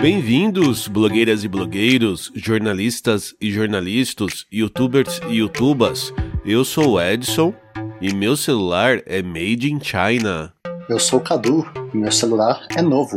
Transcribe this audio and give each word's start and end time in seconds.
Bem-vindos, 0.00 0.88
blogueiras 0.88 1.44
e 1.44 1.48
blogueiros, 1.48 2.32
jornalistas 2.34 3.34
e 3.38 3.50
jornalistas, 3.50 4.46
youtubers 4.50 5.20
e 5.28 5.40
youtubas. 5.40 6.10
Eu 6.42 6.64
sou 6.64 6.92
o 6.92 7.00
Edson 7.00 7.52
e 8.00 8.14
meu 8.14 8.34
celular 8.34 9.02
é 9.04 9.20
made 9.20 9.70
in 9.70 9.78
China. 9.78 10.54
Eu 10.88 10.98
sou 10.98 11.18
o 11.18 11.22
Cadu 11.22 11.70
e 11.92 11.98
meu 11.98 12.10
celular 12.10 12.66
é 12.74 12.80
novo. 12.80 13.14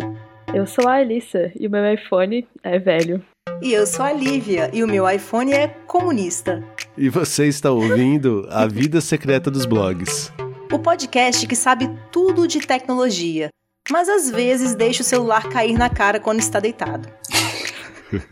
Eu 0.53 0.67
sou 0.67 0.85
a 0.89 0.95
Alissa 0.95 1.53
e 1.57 1.67
o 1.67 1.71
meu 1.71 1.93
iPhone 1.93 2.45
é 2.61 2.77
velho. 2.77 3.23
E 3.61 3.71
eu 3.71 3.87
sou 3.87 4.03
a 4.03 4.11
Lívia 4.11 4.69
e 4.73 4.83
o 4.83 4.87
meu 4.87 5.09
iPhone 5.09 5.53
é 5.53 5.69
comunista. 5.87 6.61
E 6.97 7.07
você 7.07 7.47
está 7.47 7.71
ouvindo 7.71 8.45
A 8.51 8.67
Vida 8.67 8.99
Secreta 8.99 9.49
dos 9.49 9.65
Blogs. 9.65 10.33
O 10.69 10.77
podcast 10.77 11.47
que 11.47 11.55
sabe 11.55 11.89
tudo 12.11 12.45
de 12.45 12.59
tecnologia, 12.59 13.49
mas 13.91 14.07
às 14.07 14.29
vezes 14.29 14.75
deixa 14.75 15.01
o 15.01 15.05
celular 15.05 15.49
cair 15.49 15.77
na 15.77 15.89
cara 15.89 16.19
quando 16.19 16.39
está 16.39 16.59
deitado. 16.59 17.09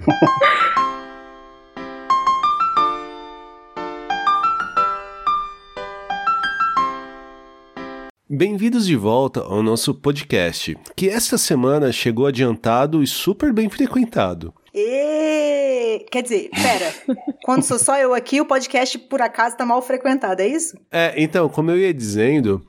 Bem-vindos 8.30 8.88
de 8.88 8.96
volta 8.96 9.42
ao 9.42 9.62
nosso 9.62 9.94
podcast, 9.94 10.78
que 10.96 11.10
esta 11.10 11.38
semana 11.38 11.92
chegou 11.92 12.28
adiantado 12.28 13.04
e 13.04 13.08
super 13.08 13.52
bem 13.52 13.70
frequentado. 13.70 14.54
E... 14.74 16.06
Quer 16.10 16.24
dizer, 16.24 16.50
pera, 16.50 16.94
quando 17.44 17.64
sou 17.64 17.78
só 17.78 17.98
eu 17.98 18.14
aqui, 18.14 18.40
o 18.40 18.46
podcast 18.46 18.98
por 18.98 19.22
acaso 19.22 19.58
tá 19.58 19.66
mal 19.66 19.82
frequentado, 19.82 20.42
é 20.42 20.48
isso? 20.48 20.78
É, 20.90 21.14
então, 21.18 21.50
como 21.50 21.72
eu 21.72 21.78
ia 21.78 21.94
dizendo, 21.94 22.66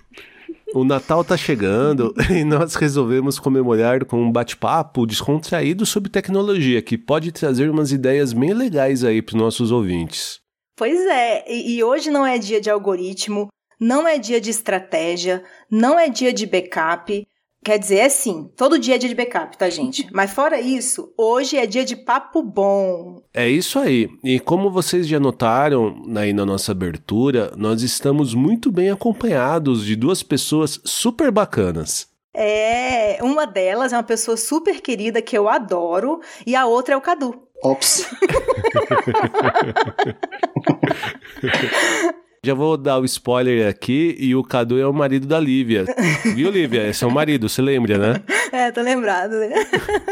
o 0.75 0.84
Natal 0.84 1.25
tá 1.25 1.37
chegando 1.37 2.15
e 2.31 2.45
nós 2.45 2.75
resolvemos 2.75 3.39
comemorar 3.39 4.05
com 4.05 4.23
um 4.23 4.33
bate-papo 4.33 5.06
descontraído 5.06 5.84
sobre 5.84 6.11
tecnologia, 6.11 6.83
que 6.83 6.98
pode 6.98 7.33
trazer 7.33 7.70
umas 7.70 7.92
ideias 7.92 8.33
bem 8.33 8.55
legais 8.55 9.05
aí 9.05 9.23
para 9.23 9.39
nossos 9.39 9.70
ouvintes. 9.70 10.41
Pois 10.77 10.98
é, 11.06 11.45
e, 11.50 11.77
e 11.77 11.84
hoje 11.84 12.11
não 12.11 12.27
é 12.27 12.39
dia 12.39 12.61
de 12.61 12.70
algoritmo, 12.70 13.48
não 13.78 14.06
é 14.06 14.19
dia 14.19 14.41
de 14.41 14.50
estratégia, 14.50 15.43
não 15.70 15.98
é 15.98 16.09
dia 16.09 16.33
de 16.33 16.47
backup. 16.47 17.27
Quer 17.65 17.79
dizer, 17.79 17.99
é 17.99 18.09
sim, 18.09 18.51
todo 18.57 18.77
dia 18.77 18.97
é 18.97 18.99
dia 18.99 19.09
de 19.09 19.15
backup, 19.15 19.57
tá, 19.57 19.71
gente? 19.71 20.05
Mas 20.13 20.33
fora 20.33 20.61
isso, 20.61 21.13
hoje 21.17 21.57
é 21.57 21.65
dia 21.65 21.85
de 21.85 21.95
papo 21.95 22.43
bom. 22.43 23.23
É 23.33 23.49
isso 23.49 23.79
aí. 23.79 24.11
E 24.25 24.41
como 24.41 24.69
vocês 24.69 25.07
já 25.07 25.21
notaram 25.21 26.03
aí 26.17 26.33
na 26.33 26.45
nossa 26.45 26.73
abertura, 26.73 27.53
nós 27.57 27.83
estamos 27.83 28.35
muito 28.35 28.73
bem 28.73 28.91
acompanhados 28.91 29.85
de 29.85 29.95
duas 29.95 30.25
pessoas 30.25 30.81
super 30.85 31.31
bacanas. 31.31 32.09
É, 32.35 33.23
uma 33.23 33.47
delas 33.47 33.93
é 33.93 33.97
uma 33.97 34.03
pessoa 34.03 34.37
super 34.37 34.81
querida 34.81 35.23
que 35.23 35.39
eu 35.39 35.49
adoro, 35.49 36.21
e 36.45 36.57
a 36.57 36.67
outra 36.67 36.95
é 36.95 36.97
o 36.97 37.01
Cadu. 37.01 37.45
Ops. 37.63 38.11
Já 42.45 42.55
vou 42.55 42.77
dar 42.77 42.98
o 42.98 43.05
spoiler 43.05 43.69
aqui 43.69 44.17
e 44.19 44.35
o 44.35 44.43
Cadu 44.43 44.77
é 44.77 44.85
o 44.85 44.93
marido 44.93 45.29
da 45.29 45.39
Lívia. 45.39 45.85
Viu, 46.35 46.51
Lívia? 46.51 46.89
Esse 46.89 47.05
é 47.05 47.07
o 47.07 47.11
marido, 47.11 47.49
você 47.49 47.62
lembra, 47.62 47.97
né? 47.97 48.23
É, 48.53 48.71
tô 48.71 48.83
lembrado. 48.83 49.31
Né? 49.31 49.55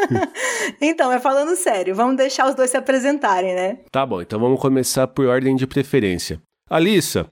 então, 0.81 1.11
mas 1.11 1.23
falando 1.23 1.55
sério, 1.57 1.95
vamos 1.95 2.17
deixar 2.17 2.49
os 2.49 2.55
dois 2.55 2.71
se 2.71 2.77
apresentarem, 2.77 3.55
né? 3.55 3.79
Tá 3.91 4.07
bom, 4.07 4.23
então 4.23 4.41
vamos 4.41 4.59
começar 4.59 5.07
por 5.09 5.27
ordem 5.27 5.55
de 5.57 5.67
preferência. 5.67 6.41
Alissa. 6.71 7.27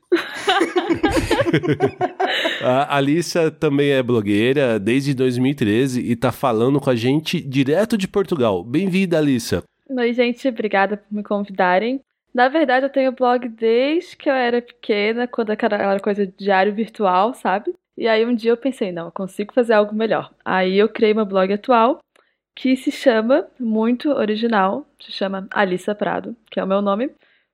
a 2.60 2.96
Alissa 2.96 3.50
também 3.50 3.92
é 3.92 4.02
blogueira 4.02 4.78
desde 4.78 5.14
2013 5.14 6.00
e 6.00 6.14
tá 6.14 6.30
falando 6.30 6.78
com 6.78 6.90
a 6.90 6.96
gente 6.96 7.40
direto 7.40 7.96
de 7.96 8.06
Portugal. 8.06 8.62
Bem-vinda, 8.62 9.16
Alissa. 9.16 9.62
Oi, 9.88 10.12
gente, 10.12 10.46
obrigada 10.46 10.98
por 10.98 11.06
me 11.10 11.22
convidarem. 11.22 12.02
Na 12.34 12.48
verdade, 12.48 12.86
eu 12.86 12.90
tenho 12.90 13.12
blog 13.12 13.48
desde 13.48 14.16
que 14.16 14.28
eu 14.28 14.34
era 14.34 14.62
pequena, 14.62 15.26
quando 15.26 15.50
aquela 15.50 15.98
coisa 15.98 16.26
de 16.26 16.32
diário 16.36 16.74
virtual, 16.74 17.34
sabe? 17.34 17.74
E 17.96 18.06
aí 18.06 18.24
um 18.24 18.34
dia 18.34 18.52
eu 18.52 18.56
pensei, 18.56 18.92
não, 18.92 19.06
eu 19.06 19.12
consigo 19.12 19.52
fazer 19.52 19.72
algo 19.72 19.94
melhor. 19.94 20.32
Aí 20.44 20.78
eu 20.78 20.88
criei 20.88 21.12
meu 21.14 21.26
blog 21.26 21.52
atual, 21.52 21.98
que 22.54 22.76
se 22.76 22.92
chama, 22.92 23.48
muito 23.58 24.10
original, 24.10 24.86
se 25.00 25.10
chama 25.10 25.48
Alissa 25.50 25.94
Prado, 25.94 26.36
que 26.50 26.60
é 26.60 26.64
o 26.64 26.66
meu 26.66 26.82
nome, 26.82 27.10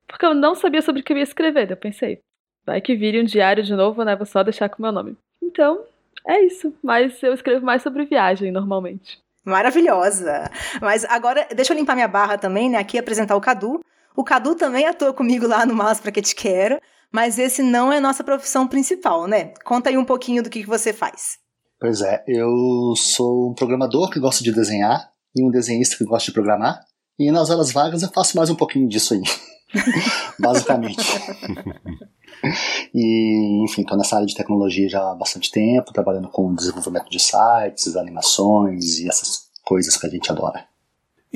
porque 0.07 0.27
eu 0.27 0.35
não 0.35 0.55
sabia 0.55 0.83
sobre 0.83 1.01
o 1.01 1.05
que 1.05 1.13
eu 1.13 1.17
ia 1.17 1.23
escrever. 1.23 1.71
Eu 1.71 1.77
pensei, 1.77 2.21
vai 2.67 2.81
que 2.81 2.95
vire 2.95 3.21
um 3.21 3.25
diário 3.25 3.63
de 3.63 3.75
novo, 3.75 4.05
né? 4.05 4.17
Vou 4.17 4.27
só 4.27 4.43
deixar 4.43 4.69
com 4.69 4.79
o 4.79 4.83
meu 4.83 4.93
nome. 4.93 5.17
Então, 5.43 5.85
é 6.27 6.41
isso. 6.43 6.75
Mas 6.83 7.23
eu 7.23 7.33
escrevo 7.33 7.65
mais 7.65 7.83
sobre 7.83 8.05
viagem 8.05 8.51
normalmente. 8.51 9.19
Maravilhosa! 9.45 10.51
Mas 10.81 11.05
agora, 11.05 11.47
deixa 11.55 11.73
eu 11.73 11.77
limpar 11.77 11.95
minha 11.95 12.09
barra 12.09 12.39
também, 12.39 12.71
né? 12.71 12.79
Aqui 12.79 12.99
apresentar 12.99 13.37
o 13.37 13.41
Cadu. 13.41 13.85
O 14.17 14.23
Cadu 14.23 14.55
também 14.55 14.87
atua 14.87 15.13
comigo 15.13 15.47
lá 15.47 15.67
no 15.67 15.75
Malas 15.75 16.01
Pra 16.01 16.13
Que 16.13 16.23
Te 16.23 16.35
Quero, 16.35 16.81
mas 17.13 17.39
esse 17.39 17.63
não 17.63 17.93
é 17.93 17.99
nossa 17.99 18.23
profissão 18.23 18.67
principal, 18.67 19.27
né? 19.27 19.53
Conta 19.65 19.91
aí 19.91 19.99
um 19.99 20.05
pouquinho 20.05 20.43
do 20.43 20.49
que, 20.49 20.63
que 20.63 20.69
você 20.69 20.93
faz. 20.93 21.39
Pois 21.81 22.01
é, 22.01 22.23
eu 22.29 22.95
sou 22.97 23.51
um 23.51 23.55
programador 23.55 24.09
que 24.11 24.21
gosta 24.21 24.43
de 24.45 24.53
desenhar 24.53 25.11
e 25.35 25.45
um 25.45 25.51
desenhista 25.51 25.97
que 25.97 26.05
gosta 26.05 26.27
de 26.27 26.33
programar. 26.33 26.81
E 27.19 27.31
nas 27.31 27.51
horas 27.51 27.73
vagas 27.73 28.03
eu 28.03 28.11
faço 28.11 28.37
mais 28.37 28.51
um 28.51 28.55
pouquinho 28.55 28.89
disso 28.89 29.15
aí. 29.15 29.23
Basicamente. 30.39 30.99
e, 32.95 33.65
enfim, 33.65 33.83
estou 33.83 33.99
nessa 33.99 34.17
área 34.17 34.27
de 34.27 34.35
tecnologia 34.35 34.89
já 34.89 35.11
há 35.11 35.15
bastante 35.15 35.51
tempo, 35.51 35.93
trabalhando 35.93 36.29
com 36.29 36.55
desenvolvimento 36.55 37.11
de 37.11 37.19
sites, 37.19 37.97
animações 37.97 38.99
e 38.99 39.09
essas 39.09 39.49
coisas 39.65 39.97
que 39.97 40.07
a 40.07 40.11
gente 40.11 40.31
adora. 40.31 40.67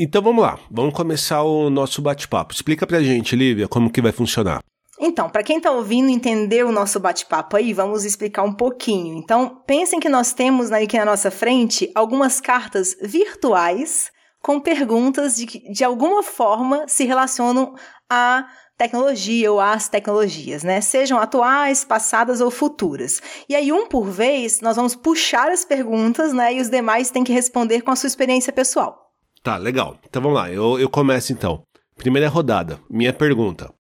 Então 0.00 0.22
vamos 0.22 0.40
lá, 0.40 0.60
vamos 0.70 0.94
começar 0.94 1.42
o 1.42 1.68
nosso 1.68 2.00
bate-papo. 2.00 2.54
Explica 2.54 2.86
pra 2.86 3.02
gente, 3.02 3.34
Lívia, 3.34 3.66
como 3.66 3.90
que 3.90 4.00
vai 4.00 4.12
funcionar. 4.12 4.62
Então, 5.00 5.28
para 5.28 5.42
quem 5.42 5.56
está 5.56 5.72
ouvindo 5.72 6.08
entender 6.08 6.64
o 6.64 6.70
nosso 6.70 7.00
bate-papo 7.00 7.56
aí, 7.56 7.72
vamos 7.72 8.04
explicar 8.04 8.44
um 8.44 8.52
pouquinho. 8.52 9.16
Então, 9.16 9.60
pensem 9.66 9.98
que 9.98 10.08
nós 10.08 10.32
temos 10.32 10.70
aqui 10.70 10.96
na 10.96 11.04
nossa 11.04 11.32
frente 11.32 11.90
algumas 11.96 12.40
cartas 12.40 12.96
virtuais 13.02 14.12
com 14.40 14.60
perguntas 14.60 15.34
de 15.34 15.46
que, 15.46 15.72
de 15.72 15.82
alguma 15.82 16.22
forma, 16.22 16.86
se 16.86 17.04
relacionam 17.04 17.74
à 18.08 18.46
tecnologia 18.76 19.50
ou 19.50 19.58
às 19.58 19.88
tecnologias, 19.88 20.62
né? 20.62 20.80
Sejam 20.80 21.18
atuais, 21.18 21.84
passadas 21.84 22.40
ou 22.40 22.52
futuras. 22.52 23.20
E 23.48 23.56
aí, 23.56 23.72
um 23.72 23.88
por 23.88 24.04
vez, 24.04 24.60
nós 24.60 24.76
vamos 24.76 24.94
puxar 24.94 25.50
as 25.50 25.64
perguntas, 25.64 26.32
né? 26.32 26.54
E 26.54 26.60
os 26.60 26.70
demais 26.70 27.10
têm 27.10 27.24
que 27.24 27.32
responder 27.32 27.82
com 27.82 27.90
a 27.90 27.96
sua 27.96 28.06
experiência 28.06 28.52
pessoal. 28.52 29.07
Tá, 29.48 29.56
legal. 29.56 29.96
Então 30.06 30.20
vamos 30.20 30.36
lá, 30.36 30.52
eu, 30.52 30.78
eu 30.78 30.90
começo 30.90 31.32
então. 31.32 31.62
Primeira 31.96 32.28
rodada. 32.28 32.78
Minha 32.90 33.14
pergunta. 33.14 33.72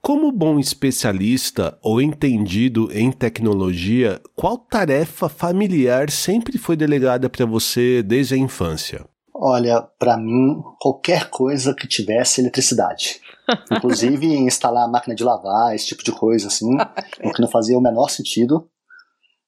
Como 0.00 0.30
bom 0.30 0.60
especialista 0.60 1.76
ou 1.82 2.00
entendido 2.00 2.88
em 2.92 3.10
tecnologia, 3.10 4.22
qual 4.36 4.56
tarefa 4.56 5.28
familiar 5.28 6.08
sempre 6.08 6.56
foi 6.56 6.76
delegada 6.76 7.28
para 7.28 7.44
você 7.44 8.00
desde 8.00 8.36
a 8.36 8.38
infância? 8.38 9.04
Olha, 9.34 9.82
para 9.98 10.16
mim, 10.16 10.62
qualquer 10.80 11.28
coisa 11.30 11.74
que 11.74 11.88
tivesse 11.88 12.40
eletricidade. 12.40 13.20
Inclusive 13.72 14.24
instalar 14.24 14.84
a 14.84 14.88
máquina 14.88 15.16
de 15.16 15.24
lavar, 15.24 15.74
esse 15.74 15.88
tipo 15.88 16.04
de 16.04 16.12
coisa, 16.12 16.46
assim, 16.46 16.76
o 17.24 17.32
que 17.32 17.42
não 17.42 17.48
fazia 17.48 17.76
o 17.76 17.82
menor 17.82 18.08
sentido. 18.08 18.70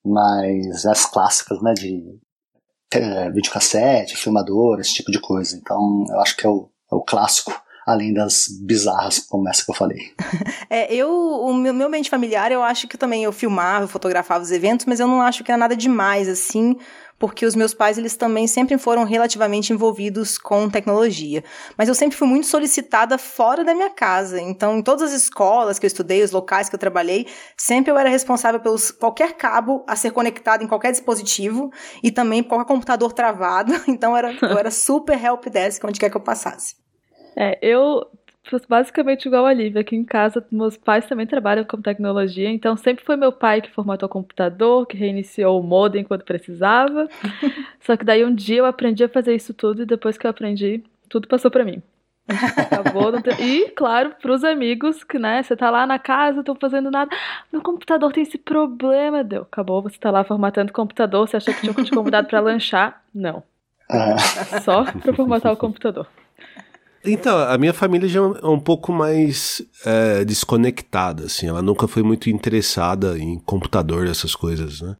Mas 0.04 0.84
as 0.84 1.06
clássicas, 1.06 1.62
né, 1.62 1.75
de 1.75 2.19
é, 2.93 3.31
videocassete, 3.31 4.17
filmador, 4.17 4.81
esse 4.81 4.95
tipo 4.95 5.10
de 5.10 5.21
coisa. 5.21 5.57
Então, 5.57 6.04
eu 6.09 6.21
acho 6.21 6.37
que 6.37 6.47
é 6.47 6.48
o, 6.48 6.69
é 6.91 6.95
o 6.95 7.03
clássico 7.03 7.53
além 7.87 8.13
das 8.13 8.47
bizarras 8.63 9.19
como 9.19 9.48
essa 9.48 9.65
que 9.65 9.71
eu 9.71 9.75
falei. 9.75 10.13
É, 10.72 10.95
eu, 10.95 11.10
o 11.10 11.53
meu, 11.53 11.75
meu 11.75 11.89
ambiente 11.89 12.09
familiar, 12.09 12.53
eu 12.53 12.63
acho 12.63 12.87
que 12.87 12.97
também 12.97 13.25
eu 13.25 13.33
filmava, 13.33 13.84
eu 13.84 13.89
fotografava 13.89 14.41
os 14.41 14.53
eventos, 14.53 14.87
mas 14.87 15.01
eu 15.01 15.09
não 15.09 15.21
acho 15.21 15.42
que 15.42 15.51
era 15.51 15.59
nada 15.59 15.75
demais, 15.75 16.28
assim, 16.28 16.77
porque 17.21 17.45
os 17.45 17.55
meus 17.55 17.75
pais, 17.75 17.99
eles 17.99 18.17
também 18.17 18.47
sempre 18.47 18.78
foram 18.78 19.05
relativamente 19.05 19.75
envolvidos 19.75 20.39
com 20.39 20.71
tecnologia. 20.71 21.45
Mas 21.77 21.87
eu 21.87 21.95
sempre 21.95 22.17
fui 22.17 22.27
muito 22.27 22.47
solicitada 22.47 23.19
fora 23.19 23.63
da 23.63 23.75
minha 23.75 23.91
casa. 23.91 24.41
Então, 24.41 24.78
em 24.78 24.83
todas 24.83 25.03
as 25.03 25.13
escolas 25.13 25.78
que 25.78 25.84
eu 25.84 25.89
estudei, 25.89 26.22
os 26.22 26.31
locais 26.31 26.71
que 26.71 26.75
eu 26.75 26.78
trabalhei, 26.78 27.27
sempre 27.59 27.93
eu 27.93 27.99
era 27.99 28.09
responsável 28.09 28.59
pelo 28.59 28.78
qualquer 28.99 29.34
cabo 29.34 29.84
a 29.87 29.95
ser 29.97 30.13
conectado 30.13 30.65
em 30.65 30.67
qualquer 30.67 30.93
dispositivo 30.93 31.71
e 32.03 32.11
também 32.11 32.43
qualquer 32.43 32.67
computador 32.67 33.13
travado. 33.13 33.75
Então, 33.91 34.17
era, 34.17 34.33
eu 34.41 34.57
era 34.57 34.71
super 34.71 35.22
help 35.22 35.45
desk 35.47 35.84
onde 35.84 36.01
quer 36.01 36.09
que 36.09 36.17
eu 36.17 36.21
passasse. 36.22 36.77
É, 37.37 37.59
eu 37.61 38.07
basicamente 38.69 39.27
igual 39.27 39.47
a 39.47 39.53
Lívia. 39.53 39.81
Aqui 39.81 39.97
em 39.97 40.04
casa, 40.04 40.45
meus 40.51 40.77
pais 40.77 41.07
também 41.07 41.27
trabalham 41.27 41.65
com 41.65 41.81
tecnologia, 41.81 42.48
então 42.48 42.77
sempre 42.77 43.04
foi 43.04 43.16
meu 43.16 43.33
pai 43.33 43.60
que 43.60 43.71
formatou 43.71 44.09
o 44.09 44.13
computador, 44.13 44.87
que 44.87 44.97
reiniciou 44.97 45.60
o 45.60 45.63
modem 45.63 46.04
quando 46.04 46.25
precisava. 46.25 47.09
Só 47.81 47.97
que 47.97 48.04
daí 48.04 48.25
um 48.25 48.34
dia 48.34 48.59
eu 48.59 48.66
aprendi 48.66 49.04
a 49.04 49.09
fazer 49.09 49.34
isso 49.34 49.54
tudo 49.54 49.83
e 49.83 49.87
depois 49.87 50.19
que 50.19 50.27
eu 50.27 50.31
aprendi, 50.31 50.83
tudo 51.09 51.28
passou 51.28 51.51
para 51.51 51.65
mim. 51.65 51.83
Acabou. 52.28 53.13
E, 53.41 53.71
claro, 53.71 54.15
pros 54.21 54.45
amigos 54.45 55.03
que, 55.03 55.19
né, 55.19 55.43
você 55.43 55.57
tá 55.57 55.71
lá 55.71 55.86
na 55.86 55.98
casa, 55.98 56.41
estão 56.41 56.54
fazendo 56.54 56.91
nada. 56.91 57.10
Meu 57.53 57.60
computador 57.60 58.13
tem 58.13 58.22
esse 58.22 58.39
problema. 58.39 59.25
Deu. 59.25 59.43
Acabou, 59.43 59.83
você 59.83 59.98
tá 59.98 60.10
lá 60.10 60.22
formatando 60.22 60.71
o 60.71 60.75
computador, 60.75 61.28
você 61.28 61.36
achou 61.36 61.53
que 61.53 61.60
tinha 61.60 61.75
te 61.75 61.91
convidado 61.91 62.28
para 62.28 62.41
lanchar? 62.41 63.03
Não. 63.15 63.43
É. 63.91 64.60
Só 64.60 64.84
para 64.84 65.13
formatar 65.13 65.53
o 65.53 65.57
computador. 65.57 66.07
Então, 67.04 67.38
a 67.38 67.56
minha 67.56 67.72
família 67.72 68.08
já 68.08 68.20
é 68.20 68.47
um 68.47 68.60
pouco 68.60 68.92
mais 68.92 69.62
é, 69.84 70.24
desconectada, 70.24 71.24
assim. 71.24 71.47
Ela 71.47 71.62
nunca 71.62 71.88
foi 71.88 72.02
muito 72.02 72.28
interessada 72.28 73.18
em 73.18 73.38
computador, 73.38 74.06
essas 74.06 74.34
coisas, 74.34 74.82
né? 74.82 74.97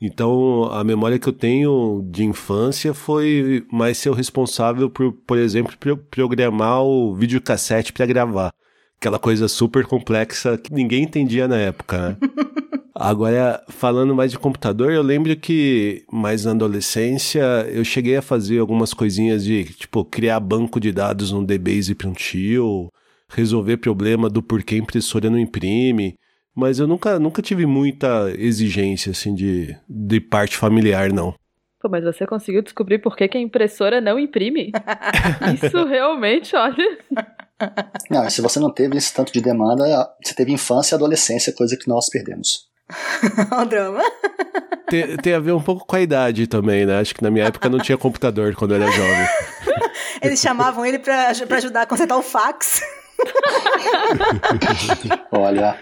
Então, 0.00 0.64
a 0.72 0.84
memória 0.84 1.18
que 1.18 1.28
eu 1.28 1.32
tenho 1.32 2.04
de 2.10 2.24
infância 2.24 2.92
foi 2.92 3.64
mais 3.72 3.96
ser 3.96 4.10
o 4.10 4.14
responsável 4.14 4.90
por, 4.90 5.12
por 5.12 5.38
exemplo, 5.38 5.74
programar 6.10 6.82
o 6.82 7.14
videocassete 7.14 7.92
para 7.92 8.04
gravar. 8.04 8.52
Aquela 8.98 9.18
coisa 9.18 9.48
super 9.48 9.84
complexa 9.84 10.56
que 10.56 10.72
ninguém 10.72 11.04
entendia 11.04 11.46
na 11.46 11.56
época, 11.56 12.10
né? 12.10 12.16
Agora, 12.98 13.62
falando 13.68 14.14
mais 14.14 14.30
de 14.30 14.38
computador, 14.38 14.90
eu 14.90 15.02
lembro 15.02 15.36
que 15.36 16.02
mais 16.10 16.46
na 16.46 16.52
adolescência 16.52 17.42
eu 17.70 17.84
cheguei 17.84 18.16
a 18.16 18.22
fazer 18.22 18.58
algumas 18.58 18.94
coisinhas 18.94 19.44
de, 19.44 19.64
tipo, 19.64 20.02
criar 20.02 20.40
banco 20.40 20.80
de 20.80 20.92
dados 20.92 21.30
no 21.30 21.44
DBase 21.44 21.94
para 21.94 22.08
um 22.08 22.14
tio, 22.14 22.90
resolver 23.28 23.76
problema 23.76 24.30
do 24.30 24.42
porquê 24.42 24.76
a 24.76 24.78
impressora 24.78 25.28
não 25.28 25.38
imprime. 25.38 26.14
Mas 26.54 26.78
eu 26.78 26.86
nunca, 26.86 27.18
nunca 27.18 27.42
tive 27.42 27.66
muita 27.66 28.32
exigência, 28.38 29.10
assim, 29.10 29.34
de, 29.34 29.76
de 29.86 30.18
parte 30.18 30.56
familiar, 30.56 31.12
não. 31.12 31.34
Pô, 31.78 31.90
mas 31.90 32.02
você 32.02 32.26
conseguiu 32.26 32.62
descobrir 32.62 32.98
por 32.98 33.14
que, 33.14 33.28
que 33.28 33.36
a 33.36 33.40
impressora 33.40 34.00
não 34.00 34.18
imprime? 34.18 34.72
Isso 35.54 35.84
realmente, 35.84 36.56
olha. 36.56 36.98
Não, 38.10 38.28
se 38.28 38.40
você 38.40 38.60
não 38.60 38.70
teve 38.70 38.96
esse 38.96 39.12
tanto 39.12 39.32
de 39.32 39.40
demanda, 39.40 39.84
você 40.22 40.34
teve 40.34 40.52
infância 40.52 40.94
e 40.94 40.96
adolescência, 40.96 41.52
coisa 41.52 41.76
que 41.76 41.88
nós 41.88 42.08
perdemos. 42.08 42.66
o 43.60 43.64
drama. 43.64 44.02
Tem, 44.88 45.16
tem, 45.16 45.34
a 45.34 45.40
ver 45.40 45.52
um 45.52 45.60
pouco 45.60 45.84
com 45.84 45.96
a 45.96 46.00
idade 46.00 46.46
também, 46.46 46.86
né? 46.86 47.00
Acho 47.00 47.14
que 47.14 47.22
na 47.22 47.30
minha 47.30 47.46
época 47.46 47.68
não 47.68 47.78
tinha 47.78 47.98
computador 47.98 48.54
quando 48.54 48.74
eu 48.74 48.82
era 48.82 48.92
jovem. 48.92 49.26
Eles 50.22 50.40
chamavam 50.40 50.84
ele 50.84 50.98
pra, 50.98 51.32
pra 51.46 51.58
ajudar 51.58 51.82
a 51.82 51.86
consertar 51.86 52.16
o 52.16 52.22
fax. 52.22 52.80
Olha. 55.30 55.78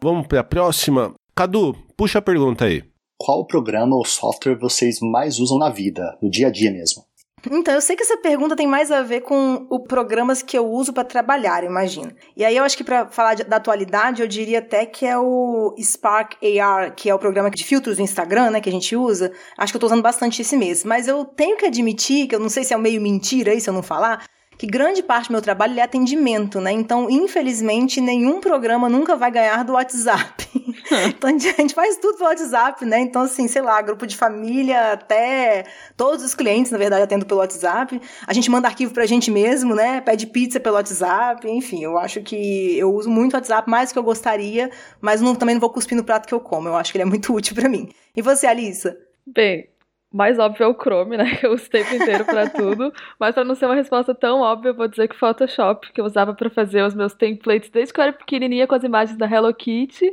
Vamos 0.00 0.26
para 0.26 0.40
a 0.40 0.44
próxima. 0.44 1.12
Cadu, 1.34 1.74
puxa 1.96 2.20
a 2.20 2.22
pergunta 2.22 2.66
aí. 2.66 2.84
Qual 3.18 3.46
programa 3.46 3.96
ou 3.96 4.04
software 4.04 4.56
vocês 4.56 4.98
mais 5.00 5.38
usam 5.38 5.58
na 5.58 5.70
vida, 5.70 6.16
no 6.22 6.30
dia 6.30 6.48
a 6.48 6.50
dia 6.50 6.70
mesmo? 6.70 7.04
Então, 7.50 7.74
eu 7.74 7.80
sei 7.80 7.96
que 7.96 8.02
essa 8.02 8.16
pergunta 8.16 8.56
tem 8.56 8.66
mais 8.66 8.90
a 8.90 9.02
ver 9.02 9.20
com 9.20 9.66
os 9.68 9.82
programas 9.86 10.42
que 10.42 10.56
eu 10.56 10.66
uso 10.66 10.92
para 10.92 11.04
trabalhar, 11.04 11.64
imagino. 11.64 12.12
E 12.36 12.44
aí 12.44 12.56
eu 12.56 12.64
acho 12.64 12.76
que 12.76 12.84
para 12.84 13.06
falar 13.08 13.34
de, 13.34 13.44
da 13.44 13.56
atualidade, 13.56 14.22
eu 14.22 14.28
diria 14.28 14.60
até 14.60 14.86
que 14.86 15.04
é 15.04 15.18
o 15.18 15.74
Spark 15.80 16.36
AR, 16.42 16.94
que 16.94 17.10
é 17.10 17.14
o 17.14 17.18
programa 17.18 17.50
de 17.50 17.64
filtros 17.64 17.96
do 17.96 18.02
Instagram, 18.02 18.50
né, 18.50 18.60
que 18.60 18.68
a 18.68 18.72
gente 18.72 18.96
usa. 18.96 19.32
Acho 19.58 19.72
que 19.72 19.76
eu 19.76 19.80
tô 19.80 19.86
usando 19.86 20.02
bastante 20.02 20.42
esse 20.42 20.56
mês. 20.56 20.84
Mas 20.84 21.06
eu 21.06 21.24
tenho 21.24 21.56
que 21.56 21.66
admitir, 21.66 22.26
que 22.26 22.34
eu 22.34 22.40
não 22.40 22.48
sei 22.48 22.64
se 22.64 22.72
é 22.72 22.78
meio 22.78 23.00
mentira 23.00 23.58
se 23.60 23.68
eu 23.68 23.74
não 23.74 23.82
falar, 23.82 24.24
que 24.56 24.66
grande 24.66 25.02
parte 25.02 25.28
do 25.28 25.32
meu 25.32 25.42
trabalho 25.42 25.78
é 25.78 25.82
atendimento, 25.82 26.60
né? 26.60 26.72
Então, 26.72 27.08
infelizmente, 27.10 28.00
nenhum 28.00 28.40
programa 28.40 28.88
nunca 28.88 29.16
vai 29.16 29.30
ganhar 29.30 29.64
do 29.64 29.72
WhatsApp. 29.72 30.46
então, 31.08 31.30
a 31.30 31.38
gente 31.38 31.74
faz 31.74 31.96
tudo 31.96 32.16
pelo 32.16 32.28
WhatsApp, 32.28 32.84
né? 32.84 33.00
Então, 33.00 33.22
assim, 33.22 33.48
sei 33.48 33.62
lá, 33.62 33.80
grupo 33.82 34.06
de 34.06 34.16
família, 34.16 34.92
até 34.92 35.64
todos 35.96 36.24
os 36.24 36.34
clientes, 36.34 36.70
na 36.70 36.78
verdade, 36.78 37.02
atendo 37.02 37.26
pelo 37.26 37.40
WhatsApp. 37.40 38.00
A 38.26 38.32
gente 38.32 38.50
manda 38.50 38.68
arquivo 38.68 38.92
pra 38.92 39.06
gente 39.06 39.30
mesmo, 39.30 39.74
né? 39.74 40.00
Pede 40.00 40.26
pizza 40.26 40.60
pelo 40.60 40.76
WhatsApp, 40.76 41.48
enfim, 41.48 41.82
eu 41.82 41.98
acho 41.98 42.22
que 42.22 42.78
eu 42.78 42.92
uso 42.92 43.10
muito 43.10 43.34
o 43.34 43.36
WhatsApp, 43.36 43.68
mais 43.68 43.90
do 43.90 43.94
que 43.94 43.98
eu 43.98 44.02
gostaria, 44.02 44.70
mas 45.00 45.20
não, 45.20 45.34
também 45.34 45.54
não 45.54 45.60
vou 45.60 45.70
cuspir 45.70 45.96
no 45.96 46.04
prato 46.04 46.26
que 46.26 46.34
eu 46.34 46.40
como. 46.40 46.68
Eu 46.68 46.76
acho 46.76 46.92
que 46.92 46.98
ele 46.98 47.02
é 47.02 47.06
muito 47.06 47.32
útil 47.34 47.54
para 47.54 47.68
mim. 47.68 47.88
E 48.16 48.22
você, 48.22 48.46
Alissa? 48.46 48.96
Bem, 49.26 49.68
mais 50.14 50.38
óbvio 50.38 50.62
é 50.62 50.66
o 50.68 50.74
Chrome, 50.74 51.16
né? 51.16 51.24
Que 51.34 51.44
eu 51.44 51.52
uso 51.52 51.66
o 51.66 51.68
tempo 51.68 51.92
inteiro 51.92 52.24
para 52.24 52.48
tudo. 52.48 52.92
Mas 53.18 53.34
para 53.34 53.44
não 53.44 53.56
ser 53.56 53.66
uma 53.66 53.74
resposta 53.74 54.14
tão 54.14 54.40
óbvia, 54.40 54.68
eu 54.68 54.74
vou 54.74 54.86
dizer 54.86 55.08
que 55.08 55.16
Photoshop, 55.16 55.92
que 55.92 56.00
eu 56.00 56.04
usava 56.04 56.32
para 56.32 56.48
fazer 56.48 56.82
os 56.84 56.94
meus 56.94 57.12
templates 57.14 57.68
desde 57.68 57.92
que 57.92 57.98
eu 57.98 58.04
era 58.04 58.12
pequenininha 58.12 58.68
com 58.68 58.76
as 58.76 58.84
imagens 58.84 59.18
da 59.18 59.26
Hello 59.26 59.52
Kitty, 59.52 60.08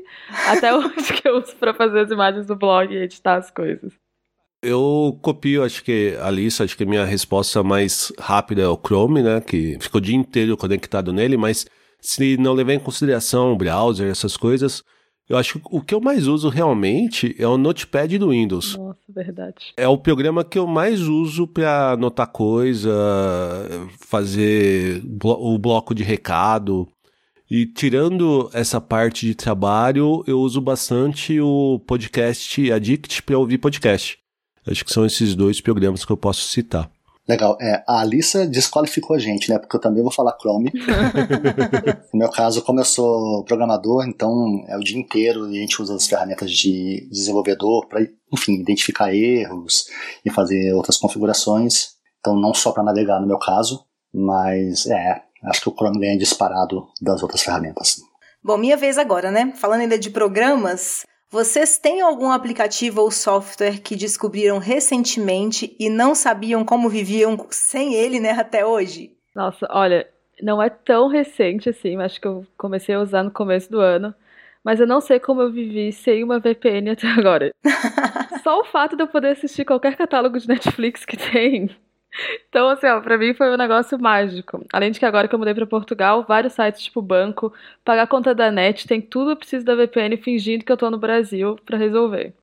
até 0.48 0.74
hoje 0.76 1.14
que 1.14 1.28
eu 1.28 1.38
uso 1.38 1.56
para 1.58 1.72
fazer 1.76 2.00
as 2.00 2.10
imagens 2.10 2.48
do 2.48 2.56
blog 2.56 2.92
e 2.92 2.98
editar 2.98 3.36
as 3.36 3.52
coisas. 3.52 3.94
Eu 4.64 5.20
copio, 5.22 5.64
acho 5.64 5.84
que 5.84 6.18
a 6.20 6.32
lista, 6.32 6.64
acho 6.64 6.76
que 6.76 6.84
a 6.84 6.88
minha 6.88 7.06
resposta 7.06 7.64
mais 7.64 8.12
rápida 8.20 8.64
é 8.64 8.68
o 8.68 8.78
Chrome, 8.78 9.22
né? 9.22 9.40
Que 9.40 9.78
ficou 9.80 10.00
o 10.00 10.04
dia 10.04 10.16
inteiro 10.16 10.58
conectado 10.58 11.14
nele, 11.14 11.38
mas 11.38 11.66
se 12.00 12.38
não 12.38 12.54
levar 12.54 12.74
em 12.74 12.80
consideração 12.80 13.54
o 13.54 13.56
browser, 13.56 14.10
essas 14.10 14.36
coisas, 14.36 14.84
eu 15.32 15.38
acho 15.38 15.60
que 15.60 15.66
o 15.72 15.82
que 15.82 15.96
eu 15.96 16.02
mais 16.02 16.28
uso 16.28 16.50
realmente 16.50 17.34
é 17.40 17.48
o 17.48 17.58
Notepad 17.58 18.18
do 18.18 18.32
Windows. 18.32 18.76
Nossa, 18.76 19.00
verdade. 19.08 19.74
É 19.78 19.88
o 19.88 19.98
programa 19.98 20.44
que 20.44 20.60
eu 20.60 20.68
mais 20.68 21.08
uso 21.08 21.48
para 21.48 21.94
anotar 21.94 22.28
coisa, 22.28 22.92
fazer 23.98 25.02
o 25.24 25.58
bloco 25.58 25.96
de 25.96 26.04
recado. 26.04 26.86
E 27.50 27.66
tirando 27.66 28.50
essa 28.54 28.82
parte 28.82 29.26
de 29.26 29.34
trabalho, 29.34 30.22
eu 30.28 30.38
uso 30.38 30.60
bastante 30.60 31.40
o 31.40 31.80
podcast 31.88 32.70
Addict 32.70 33.24
para 33.24 33.38
ouvir 33.38 33.58
podcast. 33.58 34.20
Acho 34.68 34.84
que 34.84 34.92
são 34.92 35.06
esses 35.06 35.34
dois 35.34 35.62
programas 35.62 36.04
que 36.04 36.12
eu 36.12 36.18
posso 36.18 36.42
citar. 36.42 36.92
Legal. 37.32 37.58
É, 37.62 37.82
a 37.88 38.02
Alissa 38.02 38.46
desqualificou 38.46 39.16
a 39.16 39.20
gente, 39.20 39.50
né? 39.50 39.58
Porque 39.58 39.74
eu 39.74 39.80
também 39.80 40.04
vou 40.04 40.12
falar 40.12 40.36
Chrome. 40.38 40.70
no 42.14 42.20
meu 42.20 42.30
caso, 42.30 42.62
como 42.62 42.82
eu 42.82 42.84
sou 42.84 43.46
programador, 43.46 44.06
então 44.06 44.66
é 44.68 44.76
o 44.76 44.82
dia 44.82 45.00
inteiro 45.00 45.50
e 45.50 45.58
a 45.58 45.62
gente 45.62 45.82
usa 45.82 45.96
as 45.96 46.06
ferramentas 46.06 46.52
de 46.52 47.08
desenvolvedor 47.10 47.88
para, 47.88 48.02
enfim, 48.34 48.56
identificar 48.56 49.16
erros 49.16 49.86
e 50.26 50.30
fazer 50.30 50.74
outras 50.74 50.98
configurações. 50.98 51.92
Então, 52.20 52.36
não 52.36 52.54
só 52.54 52.74
para 52.74 52.84
navegar 52.84 53.22
no 53.22 53.28
meu 53.28 53.40
caso, 53.40 53.86
mas 54.14 54.86
é, 54.88 55.22
acho 55.46 55.62
que 55.62 55.70
o 55.70 55.74
Chrome 55.74 56.02
ganha 56.02 56.18
disparado 56.18 56.86
das 57.02 57.24
outras 57.24 57.42
ferramentas. 57.42 58.02
Bom, 58.44 58.58
minha 58.58 58.76
vez 58.76 58.98
agora, 58.98 59.32
né? 59.32 59.54
Falando 59.56 59.82
ainda 59.82 59.98
de 59.98 60.10
programas, 60.10 61.06
vocês 61.32 61.78
têm 61.78 62.02
algum 62.02 62.30
aplicativo 62.30 63.02
ou 63.02 63.10
software 63.10 63.80
que 63.80 63.96
descobriram 63.96 64.58
recentemente 64.58 65.74
e 65.80 65.90
não 65.90 66.14
sabiam 66.14 66.66
como 66.66 66.90
viviam 66.90 67.48
sem 67.50 67.94
ele, 67.94 68.20
né, 68.20 68.32
até 68.32 68.66
hoje? 68.66 69.16
Nossa, 69.34 69.66
olha, 69.70 70.06
não 70.42 70.62
é 70.62 70.70
tão 70.70 71.08
recente 71.08 71.70
assim, 71.70 71.96
acho 72.02 72.20
que 72.20 72.28
eu 72.28 72.46
comecei 72.58 72.96
a 72.96 73.00
usar 73.00 73.24
no 73.24 73.32
começo 73.32 73.72
do 73.72 73.80
ano, 73.80 74.14
mas 74.62 74.82
eu 74.82 74.86
não 74.86 75.00
sei 75.00 75.22
como 75.22 75.42
eu 75.42 75.50
vivi 75.50 75.94
sem 75.94 76.22
uma 76.22 76.38
VPN 76.38 76.90
até 76.92 77.08
agora. 77.08 77.54
Só 78.44 78.60
o 78.60 78.66
fato 78.66 78.98
de 78.98 79.04
eu 79.04 79.08
poder 79.08 79.30
assistir 79.30 79.64
qualquer 79.64 79.96
catálogo 79.96 80.38
de 80.38 80.50
Netflix 80.50 81.06
que 81.06 81.16
tem 81.16 81.70
então, 82.50 82.70
assim, 82.70 82.88
ó, 82.88 83.00
pra 83.00 83.18
mim 83.18 83.34
foi 83.34 83.52
um 83.52 83.58
negócio 83.58 83.98
mágico. 84.00 84.66
Além 84.74 84.92
de 84.92 85.00
que 85.00 85.06
agora 85.06 85.28
que 85.28 85.36
eu 85.36 85.40
mudei 85.40 85.54
pra 85.54 85.66
Portugal, 85.66 86.26
vários 86.28 86.54
sites 86.54 86.84
tipo 86.84 87.02
banco, 87.02 87.54
pagar 87.84 88.08
conta 88.08 88.36
da 88.36 88.52
net, 88.52 88.88
tem 88.88 89.02
tudo 89.02 89.32
eu 89.32 89.38
preciso 89.38 89.66
da 89.66 89.76
VPN 89.76 90.18
fingindo 90.18 90.66
que 90.66 90.72
eu 90.72 90.78
tô 90.78 90.90
no 90.90 90.98
Brasil 90.98 91.56
pra 91.66 91.78
resolver. 91.78 92.34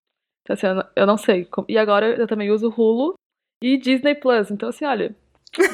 Então, 0.43 0.55
assim, 0.55 0.67
eu 0.67 0.75
não, 0.75 0.85
eu 0.97 1.07
não 1.07 1.17
sei. 1.19 1.47
E 1.69 1.77
agora 1.77 2.17
eu 2.17 2.27
também 2.27 2.51
uso 2.51 2.73
Hulu 2.75 3.15
e 3.63 3.77
Disney 3.77 4.15
Plus. 4.15 4.51
Então, 4.51 4.71
assim, 4.71 4.85
olha, 4.85 5.15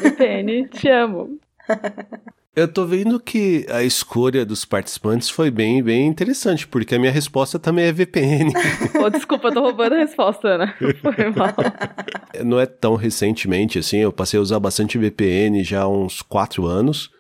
VPN, 0.01 0.69
te 0.69 0.89
amo. 0.89 1.39
Eu 2.56 2.68
tô 2.68 2.87
vendo 2.87 3.18
que 3.18 3.66
a 3.68 3.83
escolha 3.83 4.47
dos 4.47 4.64
participantes 4.64 5.28
foi 5.28 5.50
bem, 5.50 5.83
bem 5.83 6.06
interessante, 6.06 6.68
porque 6.68 6.94
a 6.94 6.99
minha 7.00 7.11
resposta 7.11 7.59
também 7.59 7.87
é 7.87 7.92
VPN. 7.92 8.52
Pô, 8.92 9.11
desculpa, 9.11 9.52
tô 9.52 9.61
roubando 9.61 9.94
a 9.94 9.99
resposta, 9.99 10.47
Ana. 10.47 10.75
Foi 10.78 11.30
mal. 11.30 11.52
Não 12.44 12.61
é 12.61 12.66
tão 12.66 12.94
recentemente, 12.94 13.76
assim, 13.76 13.99
eu 13.99 14.12
passei 14.12 14.38
a 14.38 14.42
usar 14.42 14.61
bastante 14.61 14.97
VPN 14.97 15.64
já 15.64 15.83
há 15.83 15.88
uns 15.88 16.23
quatro 16.23 16.64
anos. 16.64 17.11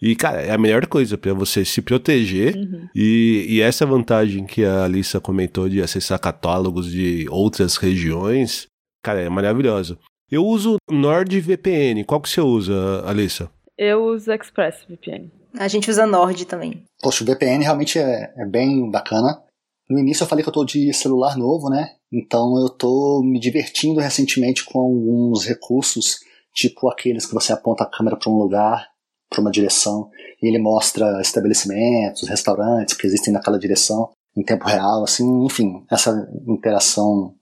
E, 0.00 0.14
cara, 0.14 0.42
é 0.42 0.52
a 0.52 0.58
melhor 0.58 0.86
coisa 0.86 1.18
para 1.18 1.34
você 1.34 1.64
se 1.64 1.82
proteger. 1.82 2.54
Uhum. 2.54 2.88
E, 2.94 3.46
e 3.48 3.60
essa 3.60 3.84
vantagem 3.84 4.46
que 4.46 4.64
a 4.64 4.84
Alissa 4.84 5.20
comentou 5.20 5.68
de 5.68 5.82
acessar 5.82 6.20
catálogos 6.20 6.88
de 6.92 7.26
outras 7.30 7.76
regiões, 7.76 8.68
cara, 9.02 9.20
é 9.20 9.28
maravilhosa. 9.28 9.98
Eu 10.30 10.44
uso 10.44 10.76
NordVPN. 10.88 12.04
Qual 12.04 12.20
que 12.20 12.28
você 12.28 12.40
usa, 12.40 13.02
Alissa? 13.04 13.50
Eu 13.76 14.04
uso 14.04 14.32
ExpressVPN. 14.32 15.30
A 15.58 15.68
gente 15.68 15.90
usa 15.90 16.06
Nord 16.06 16.44
também. 16.46 16.84
Poxa, 17.00 17.22
o 17.22 17.26
VPN 17.26 17.62
realmente 17.62 17.98
é, 17.98 18.32
é 18.36 18.46
bem 18.46 18.90
bacana. 18.90 19.42
No 19.88 19.98
início 19.98 20.22
eu 20.22 20.28
falei 20.28 20.42
que 20.42 20.48
eu 20.48 20.54
tô 20.54 20.64
de 20.64 20.92
celular 20.92 21.36
novo, 21.36 21.68
né? 21.68 21.90
Então 22.12 22.58
eu 22.60 22.68
tô 22.68 23.22
me 23.24 23.38
divertindo 23.38 24.00
recentemente 24.00 24.64
com 24.64 24.78
alguns 24.78 25.44
recursos, 25.44 26.20
tipo 26.54 26.88
aqueles 26.88 27.26
que 27.26 27.34
você 27.34 27.52
aponta 27.52 27.84
a 27.84 27.90
câmera 27.90 28.16
para 28.16 28.30
um 28.30 28.36
lugar, 28.36 28.88
para 29.28 29.40
uma 29.40 29.50
direção, 29.50 30.08
e 30.40 30.48
ele 30.48 30.58
mostra 30.58 31.20
estabelecimentos, 31.20 32.28
restaurantes 32.28 32.94
que 32.94 33.06
existem 33.06 33.32
naquela 33.32 33.58
direção 33.58 34.10
em 34.36 34.42
tempo 34.42 34.66
real, 34.66 35.04
assim, 35.04 35.44
enfim, 35.44 35.84
essa 35.90 36.10
interação, 36.46 37.34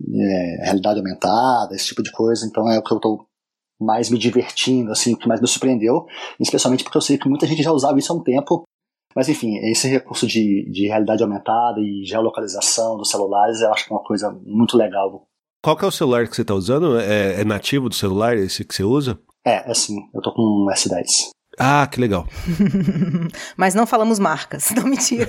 é, 0.00 0.64
realidade 0.64 0.98
aumentada, 0.98 1.74
esse 1.74 1.86
tipo 1.86 2.02
de 2.02 2.12
coisa. 2.12 2.46
Então 2.46 2.70
é 2.70 2.78
o 2.78 2.82
que 2.82 2.92
eu 2.92 3.00
tô 3.00 3.26
mais 3.80 4.10
me 4.10 4.18
divertindo, 4.18 4.90
assim, 4.90 5.14
o 5.14 5.18
que 5.18 5.28
mais 5.28 5.40
me 5.40 5.46
surpreendeu, 5.46 6.06
especialmente 6.40 6.84
porque 6.84 6.96
eu 6.96 7.02
sei 7.02 7.18
que 7.18 7.28
muita 7.28 7.46
gente 7.46 7.62
já 7.62 7.72
usava 7.72 7.98
isso 7.98 8.12
há 8.12 8.16
um 8.16 8.22
tempo. 8.22 8.64
Mas 9.14 9.28
enfim, 9.28 9.56
esse 9.70 9.88
recurso 9.88 10.26
de, 10.26 10.68
de 10.70 10.88
realidade 10.88 11.22
aumentada 11.22 11.80
e 11.80 12.04
geolocalização 12.04 12.98
dos 12.98 13.10
celulares 13.10 13.60
eu 13.62 13.72
acho 13.72 13.86
que 13.86 13.92
é 13.92 13.96
uma 13.96 14.04
coisa 14.04 14.30
muito 14.44 14.76
legal. 14.76 15.26
Qual 15.64 15.76
que 15.76 15.84
é 15.84 15.88
o 15.88 15.92
celular 15.92 16.28
que 16.28 16.36
você 16.36 16.44
tá 16.44 16.54
usando? 16.54 17.00
É, 17.00 17.40
é 17.40 17.44
nativo 17.44 17.88
do 17.88 17.94
celular 17.94 18.36
esse 18.36 18.64
que 18.64 18.74
você 18.74 18.84
usa? 18.84 19.18
É, 19.44 19.70
é 19.70 19.74
sim. 19.74 19.96
Eu 20.14 20.20
tô 20.20 20.32
com 20.32 20.42
um 20.42 20.66
S10. 20.70 21.30
Ah, 21.58 21.86
que 21.90 21.98
legal. 21.98 22.26
Mas 23.56 23.74
não 23.74 23.86
falamos 23.86 24.18
marcas, 24.18 24.70
não 24.76 24.84
mentira. 24.84 25.26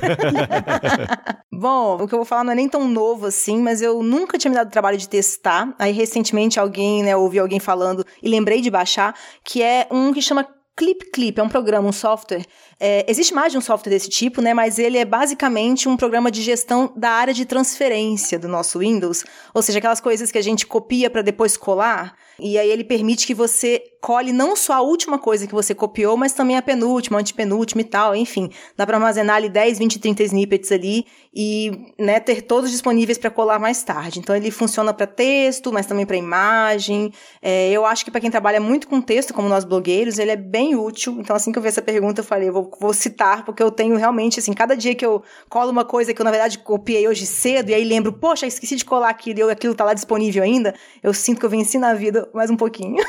Bom, 1.51 1.95
o 1.95 2.07
que 2.07 2.13
eu 2.13 2.19
vou 2.19 2.25
falar 2.25 2.43
não 2.43 2.51
é 2.51 2.55
nem 2.55 2.67
tão 2.67 2.87
novo 2.87 3.25
assim, 3.25 3.57
mas 3.59 3.81
eu 3.81 4.03
nunca 4.03 4.37
tinha 4.37 4.51
me 4.51 4.55
dado 4.55 4.67
o 4.67 4.71
trabalho 4.71 4.97
de 4.97 5.09
testar. 5.09 5.73
Aí 5.79 5.91
recentemente 5.91 6.59
alguém, 6.59 7.01
né, 7.01 7.15
ouvi 7.15 7.39
alguém 7.39 7.59
falando 7.59 8.05
e 8.21 8.29
lembrei 8.29 8.61
de 8.61 8.69
baixar, 8.69 9.15
que 9.43 9.63
é 9.63 9.87
um 9.89 10.13
que 10.13 10.21
chama 10.21 10.47
Clip 10.75 11.09
Clip, 11.11 11.39
é 11.39 11.43
um 11.43 11.49
programa, 11.49 11.87
um 11.87 11.91
software. 11.91 12.45
É, 12.79 13.05
existe 13.09 13.33
mais 13.33 13.51
de 13.51 13.57
um 13.57 13.61
software 13.61 13.89
desse 13.89 14.09
tipo, 14.09 14.41
né? 14.41 14.53
Mas 14.53 14.77
ele 14.77 14.97
é 14.97 15.05
basicamente 15.05 15.89
um 15.89 15.97
programa 15.97 16.29
de 16.29 16.41
gestão 16.41 16.93
da 16.95 17.09
área 17.09 17.33
de 17.33 17.45
transferência 17.45 18.37
do 18.37 18.47
nosso 18.47 18.79
Windows. 18.79 19.23
Ou 19.53 19.61
seja, 19.61 19.79
aquelas 19.79 19.99
coisas 19.99 20.31
que 20.31 20.37
a 20.37 20.43
gente 20.43 20.65
copia 20.67 21.09
para 21.09 21.21
depois 21.21 21.57
colar. 21.57 22.15
E 22.39 22.57
aí 22.57 22.69
ele 22.69 22.83
permite 22.83 23.25
que 23.25 23.33
você 23.33 23.81
cole 24.07 24.31
não 24.31 24.55
só 24.55 24.73
a 24.73 24.81
última 24.81 25.17
coisa 25.17 25.47
que 25.47 25.53
você 25.53 25.73
copiou, 25.73 26.15
mas 26.15 26.33
também 26.33 26.55
a 26.55 26.61
penúltima, 26.61 27.17
a 27.17 27.21
antepenúltima 27.21 27.81
e 27.81 27.83
tal, 27.83 28.15
enfim. 28.15 28.49
Dá 28.75 28.85
para 28.85 28.97
armazenar 28.97 29.37
ali 29.37 29.49
10, 29.49 29.79
20, 29.79 29.99
30 29.99 30.23
snippets 30.23 30.71
ali 30.71 31.05
e 31.33 31.93
né, 31.99 32.19
ter 32.19 32.41
todos 32.43 32.71
disponíveis 32.71 33.17
para 33.17 33.29
colar 33.29 33.59
mais 33.59 33.83
tarde. 33.83 34.19
Então 34.19 34.35
ele 34.35 34.51
funciona 34.51 34.93
para 34.93 35.05
texto, 35.05 35.73
mas 35.73 35.85
também 35.85 36.05
para 36.05 36.15
imagem. 36.15 37.11
É, 37.41 37.69
eu 37.71 37.85
acho 37.85 38.05
que 38.05 38.11
para 38.11 38.21
quem 38.21 38.31
trabalha 38.31 38.59
muito 38.59 38.87
com 38.87 39.01
texto, 39.01 39.33
como 39.33 39.49
nós 39.49 39.65
blogueiros, 39.65 40.19
ele 40.19 40.31
é 40.31 40.37
bem 40.37 40.75
útil. 40.75 41.17
Então 41.19 41.35
assim 41.35 41.51
que 41.51 41.57
eu 41.57 41.61
vi 41.61 41.67
essa 41.67 41.81
pergunta, 41.81 42.21
eu 42.21 42.25
falei, 42.25 42.49
eu 42.49 42.53
vou, 42.53 42.66
vou 42.79 42.93
citar, 42.93 43.43
porque 43.45 43.61
eu 43.61 43.71
tenho 43.71 43.95
realmente, 43.95 44.39
assim, 44.39 44.53
cada 44.53 44.75
dia 44.75 44.95
que 44.95 45.05
eu 45.05 45.23
colo 45.49 45.71
uma 45.71 45.85
coisa 45.85 46.13
que 46.13 46.21
eu 46.21 46.23
na 46.23 46.31
verdade 46.31 46.59
copiei 46.59 47.07
hoje 47.07 47.25
cedo, 47.25 47.69
e 47.69 47.73
aí 47.73 47.83
lembro, 47.83 48.13
poxa, 48.13 48.45
esqueci 48.45 48.75
de 48.75 48.85
colar 48.85 49.09
aquilo 49.09 49.39
e 49.39 49.51
aquilo 49.51 49.75
tá 49.75 49.83
lá 49.83 49.93
disponível 49.93 50.43
ainda, 50.43 50.73
eu 51.01 51.13
sinto 51.13 51.39
que 51.39 51.45
eu 51.45 51.49
venci 51.49 51.77
na 51.77 51.93
vida 51.93 52.27
mais 52.33 52.49
um 52.49 52.57
pouquinho. 52.57 53.03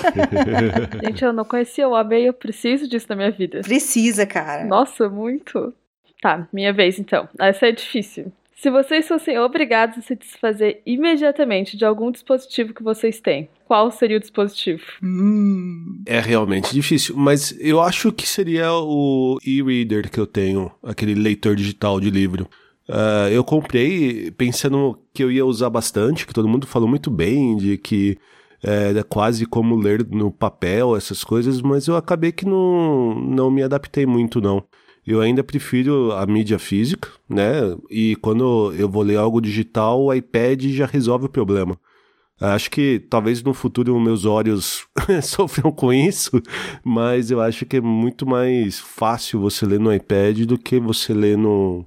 Gente, 1.04 1.24
eu 1.24 1.32
não 1.32 1.44
conhecia 1.44 1.88
o 1.88 1.94
ABEI, 1.94 2.28
eu 2.28 2.32
preciso 2.32 2.88
disso 2.88 3.06
na 3.08 3.16
minha 3.16 3.30
vida. 3.30 3.60
Precisa, 3.60 4.26
cara. 4.26 4.64
Nossa, 4.64 5.08
muito. 5.08 5.72
Tá, 6.20 6.46
minha 6.52 6.72
vez 6.72 6.98
então. 6.98 7.28
Essa 7.38 7.66
é 7.66 7.72
difícil. 7.72 8.32
Se 8.60 8.68
vocês 8.70 9.08
fossem 9.08 9.38
obrigados 9.38 9.96
a 9.96 10.02
se 10.02 10.14
desfazer 10.14 10.82
imediatamente 10.84 11.78
de 11.78 11.84
algum 11.86 12.10
dispositivo 12.10 12.74
que 12.74 12.82
vocês 12.82 13.18
têm, 13.18 13.48
qual 13.64 13.90
seria 13.90 14.18
o 14.18 14.20
dispositivo? 14.20 14.82
Hum. 15.02 16.02
É 16.04 16.20
realmente 16.20 16.70
difícil, 16.70 17.16
mas 17.16 17.56
eu 17.58 17.80
acho 17.80 18.12
que 18.12 18.28
seria 18.28 18.70
o 18.70 19.38
e-reader 19.42 20.10
que 20.10 20.20
eu 20.20 20.26
tenho, 20.26 20.70
aquele 20.82 21.14
leitor 21.14 21.56
digital 21.56 21.98
de 21.98 22.10
livro. 22.10 22.46
Uh, 22.86 23.30
eu 23.32 23.42
comprei 23.42 24.30
pensando 24.32 24.98
que 25.14 25.24
eu 25.24 25.32
ia 25.32 25.46
usar 25.46 25.70
bastante, 25.70 26.26
que 26.26 26.34
todo 26.34 26.46
mundo 26.48 26.66
falou 26.66 26.86
muito 26.88 27.10
bem 27.10 27.56
de 27.56 27.78
que 27.78 28.18
é 28.62 29.02
quase 29.08 29.46
como 29.46 29.74
ler 29.74 30.06
no 30.06 30.30
papel, 30.30 30.94
essas 30.94 31.24
coisas, 31.24 31.62
mas 31.62 31.86
eu 31.86 31.96
acabei 31.96 32.30
que 32.30 32.44
não, 32.44 33.14
não 33.14 33.50
me 33.50 33.62
adaptei 33.62 34.04
muito, 34.04 34.38
não. 34.38 34.62
Eu 35.10 35.20
ainda 35.20 35.42
prefiro 35.42 36.12
a 36.12 36.24
mídia 36.26 36.58
física, 36.58 37.08
né? 37.28 37.76
E 37.90 38.16
quando 38.16 38.72
eu 38.74 38.88
vou 38.88 39.02
ler 39.02 39.16
algo 39.16 39.40
digital, 39.40 40.02
o 40.02 40.14
iPad 40.14 40.64
já 40.66 40.86
resolve 40.86 41.26
o 41.26 41.30
problema. 41.30 41.78
Acho 42.40 42.70
que 42.70 43.00
talvez 43.10 43.42
no 43.42 43.52
futuro 43.52 43.98
meus 44.00 44.24
olhos 44.24 44.86
sofram 45.22 45.70
com 45.72 45.92
isso, 45.92 46.40
mas 46.84 47.30
eu 47.30 47.40
acho 47.40 47.66
que 47.66 47.76
é 47.76 47.80
muito 47.80 48.26
mais 48.26 48.78
fácil 48.78 49.40
você 49.40 49.66
ler 49.66 49.80
no 49.80 49.92
iPad 49.92 50.44
do 50.46 50.56
que 50.56 50.78
você 50.78 51.12
ler 51.12 51.36
no. 51.36 51.84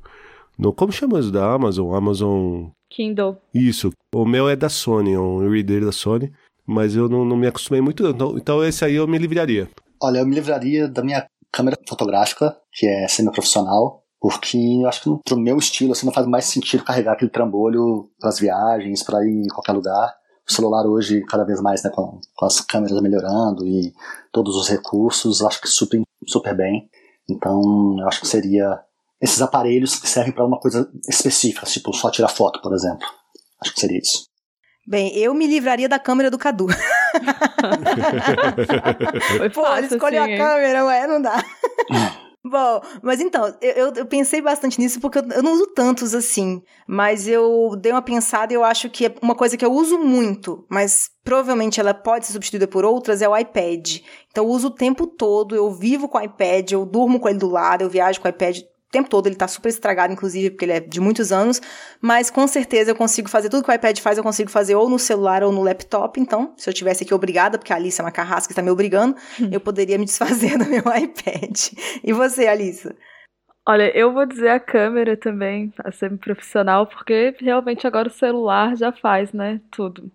no 0.58 0.74
como 0.74 0.92
chama 0.92 1.20
isso 1.20 1.32
da 1.32 1.54
Amazon? 1.54 1.96
Amazon. 1.96 2.68
Kindle. 2.92 3.38
Isso. 3.54 3.92
O 4.14 4.26
meu 4.26 4.48
é 4.48 4.56
da 4.56 4.70
Sony, 4.70 5.14
é 5.14 5.20
um 5.20 5.50
reader 5.50 5.86
da 5.86 5.92
Sony 5.92 6.32
mas 6.66 6.96
eu 6.96 7.10
não, 7.10 7.26
não 7.26 7.36
me 7.36 7.48
acostumei 7.48 7.82
muito. 7.82 8.08
Então, 8.08 8.38
então 8.38 8.64
esse 8.64 8.84
aí 8.84 8.96
eu 8.96 9.08
me 9.08 9.18
livraria. 9.18 9.70
Olha, 10.02 10.20
eu 10.20 10.26
me 10.26 10.36
livraria 10.36 10.88
da 10.88 11.04
minha 11.04 11.26
câmera 11.54 11.78
fotográfica, 11.88 12.58
que 12.74 12.88
é 12.88 13.08
semi-profissional, 13.08 14.04
porque 14.20 14.58
eu 14.58 14.88
acho 14.88 15.04
que 15.04 15.24
pro 15.24 15.38
meu 15.38 15.58
estilo 15.58 15.92
assim, 15.92 16.06
não 16.06 16.14
faz 16.14 16.26
mais 16.26 16.46
sentido 16.46 16.84
carregar 16.84 17.14
aquele 17.14 17.30
trambolho 17.30 18.10
para 18.20 18.30
as 18.30 18.40
viagens, 18.40 19.04
para 19.04 19.24
ir 19.24 19.46
em 19.46 19.48
qualquer 19.48 19.74
lugar. 19.74 20.14
O 20.50 20.52
celular 20.52 20.86
hoje, 20.88 21.22
cada 21.26 21.44
vez 21.44 21.62
mais, 21.62 21.84
né, 21.84 21.90
com, 21.94 22.20
com, 22.36 22.46
as 22.46 22.60
câmeras 22.60 23.00
melhorando 23.02 23.66
e 23.66 23.94
todos 24.32 24.56
os 24.56 24.68
recursos, 24.68 25.42
acho 25.42 25.62
que 25.62 25.68
super, 25.68 26.02
super 26.28 26.56
bem. 26.56 26.90
Então, 27.30 27.62
eu 28.00 28.08
acho 28.08 28.20
que 28.20 28.28
seria 28.28 28.82
esses 29.22 29.42
aparelhos 29.42 29.98
que 29.98 30.10
servem 30.10 30.34
para 30.34 30.46
uma 30.46 30.60
coisa 30.60 30.90
específica, 31.08 31.66
tipo 31.66 31.94
só 31.94 32.10
tirar 32.10 32.28
foto, 32.28 32.62
por 32.62 32.74
exemplo. 32.74 33.08
Acho 33.62 33.74
que 33.74 33.80
seria 33.80 34.00
isso. 34.00 34.26
Bem, 34.86 35.18
eu 35.18 35.34
me 35.34 35.48
livraria 35.48 35.88
da 35.88 35.98
câmera 35.98 36.30
do 36.30 36.38
Cadu. 36.38 36.68
Pô, 39.54 39.76
ele 39.78 39.88
escolheu 39.88 40.24
assim, 40.24 40.34
a 40.34 40.38
câmera, 40.38 40.86
ué, 40.86 41.08
não 41.08 41.22
dá. 41.22 41.42
Bom, 42.46 42.82
mas 43.02 43.22
então, 43.22 43.56
eu, 43.62 43.94
eu, 43.94 44.06
pensei 44.06 44.42
bastante 44.42 44.78
nisso 44.78 45.00
porque 45.00 45.18
eu, 45.18 45.24
eu, 45.30 45.42
não 45.42 45.54
uso 45.54 45.68
tantos 45.68 46.14
assim, 46.14 46.62
mas 46.86 47.26
eu 47.26 47.74
dei 47.80 47.94
uma 47.94 48.02
pensada 48.02 48.52
e 48.52 48.56
eu 48.58 48.66
acho 48.66 48.90
que 48.90 49.06
é 49.06 49.16
uma 49.22 49.34
coisa 49.34 49.56
que 49.56 49.64
eu 49.64 49.72
uso 49.72 49.98
muito, 49.98 50.66
mas 50.70 51.10
provavelmente 51.24 51.80
ela 51.80 51.94
pode 51.94 52.26
ser 52.26 52.34
substituída 52.34 52.68
por 52.68 52.84
outras, 52.84 53.22
é 53.22 53.30
o 53.30 53.38
iPad. 53.38 54.00
Então 54.30 54.44
eu 54.44 54.50
uso 54.50 54.68
o 54.68 54.76
tempo 54.76 55.08
todo, 55.08 55.56
eu 55.56 55.72
vivo 55.72 56.10
com 56.10 56.18
o 56.18 56.22
iPad, 56.22 56.74
eu 56.74 56.86
durmo 56.86 57.18
com 57.18 57.30
ele 57.30 57.40
do 57.40 57.50
lado, 57.50 57.84
eu 57.84 57.90
viajo 57.90 58.20
com 58.20 58.28
o 58.28 58.32
iPad 58.32 58.60
tempo 58.94 59.10
todo, 59.10 59.28
ele 59.28 59.36
tá 59.36 59.48
super 59.48 59.70
estragado, 59.70 60.14
inclusive, 60.14 60.52
porque 60.52 60.64
ele 60.64 60.74
é 60.74 60.80
de 60.80 61.02
muitos 61.02 61.32
anos, 61.32 61.60
mas 62.00 62.30
com 62.30 62.48
certeza 62.48 62.92
eu 62.92 62.96
consigo 62.96 63.28
fazer 63.28 63.50
tudo 63.50 63.64
que 63.64 63.72
o 63.72 63.74
iPad 63.74 64.00
faz, 64.00 64.18
eu 64.18 64.24
consigo 64.24 64.50
fazer 64.50 64.76
ou 64.76 64.88
no 64.88 65.00
celular 65.00 65.44
ou 65.44 65.52
no 65.52 65.64
laptop, 65.64 66.20
então, 66.20 66.54
se 66.56 66.70
eu 66.70 66.74
tivesse 66.74 67.04
aqui 67.04 67.14
obrigada, 67.14 67.58
porque 67.58 67.74
a 67.74 67.76
Alice 67.76 68.00
é 68.00 68.04
uma 68.04 68.12
carrasca 68.12 68.48
que 68.48 68.54
está 68.54 68.62
me 68.62 68.70
obrigando, 68.70 69.16
hum. 69.42 69.50
eu 69.52 69.60
poderia 69.60 69.98
me 69.98 70.06
desfazer 70.06 70.58
do 70.60 70.66
meu 70.66 70.80
iPad. 70.80 71.58
E 72.04 72.14
você, 72.14 72.48
Alice? 72.48 72.90
Olha, 73.68 73.96
eu 73.98 74.14
vou 74.14 74.26
dizer 74.26 74.50
a 74.50 74.60
câmera 74.60 75.18
também, 75.18 75.74
a 75.84 75.92
semi-profissional, 75.92 76.86
porque 76.86 77.36
realmente 77.40 77.88
agora 77.88 78.10
o 78.10 78.12
celular 78.12 78.76
já 78.76 78.92
faz, 78.92 79.32
né, 79.34 79.60
tudo. 79.72 80.12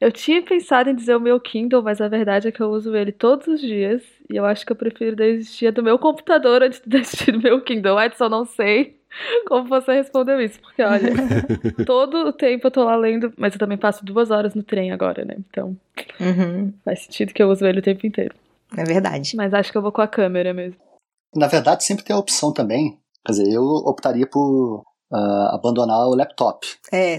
Eu 0.00 0.12
tinha 0.12 0.40
pensado 0.42 0.90
em 0.90 0.94
dizer 0.94 1.16
o 1.16 1.20
meu 1.20 1.40
Kindle, 1.40 1.82
mas 1.82 2.00
a 2.00 2.08
verdade 2.08 2.48
é 2.48 2.52
que 2.52 2.60
eu 2.60 2.70
uso 2.70 2.94
ele 2.94 3.10
todos 3.10 3.48
os 3.48 3.60
dias. 3.60 4.02
E 4.30 4.36
eu 4.36 4.44
acho 4.44 4.64
que 4.64 4.70
eu 4.70 4.76
prefiro 4.76 5.16
desistir 5.16 5.72
do 5.72 5.82
meu 5.82 5.98
computador 5.98 6.62
antes 6.62 6.80
de 6.80 6.88
desistir 6.98 7.32
do 7.32 7.42
meu 7.42 7.60
Kindle. 7.62 8.00
Edson, 8.00 8.28
não 8.28 8.44
sei 8.44 8.98
como 9.46 9.68
você 9.68 9.92
respondeu 9.94 10.40
isso. 10.40 10.60
Porque, 10.60 10.82
olha, 10.82 11.12
todo 11.86 12.28
o 12.28 12.32
tempo 12.32 12.66
eu 12.66 12.70
tô 12.70 12.84
lá 12.84 12.96
lendo, 12.96 13.32
mas 13.36 13.54
eu 13.54 13.58
também 13.58 13.78
passo 13.78 14.04
duas 14.04 14.30
horas 14.30 14.54
no 14.54 14.62
trem 14.62 14.92
agora, 14.92 15.24
né? 15.24 15.36
Então, 15.38 15.76
uhum. 16.20 16.72
faz 16.84 17.04
sentido 17.04 17.32
que 17.32 17.42
eu 17.42 17.50
uso 17.50 17.66
ele 17.66 17.80
o 17.80 17.82
tempo 17.82 18.06
inteiro. 18.06 18.34
É 18.76 18.84
verdade. 18.84 19.34
Mas 19.34 19.54
acho 19.54 19.72
que 19.72 19.78
eu 19.78 19.82
vou 19.82 19.92
com 19.92 20.02
a 20.02 20.08
câmera 20.08 20.52
mesmo. 20.52 20.78
Na 21.34 21.46
verdade, 21.46 21.84
sempre 21.84 22.04
tem 22.04 22.14
a 22.14 22.18
opção 22.18 22.52
também. 22.52 22.98
Quer 23.26 23.32
dizer, 23.32 23.52
eu 23.52 23.62
optaria 23.62 24.26
por 24.26 24.82
uh, 25.12 25.54
abandonar 25.54 26.06
o 26.06 26.14
laptop. 26.14 26.66
É, 26.92 27.18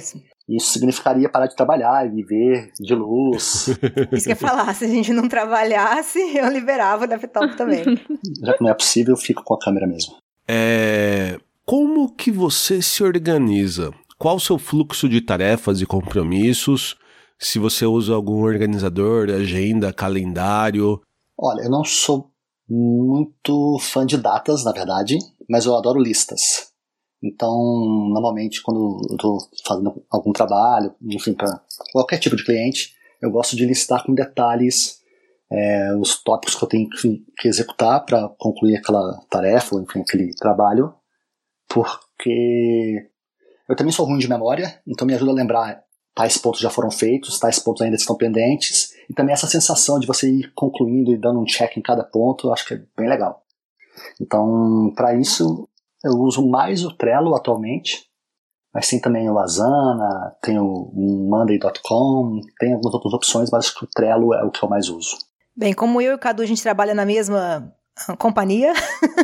isso 0.49 0.71
significaria 0.71 1.29
parar 1.29 1.47
de 1.47 1.55
trabalhar 1.55 2.05
e 2.07 2.09
viver 2.09 2.71
de 2.79 2.95
luz. 2.95 3.67
Isso 4.11 4.25
que 4.25 4.29
eu 4.29 4.31
ia 4.31 4.35
falar, 4.35 4.73
se 4.73 4.85
a 4.85 4.87
gente 4.87 5.13
não 5.13 5.29
trabalhasse, 5.29 6.19
eu 6.35 6.49
liberava 6.49 7.05
o 7.05 7.09
laptop 7.09 7.55
também. 7.55 7.83
Já 8.41 8.53
que 8.53 8.63
não 8.63 8.71
é 8.71 8.73
possível, 8.73 9.13
eu 9.13 9.17
fico 9.17 9.43
com 9.43 9.53
a 9.53 9.59
câmera 9.59 9.85
mesmo. 9.85 10.15
É... 10.47 11.39
Como 11.65 12.11
que 12.11 12.31
você 12.31 12.81
se 12.81 13.03
organiza? 13.03 13.93
Qual 14.17 14.37
o 14.37 14.39
seu 14.39 14.57
fluxo 14.57 15.07
de 15.07 15.21
tarefas 15.21 15.81
e 15.81 15.85
compromissos? 15.85 16.97
Se 17.37 17.59
você 17.59 17.85
usa 17.85 18.15
algum 18.15 18.43
organizador, 18.43 19.29
agenda, 19.29 19.93
calendário? 19.93 20.99
Olha, 21.37 21.61
eu 21.61 21.69
não 21.69 21.85
sou 21.85 22.31
muito 22.67 23.77
fã 23.79 24.05
de 24.05 24.17
datas, 24.17 24.63
na 24.63 24.71
verdade, 24.71 25.17
mas 25.47 25.65
eu 25.65 25.75
adoro 25.75 26.01
listas. 26.01 26.68
Então, 27.21 27.53
normalmente, 28.09 28.61
quando 28.61 29.01
eu 29.09 29.15
estou 29.15 29.37
fazendo 29.65 30.03
algum 30.09 30.31
trabalho, 30.31 30.93
enfim, 31.01 31.33
para 31.33 31.61
qualquer 31.91 32.17
tipo 32.17 32.35
de 32.35 32.45
cliente, 32.45 32.95
eu 33.21 33.29
gosto 33.29 33.55
de 33.55 33.65
listar 33.65 34.05
com 34.05 34.13
detalhes 34.13 34.99
é, 35.51 35.93
os 35.95 36.21
tópicos 36.23 36.55
que 36.55 36.63
eu 36.63 36.69
tenho 36.69 36.89
que, 36.89 37.25
que 37.37 37.47
executar 37.47 38.05
para 38.05 38.29
concluir 38.37 38.77
aquela 38.77 39.19
tarefa, 39.29 39.75
ou 39.75 39.81
enfim, 39.81 39.99
aquele 39.99 40.33
trabalho, 40.35 40.93
porque 41.67 43.09
eu 43.67 43.75
também 43.75 43.91
sou 43.91 44.05
ruim 44.05 44.19
de 44.19 44.29
memória, 44.29 44.81
então 44.87 45.05
me 45.05 45.13
ajuda 45.13 45.31
a 45.31 45.35
lembrar 45.35 45.83
tais 46.15 46.37
pontos 46.37 46.59
já 46.59 46.69
foram 46.69 46.91
feitos, 46.91 47.39
tais 47.39 47.59
pontos 47.59 47.81
ainda 47.81 47.95
estão 47.95 48.15
pendentes, 48.15 48.91
e 49.09 49.13
também 49.13 49.33
essa 49.33 49.47
sensação 49.47 49.99
de 49.99 50.05
você 50.05 50.29
ir 50.29 50.51
concluindo 50.53 51.13
e 51.13 51.17
dando 51.17 51.39
um 51.39 51.45
check 51.45 51.77
em 51.77 51.81
cada 51.81 52.03
ponto, 52.03 52.47
eu 52.47 52.53
acho 52.53 52.67
que 52.67 52.73
é 52.73 52.81
bem 52.97 53.07
legal. 53.07 53.43
Então, 54.19 54.91
para 54.95 55.15
isso, 55.15 55.67
eu 56.03 56.13
uso 56.13 56.47
mais 56.47 56.83
o 56.83 56.95
Trello 56.95 57.35
atualmente, 57.35 58.05
mas 58.73 58.87
tem 58.87 58.99
também 58.99 59.29
o 59.29 59.39
Asana, 59.39 60.35
tem 60.41 60.59
o 60.59 60.91
Monday.com, 60.93 62.39
tem 62.59 62.73
algumas 62.73 62.93
outras 62.93 63.13
opções, 63.13 63.49
mas 63.51 63.69
o 63.75 63.87
Trello 63.87 64.33
é 64.33 64.43
o 64.43 64.51
que 64.51 64.63
eu 64.63 64.69
mais 64.69 64.89
uso. 64.89 65.17
Bem, 65.55 65.73
como 65.73 66.01
eu 66.01 66.11
e 66.11 66.15
o 66.15 66.19
Cadu 66.19 66.41
a 66.41 66.45
gente 66.45 66.61
trabalha 66.61 66.93
na 66.93 67.05
mesma 67.05 67.73
companhia. 68.17 68.73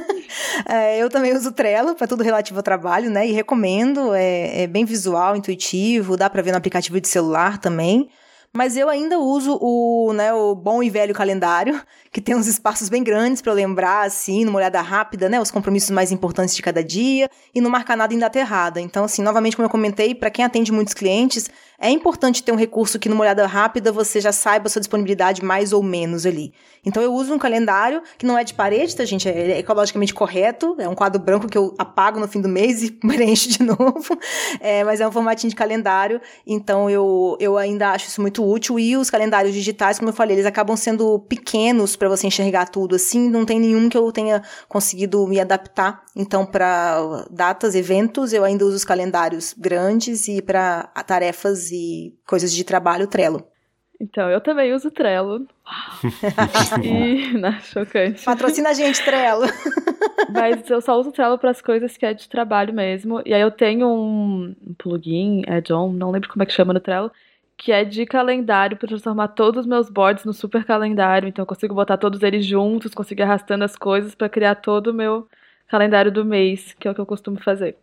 é, 0.68 0.98
eu 0.98 1.10
também 1.10 1.34
uso 1.36 1.52
Trello 1.52 1.96
para 1.96 2.08
tudo 2.08 2.24
relativo 2.24 2.60
ao 2.60 2.64
trabalho, 2.64 3.10
né? 3.10 3.28
E 3.28 3.32
recomendo, 3.32 4.14
é, 4.14 4.64
é 4.64 4.68
bem 4.68 4.84
visual, 4.86 5.36
intuitivo, 5.36 6.18
dá 6.18 6.30
para 6.30 6.42
ver 6.42 6.52
no 6.52 6.58
aplicativo 6.58 7.00
de 7.00 7.08
celular 7.08 7.58
também. 7.60 8.10
Mas 8.56 8.78
eu 8.78 8.88
ainda 8.88 9.20
uso 9.20 9.60
o, 9.62 10.14
né, 10.14 10.34
o 10.34 10.56
bom 10.56 10.82
e 10.82 10.90
velho 10.90 11.14
calendário, 11.14 11.82
que 12.10 12.22
tem 12.22 12.34
uns 12.34 12.48
espaços 12.48 12.88
bem 12.88 13.04
grandes 13.04 13.42
para 13.42 13.52
lembrar, 13.52 14.06
assim, 14.06 14.46
numa 14.46 14.60
olhada 14.60 14.80
rápida, 14.80 15.28
né, 15.28 15.42
os 15.42 15.52
compromissos 15.52 15.90
mais 15.90 16.10
importantes 16.10 16.56
de 16.56 16.62
cada 16.62 16.82
dia 16.82 17.30
e 17.54 17.60
não 17.60 17.70
marcar 17.70 17.98
nada 17.98 18.14
em 18.14 18.18
data 18.18 18.40
errada. 18.40 18.80
Então, 18.80 19.04
assim, 19.04 19.22
novamente, 19.22 19.58
como 19.58 19.66
eu 19.66 19.70
comentei, 19.70 20.16
para 20.16 20.30
quem 20.30 20.46
atende 20.46 20.72
muitos 20.72 20.94
clientes, 20.94 21.50
é 21.78 21.90
importante 21.90 22.42
ter 22.42 22.52
um 22.52 22.56
recurso 22.56 22.98
que 22.98 23.10
numa 23.10 23.22
olhada 23.22 23.46
rápida 23.46 23.92
você 23.92 24.22
já 24.22 24.32
saiba 24.32 24.68
a 24.68 24.70
sua 24.70 24.80
disponibilidade 24.80 25.44
mais 25.44 25.74
ou 25.74 25.84
menos 25.84 26.26
ali. 26.26 26.54
Então 26.86 27.02
eu 27.02 27.14
uso 27.14 27.34
um 27.34 27.38
calendário 27.38 28.02
que 28.18 28.26
não 28.26 28.38
é 28.38 28.44
de 28.44 28.54
parede, 28.54 28.96
tá, 28.96 29.04
gente? 29.04 29.28
É 29.28 29.60
ecologicamente 29.60 30.14
correto. 30.14 30.76
É 30.80 30.88
um 30.88 30.96
quadro 30.96 31.22
branco 31.22 31.48
que 31.48 31.58
eu 31.58 31.74
apago 31.78 32.20
no 32.20 32.28
fim 32.28 32.40
do 32.40 32.48
mês 32.48 32.84
e 32.84 32.92
preencho 33.08 33.50
de 33.50 33.64
novo. 33.64 34.18
É, 34.60 34.84
mas 34.84 35.02
é 35.02 35.08
um 35.08 35.12
formatinho 35.12 35.50
de 35.50 35.56
calendário. 35.56 36.22
Então 36.46 36.90
eu, 36.90 37.36
eu 37.40 37.58
ainda 37.58 37.92
acho 37.92 38.08
isso 38.08 38.22
muito 38.22 38.44
útil. 38.46 38.80
E 38.80 38.96
os 38.96 39.10
calendários 39.10 39.54
digitais, 39.54 39.98
como 39.98 40.10
eu 40.10 40.14
falei, 40.14 40.36
eles 40.36 40.46
acabam 40.46 40.76
sendo 40.76 41.20
pequenos 41.20 41.96
para 41.96 42.10
você 42.10 42.28
enxergar 42.28 42.68
tudo 42.68 42.96
assim. 42.96 43.30
Não 43.30 43.46
tem 43.46 43.60
nenhum 43.60 43.90
que 43.90 43.98
eu 43.98 44.12
tenha 44.12 44.42
conseguido 44.68 45.26
me 45.28 45.40
adaptar. 45.40 46.04
Então, 46.16 46.46
para 46.46 47.26
datas, 47.30 47.76
eventos, 47.76 48.34
eu 48.34 48.44
ainda 48.44 48.66
uso 48.66 48.76
os 48.76 48.86
calendários 48.86 49.54
grandes 49.58 50.28
e 50.28 50.42
para 50.42 50.84
tarefas 51.06 51.72
e 51.72 52.14
coisas 52.26 52.54
de 52.54 52.64
trabalho, 52.64 53.08
Trello. 53.08 53.46
Então, 54.00 54.30
eu 54.30 54.42
também 54.42 54.74
uso 54.74 54.92
Trello. 54.92 55.48
e, 56.84 57.34
né, 57.40 57.60
chocante. 57.64 58.24
Patrocina 58.24 58.70
a 58.70 58.74
gente, 58.74 59.04
Trello. 59.04 59.46
Mas 60.32 60.70
eu 60.70 60.82
só 60.82 61.00
uso 61.00 61.12
Trello 61.12 61.38
para 61.38 61.52
as 61.52 61.62
coisas 61.62 61.96
que 61.96 62.06
é 62.06 62.14
de 62.14 62.28
trabalho 62.28 62.74
mesmo. 62.74 63.22
E 63.26 63.34
aí 63.34 63.42
eu 63.42 63.52
tenho 63.52 63.88
um 63.88 64.56
plugin, 64.78 65.44
é 65.48 65.62
John, 65.62 65.92
não 65.94 66.12
lembro 66.12 66.30
como 66.30 66.44
é 66.44 66.46
que 66.46 66.54
chama 66.54 66.74
no 66.74 66.80
Trello, 66.80 67.12
que 67.66 67.72
é 67.72 67.84
de 67.84 68.06
calendário 68.06 68.78
para 68.78 68.88
transformar 68.88 69.30
todos 69.30 69.62
os 69.62 69.66
meus 69.66 69.90
boards 69.90 70.24
no 70.24 70.34
super 70.34 70.64
calendário. 70.64 71.28
Então 71.28 71.42
eu 71.42 71.48
consigo 71.48 71.74
botar 71.74 71.98
todos 71.98 72.22
eles 72.22 72.46
juntos, 72.46 72.94
consigo 72.94 73.24
arrastando 73.24 73.64
as 73.64 73.76
coisas 73.76 74.14
para 74.14 74.30
criar 74.30 74.54
todo 74.54 74.92
o 74.92 74.94
meu 74.94 75.28
calendário 75.68 76.12
do 76.12 76.24
mês, 76.24 76.76
que 76.80 76.88
é 76.88 76.92
o 76.92 76.94
que 76.94 77.02
eu 77.02 77.08
costumo 77.08 77.42
fazer. 77.42 77.76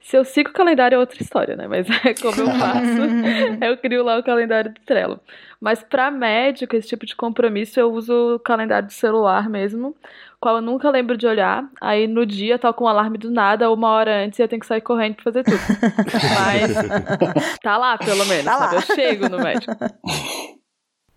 Se 0.00 0.16
eu 0.16 0.24
sigo 0.24 0.48
o 0.48 0.52
calendário 0.54 0.96
é 0.96 0.98
outra 0.98 1.22
história, 1.22 1.54
né? 1.54 1.68
Mas 1.68 1.86
é 2.02 2.14
como 2.14 2.40
eu 2.40 2.46
faço. 2.46 3.60
eu 3.62 3.76
crio 3.76 4.02
lá 4.02 4.18
o 4.18 4.22
calendário 4.22 4.72
do 4.72 4.80
Trello. 4.80 5.20
Mas 5.60 5.82
para 5.82 6.10
médico, 6.10 6.74
esse 6.74 6.88
tipo 6.88 7.04
de 7.04 7.14
compromisso, 7.14 7.78
eu 7.78 7.92
uso 7.92 8.36
o 8.36 8.38
calendário 8.38 8.88
do 8.88 8.94
celular 8.94 9.50
mesmo, 9.50 9.94
qual 10.40 10.56
eu 10.56 10.62
nunca 10.62 10.90
lembro 10.90 11.16
de 11.16 11.26
olhar. 11.26 11.68
Aí 11.80 12.06
no 12.06 12.24
dia 12.26 12.58
tá 12.58 12.72
com 12.72 12.84
um 12.84 12.88
alarme 12.88 13.18
do 13.18 13.30
nada, 13.30 13.70
uma 13.70 13.88
hora 13.88 14.24
antes, 14.24 14.38
e 14.38 14.42
eu 14.42 14.48
tenho 14.48 14.60
que 14.60 14.66
sair 14.66 14.80
correndo 14.80 15.14
pra 15.14 15.24
fazer 15.24 15.44
tudo. 15.44 15.58
Mas 16.44 17.58
tá 17.60 17.76
lá, 17.76 17.98
pelo 17.98 18.24
menos. 18.26 18.44
Tá 18.44 18.56
lá. 18.56 18.74
Eu 18.74 18.82
chego 18.82 19.28
no 19.28 19.38
médico. 19.38 19.72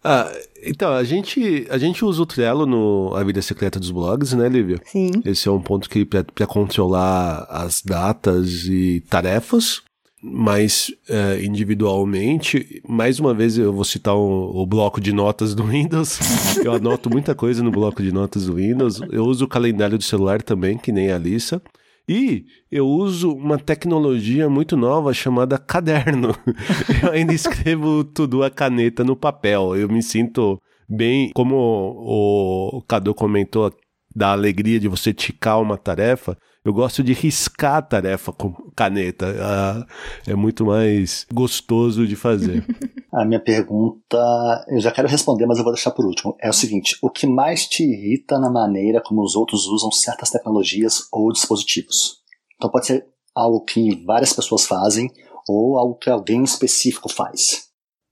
Ah, 0.02 0.32
então, 0.64 0.94
a 0.94 1.04
gente, 1.04 1.68
a 1.70 1.78
gente 1.78 2.06
usa 2.06 2.22
o 2.22 2.26
Trello 2.26 2.66
no 2.66 3.14
A 3.16 3.24
Vida 3.24 3.42
Secreta 3.42 3.80
dos 3.80 3.92
Blogs, 3.92 4.32
né, 4.34 4.48
Lívia? 4.48 4.80
Sim. 4.86 5.12
Esse 5.26 5.50
é 5.50 5.52
um 5.52 5.62
ponto 5.62 5.90
que 5.90 6.06
para 6.06 6.48
controlar 6.48 7.46
as 7.50 7.82
datas 7.82 8.64
e 8.64 9.04
tarefas, 9.10 9.82
mas 10.22 10.94
é, 11.08 11.44
individualmente, 11.44 12.82
mais 12.88 13.20
uma 13.20 13.34
vez 13.34 13.58
eu 13.58 13.72
vou 13.72 13.86
citar 13.86 14.16
o, 14.16 14.62
o 14.62 14.66
bloco 14.66 15.00
de 15.00 15.14
notas 15.14 15.56
do 15.56 15.64
Windows. 15.68 16.58
eu 16.64 16.74
anoto 16.74 17.10
muita 17.10 17.34
coisa 17.34 17.64
no 17.64 17.72
bloco 17.72 18.04
de 18.04 18.12
notas 18.12 18.46
do 18.46 18.56
Windows. 18.56 19.02
Eu 19.12 19.26
uso 19.26 19.46
o 19.46 19.48
calendário 19.48 19.98
do 19.98 20.04
celular 20.04 20.42
também, 20.42 20.78
que 20.78 20.92
nem 20.92 21.12
a 21.12 21.16
Alissa. 21.16 21.62
E 22.08 22.46
eu 22.72 22.88
uso 22.88 23.32
uma 23.32 23.60
tecnologia 23.60 24.50
muito 24.50 24.76
nova 24.76 25.14
chamada 25.14 25.60
caderno. 25.60 26.36
eu 27.04 27.12
ainda 27.12 27.34
escrevo 27.34 28.04
tudo 28.04 28.44
a 28.44 28.50
caneta 28.50 29.04
no 29.04 29.16
papel. 29.16 29.76
Eu 29.76 29.88
me 29.88 30.02
sinto 30.02 30.60
bem, 30.90 31.30
como 31.36 31.56
o 31.56 32.82
Cadu 32.88 33.14
comentou, 33.14 33.72
da 34.16 34.32
alegria 34.32 34.80
de 34.80 34.88
você 34.88 35.14
ticar 35.14 35.62
uma 35.62 35.78
tarefa. 35.78 36.36
Eu 36.64 36.74
gosto 36.74 37.02
de 37.02 37.14
riscar 37.14 37.76
a 37.76 37.82
tarefa 37.82 38.34
com 38.34 38.52
caneta. 38.76 39.34
Ah, 39.40 39.88
é 40.28 40.36
muito 40.36 40.66
mais 40.66 41.26
gostoso 41.34 42.06
de 42.06 42.16
fazer. 42.16 42.66
A 43.12 43.26
minha 43.26 43.40
pergunta, 43.40 44.66
eu 44.68 44.80
já 44.80 44.92
quero 44.92 45.08
responder, 45.08 45.48
mas 45.48 45.58
eu 45.58 45.64
vou 45.64 45.74
deixar 45.74 45.90
por 45.90 46.06
último. 46.06 46.36
É 46.40 46.48
o 46.48 46.54
seguinte: 46.54 46.96
o 47.02 47.10
que 47.10 47.26
mais 47.26 47.66
te 47.66 47.84
irrita 47.84 48.38
na 48.38 48.52
maneira 48.52 49.02
como 49.02 49.24
os 49.24 49.36
outros 49.36 49.66
usam 49.66 49.92
certas 49.92 50.30
tecnologias 50.30 51.08
ou 51.12 51.32
dispositivos? 51.32 52.20
Então 52.56 52.70
pode 52.70 52.86
ser 52.86 53.08
algo 53.34 53.62
que 53.62 54.06
várias 54.06 54.32
pessoas 54.32 54.66
fazem 54.66 55.10
ou 55.48 55.80
algo 55.80 55.96
que 55.96 56.10
alguém 56.10 56.44
específico 56.44 57.12
faz. 57.12 57.69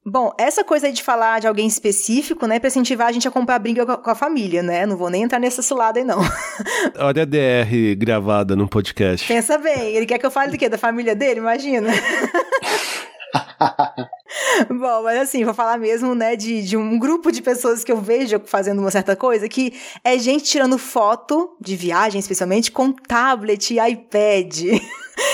Bom, 0.09 0.31
essa 0.37 0.63
coisa 0.63 0.87
aí 0.87 0.93
de 0.93 1.03
falar 1.03 1.41
de 1.41 1.47
alguém 1.47 1.67
específico, 1.67 2.47
né, 2.47 2.59
pra 2.59 2.69
incentivar 2.69 3.07
a 3.07 3.11
gente 3.11 3.27
a 3.27 3.31
comprar 3.31 3.59
briga 3.59 3.85
com 3.97 4.09
a 4.09 4.15
família, 4.15 4.63
né? 4.63 4.85
Não 4.85 4.95
vou 4.95 5.09
nem 5.09 5.23
entrar 5.23 5.37
nessa 5.37 5.61
cilada 5.61 5.99
aí, 5.99 6.05
não. 6.05 6.19
Olha 6.97 7.23
a 7.23 7.25
DR 7.25 7.93
gravada 7.97 8.55
no 8.55 8.69
podcast. 8.69 9.27
Pensa 9.27 9.57
bem, 9.57 9.97
ele 9.97 10.05
quer 10.05 10.17
que 10.17 10.25
eu 10.25 10.31
fale 10.31 10.51
do 10.51 10.57
quê? 10.57 10.69
Da 10.69 10.77
família 10.77 11.13
dele? 11.13 11.41
Imagina. 11.41 11.89
Bom, 14.69 15.03
mas 15.03 15.19
assim, 15.19 15.43
vou 15.43 15.53
falar 15.53 15.77
mesmo, 15.77 16.15
né, 16.15 16.37
de, 16.37 16.61
de 16.61 16.77
um 16.77 16.97
grupo 16.97 17.29
de 17.29 17.41
pessoas 17.41 17.83
que 17.83 17.91
eu 17.91 17.99
vejo 17.99 18.41
fazendo 18.45 18.79
uma 18.79 18.91
certa 18.91 19.13
coisa, 19.13 19.49
que 19.49 19.73
é 20.05 20.17
gente 20.17 20.45
tirando 20.45 20.77
foto 20.77 21.53
de 21.59 21.75
viagem, 21.75 22.19
especialmente, 22.19 22.71
com 22.71 22.93
tablet 22.93 23.73
e 23.73 23.77
iPad. 23.77 24.79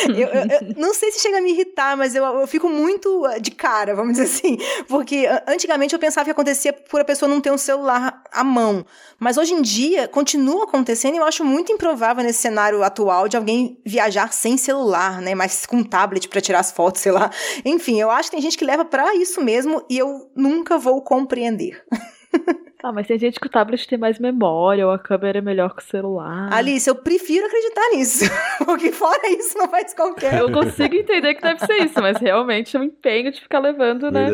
Eu, 0.07 0.27
eu, 0.27 0.27
eu, 0.27 0.73
não 0.77 0.93
sei 0.93 1.11
se 1.11 1.19
chega 1.19 1.37
a 1.37 1.41
me 1.41 1.51
irritar, 1.51 1.97
mas 1.97 2.15
eu, 2.15 2.23
eu 2.23 2.47
fico 2.47 2.69
muito 2.69 3.25
ah, 3.25 3.37
de 3.37 3.51
cara, 3.51 3.95
vamos 3.95 4.13
dizer 4.13 4.23
assim. 4.23 4.57
Porque 4.87 5.27
antigamente 5.47 5.93
eu 5.93 5.99
pensava 5.99 6.25
que 6.25 6.31
acontecia 6.31 6.71
por 6.73 7.01
a 7.01 7.05
pessoa 7.05 7.29
não 7.29 7.41
ter 7.41 7.51
um 7.51 7.57
celular 7.57 8.23
à 8.31 8.43
mão. 8.43 8.85
Mas 9.19 9.37
hoje 9.37 9.53
em 9.53 9.61
dia 9.61 10.07
continua 10.07 10.63
acontecendo 10.63 11.15
e 11.15 11.17
eu 11.17 11.25
acho 11.25 11.43
muito 11.43 11.71
improvável 11.71 12.23
nesse 12.23 12.39
cenário 12.39 12.83
atual 12.83 13.27
de 13.27 13.37
alguém 13.37 13.79
viajar 13.85 14.31
sem 14.33 14.57
celular, 14.57 15.21
né? 15.21 15.35
Mas 15.35 15.65
com 15.65 15.83
tablet 15.83 16.27
para 16.27 16.41
tirar 16.41 16.59
as 16.59 16.71
fotos, 16.71 17.01
sei 17.01 17.11
lá. 17.11 17.29
Enfim, 17.65 17.99
eu 17.99 18.09
acho 18.09 18.29
que 18.29 18.35
tem 18.35 18.41
gente 18.41 18.57
que 18.57 18.65
leva 18.65 18.85
para 18.85 19.15
isso 19.15 19.41
mesmo 19.41 19.83
e 19.89 19.97
eu 19.97 20.29
nunca 20.35 20.77
vou 20.77 21.01
compreender. 21.01 21.83
Ah, 22.83 22.91
mas 22.91 23.07
tem 23.07 23.17
gente 23.17 23.39
que 23.39 23.47
o 23.47 23.49
tablet 23.49 23.87
tem 23.87 23.97
mais 23.97 24.19
memória, 24.19 24.85
ou 24.85 24.91
a 24.91 24.99
câmera 24.99 25.37
é 25.37 25.41
melhor 25.41 25.73
que 25.73 25.81
o 25.81 25.85
celular. 25.85 26.51
Alice, 26.51 26.89
eu 26.89 26.95
prefiro 26.95 27.45
acreditar 27.45 27.89
nisso. 27.93 28.25
Porque 28.65 28.91
fora 28.91 29.25
isso, 29.29 29.57
não 29.57 29.69
faz 29.69 29.93
qualquer. 29.93 30.41
Eu 30.41 30.51
consigo 30.51 30.93
entender 30.93 31.33
que 31.33 31.41
deve 31.41 31.65
ser 31.65 31.77
isso, 31.77 32.01
mas 32.01 32.17
realmente 32.17 32.75
eu 32.75 32.83
empenho 32.83 33.31
de 33.31 33.39
ficar 33.39 33.59
levando, 33.59 34.11
né, 34.11 34.27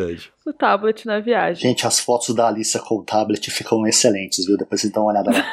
o 0.48 0.52
tablet 0.52 1.06
na 1.06 1.20
viagem. 1.20 1.62
Gente, 1.62 1.86
as 1.86 2.00
fotos 2.00 2.34
da 2.34 2.48
Alice 2.48 2.78
com 2.80 2.96
o 2.96 3.04
tablet 3.04 3.52
ficam 3.52 3.86
excelentes, 3.86 4.44
viu? 4.48 4.58
Depois 4.58 4.82
vocês 4.82 4.92
dão 4.92 5.04
uma 5.04 5.12
olhada 5.12 5.30
lá. 5.30 5.46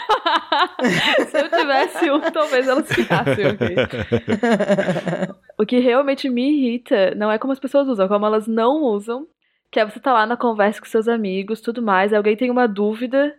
Se 1.31 1.39
eu 1.39 1.51
tivesse 1.51 2.11
um, 2.11 2.21
talvez 2.33 2.67
elas 2.67 2.89
ficassem, 2.91 3.47
ok? 3.47 3.77
o 5.59 5.67
que 5.67 5.81
realmente 5.81 6.31
me 6.31 6.51
irrita 6.51 7.15
não 7.15 7.31
é 7.31 7.39
como 7.39 7.53
as 7.53 7.59
pessoas 7.59 7.89
usam, 7.89 8.09
como 8.09 8.25
elas 8.25 8.47
não 8.47 8.83
usam 8.85 9.27
que 9.71 9.81
é 9.81 9.85
você 9.85 10.01
tá 10.01 10.13
lá 10.13 10.27
na 10.27 10.37
conversa 10.37 10.81
com 10.81 10.87
seus 10.87 11.09
amigos, 11.09 11.61
tudo 11.61 11.83
mais, 11.83 12.13
alguém 12.13 12.37
tem 12.37 12.51
uma 12.51 12.67
dúvida 12.67 13.35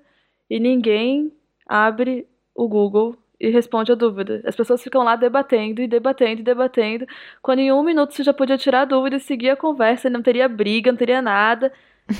e 0.49 0.59
ninguém 0.59 1.31
abre 1.67 2.27
o 2.53 2.67
Google 2.67 3.17
e 3.39 3.49
responde 3.49 3.91
a 3.91 3.95
dúvida. 3.95 4.41
As 4.45 4.55
pessoas 4.55 4.83
ficam 4.83 5.03
lá 5.03 5.15
debatendo 5.15 5.81
e 5.81 5.87
debatendo 5.87 6.41
e 6.41 6.43
debatendo, 6.43 7.05
quando 7.41 7.59
em 7.59 7.71
um 7.71 7.83
minuto 7.83 8.13
você 8.13 8.23
já 8.23 8.33
podia 8.33 8.57
tirar 8.57 8.81
a 8.81 8.85
dúvida 8.85 9.17
e 9.17 9.19
seguir 9.19 9.49
a 9.49 9.55
conversa, 9.55 10.09
não 10.09 10.21
teria 10.21 10.47
briga, 10.47 10.91
não 10.91 10.97
teria 10.97 11.21
nada. 11.21 11.71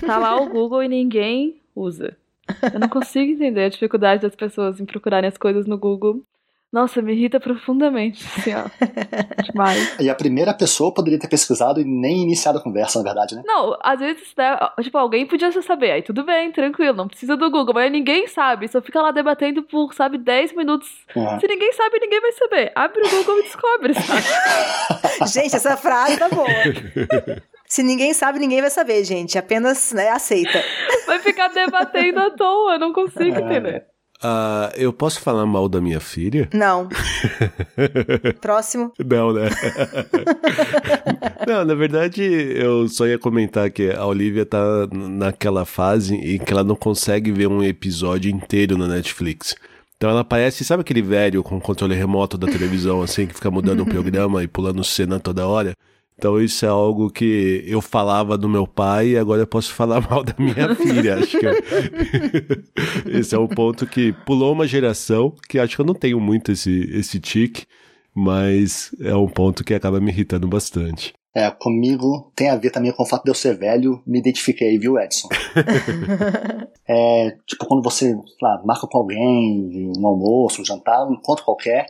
Tá 0.06 0.18
lá 0.18 0.36
o 0.36 0.50
Google 0.50 0.84
e 0.84 0.88
ninguém 0.88 1.62
usa. 1.76 2.16
Eu 2.74 2.80
não 2.80 2.90
consigo 2.90 3.32
entender 3.32 3.66
a 3.66 3.70
dificuldade 3.70 4.22
das 4.22 4.36
pessoas 4.36 4.80
em 4.80 4.86
procurarem 4.86 5.28
as 5.28 5.38
coisas 5.38 5.66
no 5.66 5.78
Google 5.78 6.24
nossa, 6.72 7.02
me 7.02 7.14
irrita 7.14 7.40
profundamente, 7.40 8.26
assim, 8.38 8.54
ó. 8.54 8.66
Demais. 9.44 9.96
E 10.00 10.10
a 10.10 10.16
primeira 10.16 10.54
pessoa 10.54 10.94
poderia 10.94 11.18
ter 11.18 11.28
pesquisado 11.28 11.80
e 11.80 11.86
nem 11.86 12.24
iniciado 12.24 12.58
a 12.58 12.62
conversa, 12.62 13.00
na 13.00 13.06
verdade, 13.06 13.36
né? 13.36 13.44
Não, 13.46 13.78
às 13.82 14.00
vezes, 14.00 14.34
né, 14.38 14.58
tipo, 14.82 14.98
alguém 14.98 15.26
podia 15.26 15.50
saber, 15.62 15.92
aí 15.92 16.02
tudo 16.02 16.24
bem, 16.24 16.52
tranquilo, 16.52 16.96
não 16.96 17.08
precisa 17.08 17.38
do 17.38 17.50
Google, 17.50 17.74
mas 17.74 17.92
ninguém 17.92 18.28
sabe, 18.28 18.68
só 18.68 18.82
fica 18.82 19.02
lá 19.02 19.12
debatendo 19.12 19.64
por, 19.64 19.94
sabe, 19.94 20.18
10 20.18 20.56
minutos. 20.56 20.90
Uhum. 21.16 21.40
Se 21.40 21.48
ninguém 21.48 21.72
sabe, 21.72 22.00
ninguém 22.00 22.22
vai 22.22 22.32
saber. 22.34 22.72
Abre 22.76 23.02
o 23.02 23.10
Google 23.10 23.40
e 23.40 23.44
descobre, 23.44 23.94
sabe? 23.94 25.28
gente, 25.32 25.56
essa 25.56 25.78
frase 25.78 26.18
tá 26.18 26.30
boa. 26.30 26.48
Se 27.66 27.82
ninguém 27.82 28.14
sabe, 28.14 28.40
ninguém 28.40 28.62
vai 28.62 28.70
saber, 28.70 29.04
gente. 29.04 29.38
Apenas, 29.38 29.92
né, 29.94 30.10
aceita. 30.10 30.64
Vai 31.06 31.20
ficar 31.20 31.48
debatendo 31.48 32.20
à 32.20 32.30
toa, 32.32 32.74
eu 32.74 32.80
não 32.80 32.94
consigo 32.94 33.36
é. 33.36 33.40
entender. 33.40 33.97
Uh, 34.24 34.74
eu 34.76 34.92
posso 34.92 35.22
falar 35.22 35.46
mal 35.46 35.70
da 35.70 35.80
minha 35.80 36.00
filha? 36.00 36.50
Não. 36.54 36.90
Próximo. 38.42 38.92
Não, 38.98 39.32
né? 39.32 39.50
Não, 41.48 41.64
na 41.64 41.76
verdade, 41.76 42.24
eu 42.24 42.88
só 42.88 43.06
ia 43.06 43.20
comentar 43.20 43.70
que 43.70 43.92
a 43.92 44.06
Olivia 44.06 44.46
tá 44.46 44.88
naquela 44.92 45.66
fase 45.66 46.16
em 46.16 46.40
que 46.40 46.52
ela 46.52 46.64
não 46.64 46.76
consegue 46.76 47.32
ver 47.32 47.48
um 47.48 47.64
episódio 47.64 48.30
inteiro 48.32 48.78
na 48.78 48.88
Netflix. 48.88 49.56
Então 49.96 50.10
ela 50.10 50.24
parece, 50.24 50.64
sabe 50.64 50.82
aquele 50.82 51.02
velho 51.02 51.42
com 51.44 51.60
controle 51.60 51.96
remoto 51.96 52.38
da 52.38 52.48
televisão, 52.48 53.02
assim, 53.02 53.26
que 53.26 53.34
fica 53.34 53.50
mudando 53.50 53.82
o 53.82 53.86
programa 53.90 54.44
e 54.44 54.48
pulando 54.48 54.84
cena 54.84 55.20
toda 55.20 55.48
hora? 55.48 55.74
Então 56.18 56.42
isso 56.42 56.66
é 56.66 56.70
algo 56.70 57.12
que 57.12 57.64
eu 57.68 57.80
falava 57.80 58.38
do 58.38 58.50
meu 58.50 58.66
pai 58.66 59.10
e 59.10 59.18
agora 59.18 59.44
eu 59.44 59.48
posso 59.48 59.72
falar 59.76 60.02
mal 60.10 60.24
da 60.24 60.34
minha 60.38 60.76
filha. 60.76 61.18
Acho 61.18 61.38
que 61.38 61.46
esse 63.18 63.36
é 63.36 63.40
um 63.40 63.48
ponto 63.48 63.86
que 63.86 64.12
pulou 64.26 64.52
uma 64.52 64.68
geração, 64.68 65.34
que 65.48 65.60
acho 65.60 65.76
que 65.76 65.82
eu 65.82 65.86
não 65.86 65.94
tenho 65.94 66.20
muito 66.20 66.52
esse, 66.52 66.90
esse 66.92 67.20
tique, 67.20 67.66
mas 68.14 68.96
é 69.00 69.16
um 69.16 69.28
ponto 69.28 69.64
que 69.64 69.74
acaba 69.74 70.00
me 70.00 70.12
irritando 70.12 70.48
bastante. 70.48 71.14
É, 71.36 71.52
comigo 71.52 72.32
tem 72.36 72.50
a 72.50 72.56
ver 72.56 72.72
também 72.72 72.92
com 72.92 73.04
o 73.04 73.06
fato 73.06 73.24
de 73.24 73.30
eu 73.30 73.36
ser 73.36 73.56
velho, 73.56 74.02
me 74.08 74.18
identifiquei, 74.18 74.76
viu, 74.80 74.98
Edson? 74.98 75.30
é, 76.88 77.38
tipo, 77.46 77.64
quando 77.68 77.84
você 77.84 78.18
lá, 78.42 78.60
marca 78.66 78.88
com 78.88 78.98
alguém, 78.98 79.92
um 79.96 80.08
almoço, 80.08 80.64
um 80.64 80.66
jantar, 80.66 81.08
um 81.08 81.14
encontro 81.14 81.46
qualquer, 81.46 81.86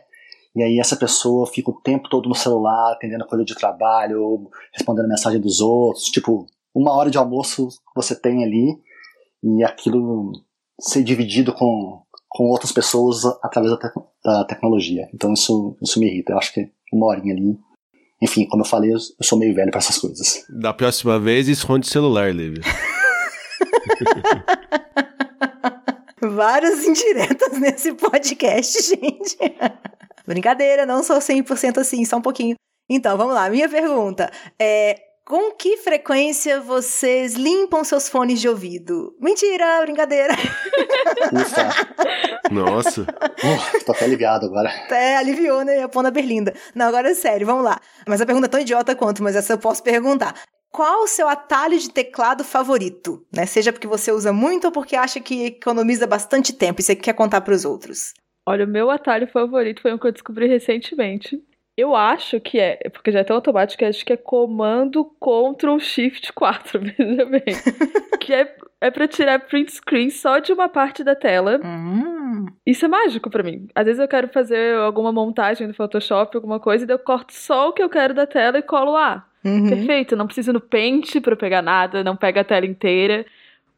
e 0.58 0.62
aí 0.62 0.78
essa 0.80 0.96
pessoa 0.96 1.46
fica 1.46 1.70
o 1.70 1.80
tempo 1.80 2.08
todo 2.08 2.28
no 2.28 2.34
celular, 2.34 2.92
atendendo 2.92 3.26
coisa 3.26 3.44
de 3.44 3.54
trabalho, 3.54 4.50
respondendo 4.72 5.08
mensagem 5.08 5.40
dos 5.40 5.60
outros, 5.60 6.04
tipo, 6.06 6.46
uma 6.74 6.92
hora 6.92 7.10
de 7.10 7.18
almoço 7.18 7.68
você 7.94 8.14
tem 8.14 8.44
ali, 8.44 8.76
e 9.42 9.64
aquilo 9.64 10.32
ser 10.80 11.02
dividido 11.02 11.52
com, 11.52 12.02
com 12.28 12.44
outras 12.44 12.72
pessoas 12.72 13.24
através 13.42 13.72
da, 13.72 13.78
te 13.78 13.94
da 14.24 14.44
tecnologia. 14.44 15.08
Então 15.14 15.32
isso, 15.32 15.76
isso 15.80 16.00
me 16.00 16.06
irrita. 16.06 16.32
Eu 16.32 16.38
acho 16.38 16.52
que 16.52 16.70
uma 16.92 17.06
horinha 17.06 17.34
ali 17.34 17.58
enfim, 18.20 18.46
como 18.46 18.62
eu 18.64 18.68
falei, 18.68 18.92
eu 18.92 18.98
sou 19.22 19.38
meio 19.38 19.54
velho 19.54 19.70
para 19.70 19.78
essas 19.78 19.96
coisas. 19.98 20.44
Da 20.48 20.74
próxima 20.74 21.20
vez, 21.20 21.46
esconde 21.48 21.86
o 21.86 21.90
celular, 21.90 22.34
Lívia. 22.34 22.62
Várias 26.20 26.84
indiretas 26.84 27.60
nesse 27.60 27.92
podcast, 27.94 28.82
gente. 28.90 29.38
Brincadeira, 30.28 30.84
não 30.84 31.02
sou 31.02 31.18
100% 31.18 31.78
assim, 31.78 32.04
só 32.04 32.18
um 32.18 32.22
pouquinho. 32.22 32.54
Então, 32.90 33.16
vamos 33.16 33.34
lá. 33.34 33.48
Minha 33.48 33.66
pergunta 33.66 34.30
é: 34.60 34.94
com 35.26 35.52
que 35.52 35.78
frequência 35.78 36.60
vocês 36.60 37.32
limpam 37.32 37.82
seus 37.82 38.10
fones 38.10 38.38
de 38.38 38.46
ouvido? 38.46 39.16
Mentira, 39.18 39.80
brincadeira. 39.80 40.34
Ufa. 41.32 42.52
Nossa. 42.52 43.02
Uh, 43.02 43.84
tô 43.86 43.92
até 43.92 44.06
ligado 44.06 44.44
agora. 44.44 44.68
É, 44.90 45.16
aliviou, 45.16 45.64
né? 45.64 45.82
A 45.82 45.88
pona 45.88 46.10
berlinda. 46.10 46.52
Não, 46.74 46.88
agora 46.88 47.10
é 47.10 47.14
sério, 47.14 47.46
vamos 47.46 47.64
lá. 47.64 47.80
Mas 48.06 48.20
a 48.20 48.26
pergunta 48.26 48.46
é 48.46 48.50
tão 48.50 48.60
idiota 48.60 48.94
quanto, 48.94 49.22
mas 49.22 49.34
essa 49.34 49.54
eu 49.54 49.58
posso 49.58 49.82
perguntar. 49.82 50.34
Qual 50.70 51.04
o 51.04 51.08
seu 51.08 51.26
atalho 51.26 51.78
de 51.78 51.88
teclado 51.88 52.44
favorito? 52.44 53.26
Né? 53.34 53.46
Seja 53.46 53.72
porque 53.72 53.86
você 53.86 54.12
usa 54.12 54.30
muito 54.30 54.66
ou 54.66 54.72
porque 54.72 54.94
acha 54.94 55.20
que 55.20 55.46
economiza 55.46 56.06
bastante 56.06 56.52
tempo 56.52 56.82
e 56.82 56.84
você 56.84 56.94
quer 56.94 57.14
contar 57.14 57.40
para 57.40 57.54
os 57.54 57.64
outros. 57.64 58.12
Olha, 58.48 58.64
o 58.64 58.68
meu 58.68 58.90
atalho 58.90 59.26
favorito 59.26 59.82
foi 59.82 59.92
um 59.92 59.98
que 59.98 60.06
eu 60.06 60.12
descobri 60.12 60.46
recentemente. 60.46 61.38
Eu 61.76 61.94
acho 61.94 62.40
que 62.40 62.58
é, 62.58 62.76
porque 62.88 63.12
já 63.12 63.20
é 63.20 63.24
tão 63.24 63.36
automático, 63.36 63.84
acho 63.84 64.04
que 64.04 64.12
é 64.12 64.16
comando 64.16 65.04
Ctrl 65.20 65.78
Shift 65.78 66.32
4, 66.32 66.80
veja 66.80 67.24
bem. 67.26 67.44
que 68.18 68.32
é, 68.32 68.56
é 68.80 68.90
pra 68.90 69.06
tirar 69.06 69.38
print 69.40 69.72
screen 69.72 70.08
só 70.08 70.38
de 70.38 70.50
uma 70.50 70.66
parte 70.66 71.04
da 71.04 71.14
tela. 71.14 71.60
Hum. 71.62 72.46
Isso 72.66 72.86
é 72.86 72.88
mágico 72.88 73.28
para 73.28 73.42
mim. 73.42 73.68
Às 73.74 73.84
vezes 73.84 74.00
eu 74.00 74.08
quero 74.08 74.28
fazer 74.28 74.76
alguma 74.76 75.12
montagem 75.12 75.66
no 75.68 75.74
Photoshop, 75.74 76.34
alguma 76.34 76.58
coisa, 76.58 76.84
e 76.84 76.86
daí 76.86 76.94
eu 76.94 76.98
corto 76.98 77.34
só 77.34 77.68
o 77.68 77.72
que 77.72 77.82
eu 77.82 77.90
quero 77.90 78.14
da 78.14 78.26
tela 78.26 78.58
e 78.58 78.62
colo 78.62 78.92
lá. 78.92 79.28
Uhum. 79.44 79.68
Perfeito, 79.68 80.16
não 80.16 80.26
preciso 80.26 80.54
no 80.54 80.60
Paint 80.60 81.20
para 81.20 81.36
pegar 81.36 81.60
nada, 81.60 82.02
não 82.02 82.16
pega 82.16 82.40
a 82.40 82.44
tela 82.44 82.64
inteira. 82.64 83.26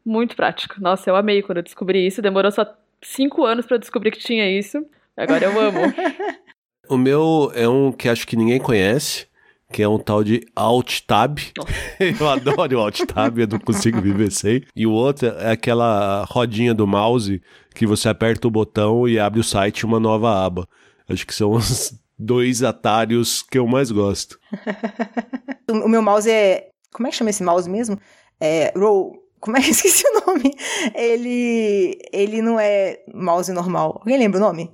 Muito 0.03 0.35
prático. 0.35 0.81
Nossa, 0.81 1.09
eu 1.09 1.15
amei 1.15 1.41
quando 1.41 1.57
eu 1.57 1.63
descobri 1.63 2.07
isso. 2.07 2.21
Demorou 2.21 2.51
só 2.51 2.65
cinco 3.03 3.45
anos 3.45 3.65
para 3.65 3.77
descobrir 3.77 4.11
que 4.11 4.19
tinha 4.19 4.49
isso. 4.49 4.85
Agora 5.15 5.45
eu 5.45 5.59
amo. 5.59 5.79
O 6.89 6.97
meu 6.97 7.49
é 7.55 7.69
um 7.69 7.89
que 7.89 8.09
acho 8.09 8.27
que 8.27 8.35
ninguém 8.35 8.59
conhece, 8.59 9.25
que 9.71 9.81
é 9.81 9.87
um 9.87 9.97
tal 9.97 10.25
de 10.25 10.45
Alt 10.53 10.99
Tab. 11.07 11.39
eu 12.19 12.27
adoro 12.27 12.77
o 12.77 12.81
Alt 12.81 13.05
Tab, 13.05 13.39
eu 13.39 13.47
não 13.47 13.59
consigo 13.59 14.01
viver 14.01 14.29
sem. 14.29 14.65
E 14.75 14.85
o 14.85 14.91
outro 14.91 15.29
é 15.29 15.51
aquela 15.51 16.25
rodinha 16.25 16.73
do 16.73 16.85
mouse 16.85 17.41
que 17.73 17.87
você 17.87 18.09
aperta 18.09 18.45
o 18.45 18.51
botão 18.51 19.07
e 19.07 19.17
abre 19.17 19.39
o 19.39 19.43
site 19.43 19.85
uma 19.85 20.01
nova 20.01 20.45
aba. 20.45 20.67
Acho 21.07 21.25
que 21.25 21.33
são 21.33 21.51
os 21.51 21.97
dois 22.19 22.61
atalhos 22.61 23.41
que 23.41 23.57
eu 23.57 23.65
mais 23.65 23.89
gosto. 23.89 24.37
o 25.71 25.87
meu 25.87 26.01
mouse 26.01 26.29
é. 26.29 26.71
Como 26.91 27.07
é 27.07 27.09
que 27.09 27.15
chama 27.15 27.29
esse 27.29 27.41
mouse 27.41 27.69
mesmo? 27.69 27.97
É. 28.37 28.73
Roll. 28.77 29.20
Como 29.41 29.57
é 29.57 29.61
que 29.61 29.71
esqueci 29.71 30.03
o 30.07 30.25
nome? 30.25 30.55
Ele. 30.95 31.97
Ele 32.13 32.41
não 32.41 32.59
é 32.59 32.99
mouse 33.13 33.51
normal. 33.51 33.97
Alguém 33.99 34.17
lembra 34.17 34.37
o 34.37 34.41
nome? 34.41 34.71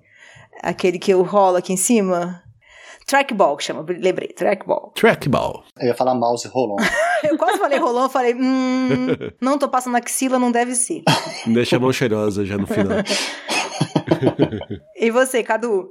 Aquele 0.62 1.00
que 1.00 1.12
eu 1.12 1.24
rolo 1.24 1.58
aqui 1.58 1.74
em 1.74 1.78
cima. 1.78 2.44
Trackball 3.06 3.56
que 3.56 3.64
chama, 3.64 3.86
lembrei, 3.88 4.28
trackball. 4.28 4.92
Trackball. 4.94 5.64
Eu 5.80 5.88
ia 5.88 5.96
falar 5.96 6.14
mouse 6.14 6.46
rolon. 6.50 6.76
eu 7.24 7.38
quase 7.38 7.58
falei 7.58 7.80
rolon, 7.80 8.10
falei, 8.10 8.34
hum, 8.36 9.08
não 9.40 9.58
tô 9.58 9.70
passando 9.70 9.96
axila, 9.96 10.38
não 10.38 10.52
deve 10.52 10.76
ser. 10.76 11.04
Deixa 11.48 11.78
a 11.78 11.80
mão 11.80 11.94
cheirosa 11.94 12.44
já 12.44 12.58
no 12.58 12.68
final. 12.68 12.98
e 14.98 15.10
você, 15.10 15.42
Cadu? 15.42 15.90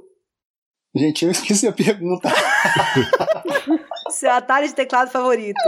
Gente, 0.95 1.25
eu 1.25 1.31
esqueci 1.31 1.67
a 1.67 1.71
pergunta. 1.71 2.29
Seu 4.11 4.29
atalho 4.31 4.67
de 4.67 4.75
teclado 4.75 5.09
favorito. 5.09 5.59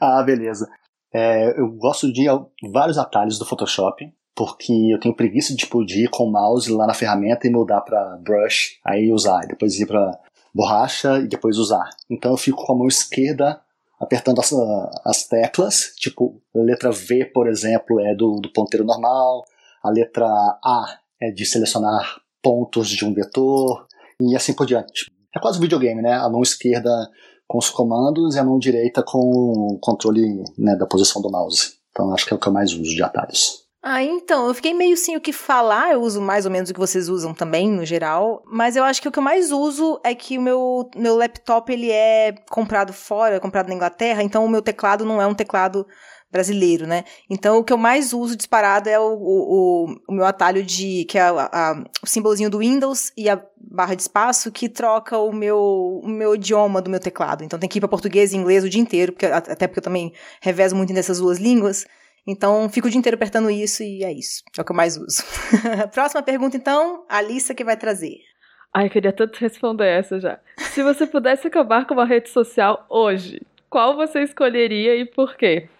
ah, 0.00 0.22
beleza. 0.22 0.68
É, 1.12 1.58
eu 1.58 1.68
gosto 1.72 2.12
de 2.12 2.26
vários 2.70 2.98
atalhos 2.98 3.38
do 3.38 3.46
Photoshop 3.46 4.12
porque 4.38 4.72
eu 4.92 5.00
tenho 5.00 5.16
preguiça 5.16 5.52
tipo, 5.56 5.84
de 5.84 6.04
ir 6.04 6.10
com 6.10 6.22
o 6.22 6.30
mouse 6.30 6.70
lá 6.70 6.86
na 6.86 6.94
ferramenta 6.94 7.48
e 7.48 7.50
mudar 7.50 7.80
para 7.80 8.16
brush, 8.18 8.78
aí 8.84 9.10
usar, 9.10 9.42
e 9.42 9.48
depois 9.48 9.74
ir 9.80 9.86
para 9.86 10.16
borracha 10.54 11.18
e 11.18 11.26
depois 11.26 11.58
usar. 11.58 11.90
Então 12.08 12.30
eu 12.30 12.36
fico 12.36 12.64
com 12.64 12.72
a 12.72 12.76
mão 12.76 12.86
esquerda 12.86 13.60
apertando 14.00 14.38
as, 14.38 14.52
as 15.04 15.24
teclas, 15.26 15.92
tipo, 15.96 16.40
a 16.54 16.60
letra 16.60 16.92
V, 16.92 17.24
por 17.34 17.48
exemplo, 17.48 17.98
é 17.98 18.14
do, 18.14 18.36
do 18.36 18.52
ponteiro 18.52 18.86
normal, 18.86 19.44
a 19.82 19.90
letra 19.90 20.24
A 20.24 20.98
é 21.20 21.32
de 21.32 21.44
selecionar 21.44 22.20
pontos 22.40 22.88
de 22.88 23.04
um 23.04 23.12
vetor, 23.12 23.88
e 24.20 24.36
assim 24.36 24.54
por 24.54 24.66
diante. 24.66 25.10
É 25.34 25.40
quase 25.40 25.58
um 25.58 25.62
videogame, 25.62 26.00
né? 26.00 26.12
A 26.12 26.28
mão 26.28 26.42
esquerda 26.42 26.90
com 27.48 27.58
os 27.58 27.70
comandos 27.70 28.36
e 28.36 28.38
a 28.38 28.44
mão 28.44 28.58
direita 28.58 29.02
com 29.02 29.18
o 29.18 29.78
controle 29.80 30.44
né, 30.56 30.76
da 30.76 30.86
posição 30.86 31.22
do 31.22 31.30
mouse. 31.30 31.78
Então 31.90 32.12
acho 32.12 32.26
que 32.26 32.34
é 32.34 32.36
o 32.36 32.38
que 32.38 32.46
eu 32.46 32.52
mais 32.52 32.72
uso 32.72 32.94
de 32.94 33.02
atalhos. 33.02 33.66
Ah, 33.82 34.02
então, 34.02 34.48
eu 34.48 34.54
fiquei 34.54 34.74
meio 34.74 34.96
sem 34.96 35.16
o 35.16 35.20
que 35.20 35.32
falar, 35.32 35.92
eu 35.92 36.02
uso 36.02 36.20
mais 36.20 36.44
ou 36.44 36.50
menos 36.50 36.68
o 36.68 36.74
que 36.74 36.80
vocês 36.80 37.08
usam 37.08 37.32
também, 37.32 37.70
no 37.70 37.86
geral, 37.86 38.42
mas 38.44 38.74
eu 38.74 38.82
acho 38.82 39.00
que 39.00 39.08
o 39.08 39.12
que 39.12 39.20
eu 39.20 39.22
mais 39.22 39.52
uso 39.52 40.00
é 40.04 40.16
que 40.16 40.36
o 40.36 40.42
meu, 40.42 40.90
meu 40.96 41.16
laptop, 41.16 41.72
ele 41.72 41.90
é 41.90 42.34
comprado 42.50 42.92
fora, 42.92 43.38
comprado 43.38 43.68
na 43.68 43.74
Inglaterra, 43.74 44.22
então 44.22 44.44
o 44.44 44.48
meu 44.48 44.60
teclado 44.60 45.04
não 45.04 45.22
é 45.22 45.26
um 45.26 45.34
teclado 45.34 45.86
brasileiro, 46.30 46.86
né? 46.86 47.04
Então 47.28 47.58
o 47.58 47.64
que 47.64 47.72
eu 47.72 47.78
mais 47.78 48.12
uso 48.12 48.36
disparado 48.36 48.88
é 48.88 48.98
o, 48.98 49.14
o, 49.14 49.94
o 50.08 50.12
meu 50.12 50.26
atalho 50.26 50.62
de 50.62 51.04
que 51.06 51.18
é 51.18 51.22
a, 51.22 51.48
a, 51.52 51.84
o 52.02 52.06
símbolozinho 52.06 52.50
do 52.50 52.58
Windows 52.58 53.12
e 53.16 53.28
a 53.28 53.42
barra 53.56 53.94
de 53.94 54.02
espaço 54.02 54.52
que 54.52 54.68
troca 54.68 55.18
o 55.18 55.32
meu, 55.32 55.58
o 56.02 56.08
meu 56.08 56.34
idioma 56.34 56.82
do 56.82 56.90
meu 56.90 57.00
teclado. 57.00 57.44
Então 57.44 57.58
tem 57.58 57.68
que 57.68 57.78
ir 57.78 57.80
para 57.80 57.88
português 57.88 58.32
e 58.32 58.36
inglês 58.36 58.62
o 58.64 58.68
dia 58.68 58.80
inteiro, 58.80 59.12
porque, 59.12 59.26
até 59.26 59.66
porque 59.66 59.78
eu 59.78 59.84
também 59.84 60.12
revezo 60.40 60.76
muito 60.76 60.92
nessas 60.92 61.18
duas 61.18 61.38
línguas. 61.38 61.86
Então, 62.26 62.68
fico 62.68 62.86
o 62.86 62.90
dia 62.90 62.98
inteiro 62.98 63.14
apertando 63.14 63.50
isso 63.50 63.82
e 63.82 64.04
é 64.04 64.12
isso. 64.12 64.42
É 64.56 64.60
o 64.60 64.64
que 64.64 64.70
eu 64.70 64.76
mais 64.76 64.98
uso. 64.98 65.22
Próxima 65.94 66.22
pergunta, 66.22 66.58
então, 66.58 67.06
a 67.08 67.16
Alissa 67.16 67.54
que 67.54 67.64
vai 67.64 67.74
trazer. 67.74 68.18
Ai, 68.74 68.90
queria 68.90 69.14
tanto 69.14 69.38
responder 69.38 69.86
essa 69.86 70.20
já. 70.20 70.38
Se 70.58 70.82
você 70.82 71.06
pudesse 71.06 71.46
acabar 71.46 71.86
com 71.86 71.94
uma 71.94 72.04
rede 72.04 72.28
social 72.28 72.84
hoje, 72.90 73.40
qual 73.70 73.96
você 73.96 74.22
escolheria 74.22 74.94
e 74.96 75.06
por 75.06 75.36
quê? 75.36 75.70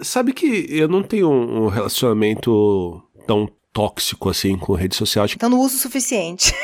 Sabe 0.00 0.32
que 0.32 0.66
eu 0.70 0.88
não 0.88 1.02
tenho 1.02 1.30
um 1.30 1.68
relacionamento 1.68 3.02
tão 3.26 3.48
tóxico 3.72 4.30
assim 4.30 4.56
com 4.56 4.74
rede 4.74 4.96
social. 4.96 5.26
Então 5.26 5.50
não 5.50 5.60
uso 5.60 5.76
o 5.76 5.78
suficiente. 5.78 6.54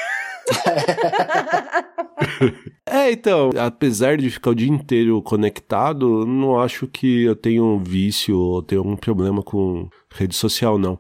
é, 2.87 3.13
então, 3.13 3.51
apesar 3.59 4.17
de 4.17 4.31
ficar 4.31 4.51
o 4.51 4.55
dia 4.55 4.71
inteiro 4.71 5.21
conectado, 5.23 6.27
não 6.27 6.59
acho 6.59 6.87
que 6.87 7.25
eu 7.25 7.37
tenho 7.37 7.65
um 7.65 7.79
vício 7.79 8.39
ou 8.39 8.63
tenho 8.63 8.81
algum 8.81 8.97
problema 8.97 9.43
com 9.43 9.91
rede 10.15 10.35
social, 10.35 10.79
não. 10.79 10.99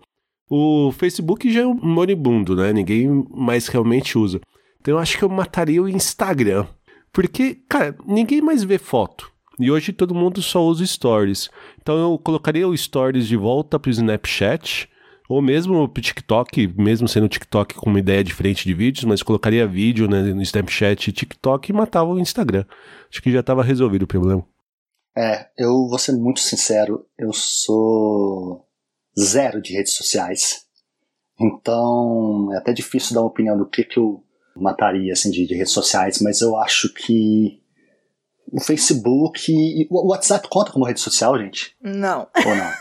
O 0.51 0.93
Facebook 0.93 1.51
já 1.51 1.63
é 1.63 1.67
um 1.67 1.75
moribundo, 1.75 2.55
né? 2.55 2.75
Ninguém 2.75 3.25
mais 3.31 3.69
realmente 3.69 4.19
usa. 4.19 4.39
Então 4.81 4.95
eu 4.95 4.99
acho 4.99 5.17
que 5.17 5.25
eu 5.25 5.31
mataria 5.31 5.83
o 5.83 5.89
Instagram. 5.89 6.67
Porque, 7.11 7.55
cara, 7.69 7.97
ninguém 8.07 8.43
mais 8.43 8.63
vê 8.63 8.77
foto. 8.77 9.32
E 9.59 9.71
hoje 9.71 9.93
todo 9.93 10.15
mundo 10.15 10.41
só 10.41 10.65
usa 10.65 10.85
stories. 10.87 11.51
Então 11.81 11.97
eu 11.99 12.19
colocaria 12.19 12.67
o 12.67 12.77
stories 12.77 13.27
de 13.27 13.37
volta 13.37 13.79
pro 13.79 13.91
Snapchat 13.91 14.89
ou 15.29 15.41
mesmo 15.41 15.89
pro 15.89 16.03
TikTok, 16.03 16.75
mesmo 16.77 17.09
sendo 17.09 17.25
o 17.25 17.29
TikTok 17.29 17.75
com 17.75 17.89
uma 17.89 17.99
ideia 17.99 18.23
diferente 18.23 18.65
de 18.65 18.75
vídeos, 18.75 19.05
mas 19.05 19.23
colocaria 19.23 19.67
vídeo 19.67 20.09
né, 20.09 20.23
no 20.23 20.43
Snapchat 20.43 21.09
e 21.09 21.13
TikTok 21.13 21.71
e 21.71 21.73
matava 21.73 22.11
o 22.11 22.19
Instagram. 22.19 22.65
Acho 23.11 23.23
que 23.23 23.33
já 23.33 23.41
estava 23.41 23.63
resolvido 23.63 24.03
o 24.03 24.07
problema. 24.07 24.45
É, 25.17 25.49
eu 25.59 25.89
vou 25.89 25.99
ser 25.99 26.13
muito 26.13 26.41
sincero, 26.41 27.07
eu 27.19 27.33
sou 27.33 28.67
zero 29.19 29.61
de 29.61 29.75
redes 29.75 29.95
sociais. 29.95 30.67
Então 31.41 32.51
é 32.53 32.59
até 32.59 32.73
difícil 32.73 33.15
dar 33.15 33.21
uma 33.21 33.29
opinião 33.29 33.57
do 33.57 33.69
que, 33.69 33.85
que 33.85 33.99
eu 33.99 34.23
mataria 34.57 35.13
assim, 35.13 35.31
de, 35.31 35.47
de 35.47 35.55
redes 35.55 35.73
sociais, 35.73 36.21
mas 36.21 36.41
eu 36.41 36.57
acho 36.57 36.93
que 36.93 37.62
o 38.53 38.61
Facebook. 38.61 39.89
O 39.91 40.11
WhatsApp 40.11 40.47
conta 40.49 40.71
como 40.71 40.85
rede 40.85 41.01
social, 41.01 41.39
gente? 41.39 41.75
Não. 41.83 42.29
Ou 42.47 42.55
não? 42.55 42.73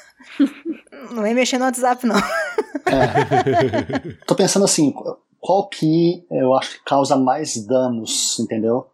não 1.15 1.23
vem 1.23 1.33
mexer 1.33 1.57
no 1.57 1.65
WhatsApp, 1.65 2.05
não. 2.05 2.17
É. 2.17 4.15
Tô 4.27 4.35
pensando 4.35 4.65
assim, 4.65 4.93
qual 5.39 5.67
que 5.69 6.25
eu 6.29 6.53
acho 6.53 6.77
que 6.77 6.85
causa 6.85 7.15
mais 7.15 7.65
danos, 7.65 8.37
entendeu? 8.39 8.87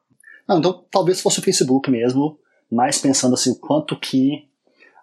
Não, 0.47 0.59
então 0.59 0.85
talvez 0.89 1.19
fosse 1.19 1.39
o 1.39 1.43
Facebook 1.43 1.91
mesmo, 1.91 2.39
mas 2.71 2.99
pensando 2.99 3.33
assim, 3.33 3.53
quanto 3.53 3.99
que 3.99 4.47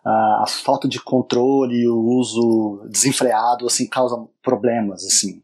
uh, 0.05 0.43
a 0.43 0.45
falta 0.47 0.89
de 0.89 1.01
controle 1.01 1.83
e 1.83 1.89
o 1.89 1.99
uso 1.99 2.87
desenfreado 2.89 3.67
assim 3.67 3.87
causa 3.87 4.25
problemas, 4.43 5.05
assim. 5.05 5.43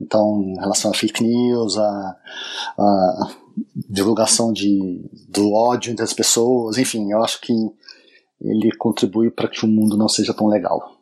Então, 0.00 0.42
em 0.42 0.58
relação 0.60 0.90
a 0.90 0.94
fake 0.94 1.22
news, 1.24 1.78
a, 1.78 2.16
a 2.78 3.28
divulgação 3.88 4.52
de, 4.52 5.02
do 5.28 5.52
ódio 5.52 5.90
entre 5.90 6.04
as 6.04 6.12
pessoas, 6.12 6.76
enfim, 6.76 7.10
eu 7.10 7.22
acho 7.24 7.40
que 7.40 7.52
ele 8.40 8.70
contribui 8.76 9.30
para 9.30 9.48
que 9.48 9.64
o 9.64 9.68
mundo 9.68 9.96
não 9.96 10.08
seja 10.08 10.34
tão 10.34 10.46
legal. 10.46 10.96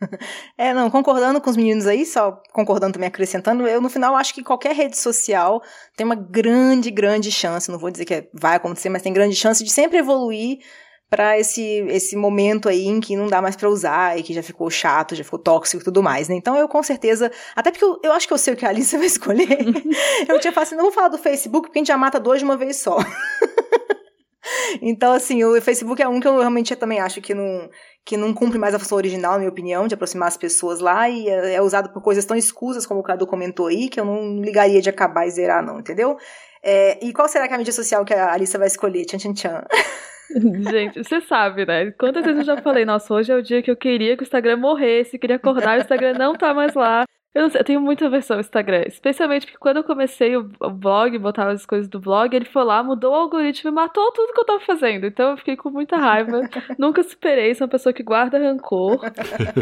É, 0.58 0.74
não, 0.74 0.90
concordando 0.90 1.40
com 1.40 1.48
os 1.48 1.56
meninos 1.56 1.86
aí, 1.86 2.04
só 2.04 2.40
concordando 2.52 2.94
também, 2.94 3.06
acrescentando, 3.06 3.66
eu 3.68 3.80
no 3.80 3.88
final 3.88 4.16
acho 4.16 4.34
que 4.34 4.42
qualquer 4.42 4.74
rede 4.74 4.98
social 4.98 5.62
tem 5.96 6.04
uma 6.04 6.16
grande, 6.16 6.90
grande 6.90 7.30
chance, 7.30 7.70
não 7.70 7.78
vou 7.78 7.90
dizer 7.90 8.04
que 8.04 8.28
vai 8.32 8.56
acontecer, 8.56 8.88
mas 8.88 9.02
tem 9.02 9.12
grande 9.12 9.36
chance 9.36 9.62
de 9.62 9.70
sempre 9.70 9.98
evoluir 9.98 10.58
para 11.12 11.38
esse, 11.38 11.62
esse 11.90 12.16
momento 12.16 12.70
aí 12.70 12.86
em 12.86 12.98
que 12.98 13.14
não 13.14 13.26
dá 13.26 13.42
mais 13.42 13.54
para 13.54 13.68
usar 13.68 14.18
e 14.18 14.22
que 14.22 14.32
já 14.32 14.42
ficou 14.42 14.70
chato, 14.70 15.14
já 15.14 15.22
ficou 15.22 15.38
tóxico 15.38 15.82
e 15.82 15.84
tudo 15.84 16.02
mais, 16.02 16.26
né? 16.26 16.36
Então 16.36 16.56
eu 16.56 16.66
com 16.66 16.82
certeza, 16.82 17.30
até 17.54 17.70
porque 17.70 17.84
eu, 17.84 18.00
eu 18.02 18.12
acho 18.12 18.26
que 18.26 18.32
eu 18.32 18.38
sei 18.38 18.54
o 18.54 18.56
que 18.56 18.64
a 18.64 18.70
Alice 18.70 18.96
vai 18.96 19.04
escolher, 19.04 19.46
eu 20.26 20.40
tinha 20.40 20.50
falado 20.54 20.68
assim, 20.68 20.74
não 20.74 20.84
vou 20.84 20.92
falar 20.92 21.08
do 21.08 21.18
Facebook 21.18 21.66
porque 21.68 21.78
a 21.78 21.80
gente 21.80 21.88
já 21.88 21.98
mata 21.98 22.18
dois 22.18 22.38
de 22.38 22.46
uma 22.46 22.56
vez 22.56 22.78
só. 22.78 22.96
então, 24.80 25.12
assim, 25.12 25.44
o 25.44 25.60
Facebook 25.60 26.00
é 26.00 26.08
um 26.08 26.18
que 26.18 26.26
eu 26.26 26.38
realmente 26.38 26.74
também 26.76 26.98
acho 26.98 27.20
que 27.20 27.34
não, 27.34 27.68
que 28.06 28.16
não 28.16 28.32
cumpre 28.32 28.58
mais 28.58 28.74
a 28.74 28.78
função 28.78 28.96
original, 28.96 29.32
na 29.32 29.40
minha 29.40 29.50
opinião, 29.50 29.86
de 29.86 29.92
aproximar 29.92 30.28
as 30.28 30.38
pessoas 30.38 30.80
lá 30.80 31.10
e 31.10 31.28
é, 31.28 31.56
é 31.56 31.60
usado 31.60 31.90
por 31.90 32.00
coisas 32.00 32.24
tão 32.24 32.38
escusas 32.38 32.86
como 32.86 33.00
o 33.00 33.02
Cadu 33.02 33.26
comentou 33.26 33.66
aí, 33.66 33.90
que 33.90 34.00
eu 34.00 34.06
não 34.06 34.40
ligaria 34.40 34.80
de 34.80 34.88
acabar 34.88 35.26
e 35.26 35.30
zerar, 35.30 35.62
não, 35.62 35.78
entendeu? 35.78 36.16
É, 36.62 36.98
e 37.04 37.12
qual 37.12 37.28
será 37.28 37.46
que 37.46 37.52
é 37.52 37.56
a 37.56 37.58
mídia 37.58 37.74
social 37.74 38.02
que 38.02 38.14
a 38.14 38.32
Alissa 38.32 38.56
vai 38.56 38.68
escolher? 38.68 39.04
Tchan, 39.04 39.18
tchan, 39.18 39.34
tchan. 39.34 39.62
Gente, 40.70 41.02
você 41.04 41.20
sabe, 41.20 41.66
né? 41.66 41.90
Quantas 41.92 42.24
vezes 42.24 42.40
eu 42.40 42.56
já 42.56 42.62
falei, 42.62 42.84
nossa, 42.84 43.12
hoje 43.12 43.32
é 43.32 43.36
o 43.36 43.42
dia 43.42 43.62
que 43.62 43.70
eu 43.70 43.76
queria 43.76 44.16
que 44.16 44.22
o 44.22 44.24
Instagram 44.24 44.56
morresse, 44.56 45.18
queria 45.18 45.36
acordar 45.36 45.78
o 45.78 45.80
Instagram 45.80 46.14
não 46.14 46.34
tá 46.34 46.54
mais 46.54 46.74
lá. 46.74 47.04
Eu, 47.34 47.48
sei, 47.48 47.60
eu, 47.60 47.64
tenho 47.64 47.80
muita 47.80 48.10
versão 48.10 48.36
no 48.36 48.40
Instagram. 48.40 48.82
Especialmente 48.86 49.46
porque 49.46 49.58
quando 49.58 49.78
eu 49.78 49.84
comecei 49.84 50.36
o, 50.36 50.44
blog, 50.44 51.16
botava 51.18 51.52
as 51.52 51.64
coisas 51.64 51.88
do 51.88 51.98
blog, 51.98 52.34
ele 52.34 52.44
foi 52.44 52.62
lá, 52.62 52.82
mudou 52.82 53.12
o 53.12 53.16
algoritmo 53.16 53.70
e 53.70 53.72
matou 53.72 54.12
tudo 54.12 54.34
que 54.34 54.40
eu 54.40 54.44
tava 54.44 54.60
fazendo. 54.60 55.06
Então 55.06 55.30
eu 55.30 55.36
fiquei 55.38 55.56
com 55.56 55.70
muita 55.70 55.96
raiva. 55.96 56.42
Nunca 56.78 57.02
superei, 57.02 57.54
sou 57.54 57.64
uma 57.64 57.70
pessoa 57.70 57.92
que 57.92 58.02
guarda 58.02 58.38
rancor. 58.38 59.00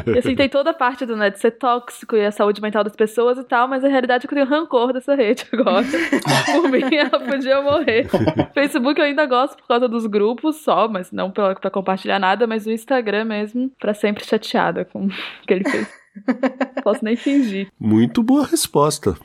E 0.07 0.19
assim, 0.19 0.35
tem 0.35 0.49
toda 0.49 0.71
a 0.71 0.75
parte 0.75 1.07
do 1.07 1.17
né, 1.17 1.31
de 1.31 1.39
ser 1.39 1.53
tóxico 1.53 2.17
e 2.17 2.27
a 2.27 2.33
saúde 2.33 2.61
mental 2.61 2.83
das 2.83 2.97
pessoas 2.97 3.39
e 3.39 3.45
tal, 3.45 3.69
mas 3.69 3.85
a 3.85 3.89
realidade 3.89 4.27
é 4.27 4.29
que 4.29 4.35
eu 4.35 4.47
tenho 4.47 4.51
rancor 4.51 4.93
dessa 4.93 5.15
rede 5.15 5.47
agora. 5.53 5.87
por 6.53 6.69
mim, 6.69 6.95
ela 6.97 7.21
podia 7.21 7.63
morrer. 7.63 8.09
Facebook 8.53 8.99
eu 8.99 9.07
ainda 9.07 9.27
gosto 9.27 9.57
por 9.57 9.69
causa 9.69 9.89
dos 9.89 10.07
grupos 10.07 10.57
só, 10.57 10.89
mas 10.89 11.13
não 11.13 11.31
pra, 11.31 11.55
pra 11.55 11.71
compartilhar 11.71 12.19
nada, 12.19 12.47
mas 12.47 12.67
o 12.67 12.71
Instagram 12.71 13.27
mesmo, 13.27 13.71
pra 13.79 13.95
sempre 13.95 14.25
chateada 14.25 14.85
com 14.85 15.07
o 15.07 15.11
que 15.47 15.55
ele 15.55 15.69
fez. 15.69 16.00
Posso 16.83 17.05
nem 17.05 17.17
fingir. 17.17 17.69
Muito 17.79 18.23
boa 18.23 18.47
resposta. 18.47 19.17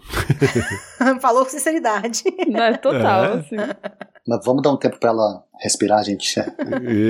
Falou 1.22 1.44
com 1.44 1.52
sinceridade. 1.52 2.24
Não, 2.48 2.64
é 2.64 2.78
total, 2.78 3.26
é. 3.26 3.34
assim. 3.40 3.56
Mas 4.28 4.46
vamos 4.46 4.62
dar 4.64 4.72
um 4.72 4.78
tempo 4.78 5.00
pra 5.00 5.10
ela 5.10 5.44
respirar, 5.60 6.04
gente. 6.04 6.40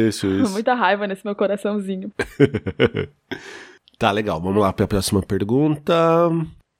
Isso, 0.07 0.27
isso. 0.27 0.51
Muita 0.51 0.73
raiva 0.73 1.07
nesse 1.07 1.25
meu 1.25 1.35
coraçãozinho. 1.35 2.11
tá, 3.97 4.11
legal. 4.11 4.41
Vamos 4.41 4.61
lá 4.61 4.73
para 4.73 4.85
a 4.85 4.87
próxima 4.87 5.21
pergunta. 5.21 5.93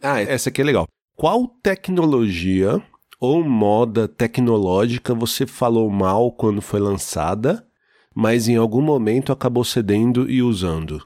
Ah, 0.01 0.21
essa 0.21 0.49
aqui 0.49 0.62
é 0.62 0.65
legal. 0.65 0.88
Qual 1.15 1.47
tecnologia 1.47 2.81
ou 3.19 3.43
moda 3.43 4.08
tecnológica 4.08 5.13
você 5.13 5.47
falou 5.47 5.89
mal 5.89 6.31
quando 6.31 6.62
foi 6.62 6.79
lançada, 6.79 7.65
mas 8.13 8.49
em 8.49 8.58
algum 8.58 8.81
momento 8.81 9.31
acabou 9.31 9.63
cedendo 9.63 10.29
e 10.29 10.41
usando? 10.41 11.01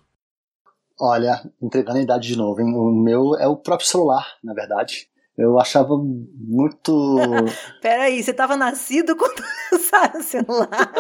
Olha, 1.00 1.42
entregando 1.62 2.00
a 2.00 2.02
idade 2.02 2.28
de 2.28 2.38
novo, 2.38 2.60
hein? 2.60 2.74
O 2.76 2.92
meu 2.92 3.36
é 3.40 3.48
o 3.48 3.56
próprio 3.56 3.88
celular, 3.88 4.26
na 4.44 4.54
verdade. 4.54 5.08
Eu 5.38 5.58
achava 5.58 5.96
muito. 5.98 7.16
Peraí, 7.82 8.22
você 8.22 8.32
estava 8.32 8.58
nascido 8.58 9.16
quando 9.16 9.42
lançaram 9.72 10.20
o 10.20 10.24
celular? 10.24 10.94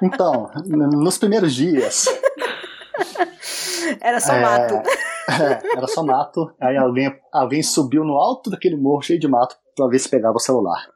Então, 0.00 0.48
nos 0.64 1.18
primeiros 1.18 1.52
dias. 1.52 2.06
Era 4.00 4.20
só 4.20 4.34
é, 4.34 4.40
mato. 4.40 4.74
É, 5.28 5.76
era 5.76 5.86
só 5.88 6.04
mato. 6.04 6.54
Aí 6.60 6.76
alguém, 6.76 7.12
alguém 7.32 7.62
subiu 7.62 8.04
no 8.04 8.14
alto 8.14 8.50
daquele 8.50 8.76
morro 8.76 9.02
cheio 9.02 9.18
de 9.18 9.26
mato 9.26 9.56
para 9.74 9.88
ver 9.88 9.98
se 9.98 10.08
pegava 10.08 10.36
o 10.36 10.40
celular. 10.40 10.86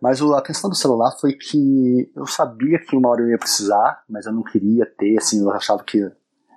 Mas 0.00 0.22
a 0.22 0.42
questão 0.42 0.70
do 0.70 0.76
celular 0.76 1.10
foi 1.20 1.32
que 1.32 2.10
eu 2.14 2.26
sabia 2.26 2.78
que 2.78 2.94
uma 2.96 3.08
hora 3.08 3.22
eu 3.22 3.30
ia 3.30 3.38
precisar, 3.38 4.04
mas 4.08 4.26
eu 4.26 4.32
não 4.32 4.44
queria 4.44 4.86
ter, 4.86 5.18
assim, 5.18 5.40
eu 5.42 5.50
achava 5.50 5.82
que 5.82 5.98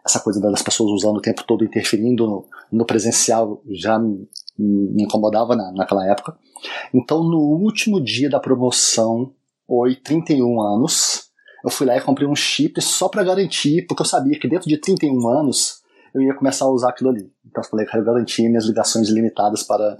essa 0.06 0.20
coisa 0.20 0.40
das 0.40 0.62
pessoas 0.62 0.92
usando 0.92 1.18
o 1.18 1.22
tempo 1.22 1.44
todo 1.44 1.66
interferindo 1.66 2.28
no, 2.28 2.46
no 2.72 2.86
presencial 2.86 3.62
já 3.72 3.98
me, 3.98 4.30
incomodava 5.04 5.56
na, 5.56 5.72
naquela 5.72 6.08
época. 6.08 6.38
Então, 6.94 7.24
no 7.24 7.40
último 7.40 8.00
dia 8.00 8.30
da 8.30 8.40
promoção, 8.40 9.34
oi, 9.68 9.96
31 9.96 10.62
anos, 10.62 11.30
eu 11.64 11.72
fui 11.72 11.88
lá 11.88 11.98
e 11.98 12.02
comprei 12.02 12.28
um 12.28 12.36
chip 12.36 12.80
só 12.82 13.10
para 13.10 13.24
garantir, 13.24 13.88
porque 13.88 14.04
eu 14.04 14.06
sabia 14.06 14.40
que 14.40 14.48
dentro 14.48 14.70
de 14.70 14.78
31 14.78 15.28
anos 15.28 15.82
eu 16.14 16.22
ia 16.22 16.36
começar 16.36 16.66
a 16.66 16.70
usar 16.70 16.90
aquilo 16.90 17.10
ali. 17.10 17.32
Então, 17.44 17.64
eu 17.64 17.68
falei 17.68 17.86
que 17.86 17.98
eu 17.98 18.04
garantia 18.04 18.48
minhas 18.48 18.66
ligações 18.66 19.10
limitadas 19.10 19.64
para, 19.64 19.98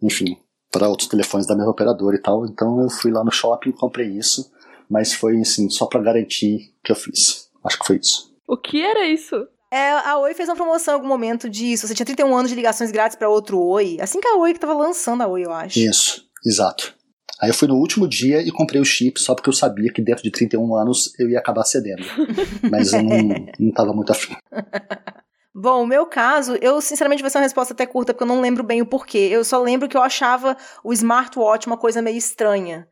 enfim, 0.00 0.38
para 0.70 0.88
outros 0.88 1.08
telefones 1.08 1.46
da 1.46 1.54
mesma 1.54 1.70
operadora 1.70 2.16
e 2.16 2.20
tal. 2.20 2.46
Então, 2.46 2.80
eu 2.80 2.88
fui 2.88 3.12
lá 3.12 3.22
no 3.22 3.30
shopping 3.30 3.68
e 3.68 3.74
comprei 3.74 4.08
isso, 4.08 4.50
mas 4.88 5.12
foi, 5.12 5.38
assim, 5.38 5.68
só 5.68 5.84
para 5.84 6.00
garantir 6.00 6.72
que 6.82 6.90
eu 6.90 6.96
fiz. 6.96 7.50
Acho 7.62 7.78
que 7.78 7.86
foi 7.86 7.96
isso. 7.98 8.31
O 8.52 8.56
que 8.58 8.84
era 8.84 9.06
isso? 9.06 9.48
É, 9.72 9.92
a 9.92 10.18
Oi 10.18 10.34
fez 10.34 10.46
uma 10.46 10.54
promoção 10.54 10.92
em 10.92 10.96
algum 10.96 11.08
momento 11.08 11.48
disso. 11.48 11.88
Você 11.88 11.94
tinha 11.94 12.04
31 12.04 12.36
anos 12.36 12.50
de 12.50 12.54
ligações 12.54 12.90
grátis 12.90 13.16
para 13.16 13.26
outro 13.26 13.58
Oi. 13.58 13.96
Assim 13.98 14.20
que 14.20 14.28
a 14.28 14.36
Oi 14.36 14.52
que 14.52 14.60
tava 14.60 14.74
lançando 14.74 15.22
a 15.22 15.26
Oi, 15.26 15.46
eu 15.46 15.50
acho. 15.50 15.78
Isso, 15.78 16.26
exato. 16.44 16.94
Aí 17.40 17.48
eu 17.48 17.54
fui 17.54 17.66
no 17.66 17.76
último 17.76 18.06
dia 18.06 18.42
e 18.42 18.50
comprei 18.50 18.78
o 18.78 18.84
chip 18.84 19.18
só 19.18 19.34
porque 19.34 19.48
eu 19.48 19.54
sabia 19.54 19.90
que 19.90 20.02
dentro 20.02 20.22
de 20.22 20.30
31 20.30 20.76
anos 20.76 21.18
eu 21.18 21.30
ia 21.30 21.38
acabar 21.38 21.64
cedendo. 21.64 22.02
Mas 22.70 22.92
eu 22.92 23.02
não, 23.02 23.46
não 23.58 23.72
tava 23.72 23.94
muito 23.94 24.12
afim. 24.12 24.36
Bom, 25.54 25.84
o 25.84 25.86
meu 25.86 26.04
caso, 26.04 26.54
eu 26.60 26.78
sinceramente 26.82 27.22
vai 27.22 27.30
ser 27.30 27.38
uma 27.38 27.44
resposta 27.44 27.72
até 27.72 27.86
curta, 27.86 28.12
porque 28.12 28.24
eu 28.24 28.28
não 28.28 28.42
lembro 28.42 28.62
bem 28.62 28.82
o 28.82 28.86
porquê. 28.86 29.30
Eu 29.32 29.46
só 29.46 29.62
lembro 29.62 29.88
que 29.88 29.96
eu 29.96 30.02
achava 30.02 30.58
o 30.84 30.92
smartwatch 30.92 31.66
uma 31.66 31.78
coisa 31.78 32.02
meio 32.02 32.18
estranha. 32.18 32.86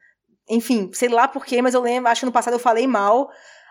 Enfim, 0.48 0.88
sei 0.94 1.10
lá 1.10 1.28
porquê, 1.28 1.60
mas 1.60 1.74
eu 1.74 1.82
lembro, 1.82 2.10
acho 2.10 2.20
que 2.22 2.26
no 2.26 2.32
passado 2.32 2.54
eu 2.54 2.58
falei 2.58 2.86
mal, 2.86 3.30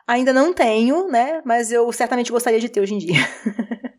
Ainda 0.10 0.34
não 0.34 0.52
tenho, 0.52 1.08
né? 1.08 1.40
Mas 1.46 1.72
eu 1.72 1.92
certamente 1.92 2.32
gostaria 2.32 2.60
de 2.60 2.68
ter 2.68 2.82
hoje 2.82 2.96
em 2.96 2.98
dia. 2.98 3.14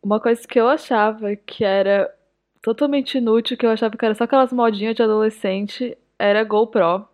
Uma 0.00 0.20
coisa 0.20 0.46
que 0.46 0.60
eu 0.60 0.68
achava 0.68 1.34
que 1.34 1.64
era 1.64 2.08
totalmente 2.62 3.18
inútil, 3.18 3.56
que 3.56 3.66
eu 3.66 3.70
achava 3.70 3.96
que 3.96 4.04
era 4.04 4.14
só 4.14 4.22
aquelas 4.22 4.52
modinhas 4.52 4.94
de 4.94 5.02
adolescente, 5.02 5.98
era 6.16 6.44
GoPro. 6.44 7.04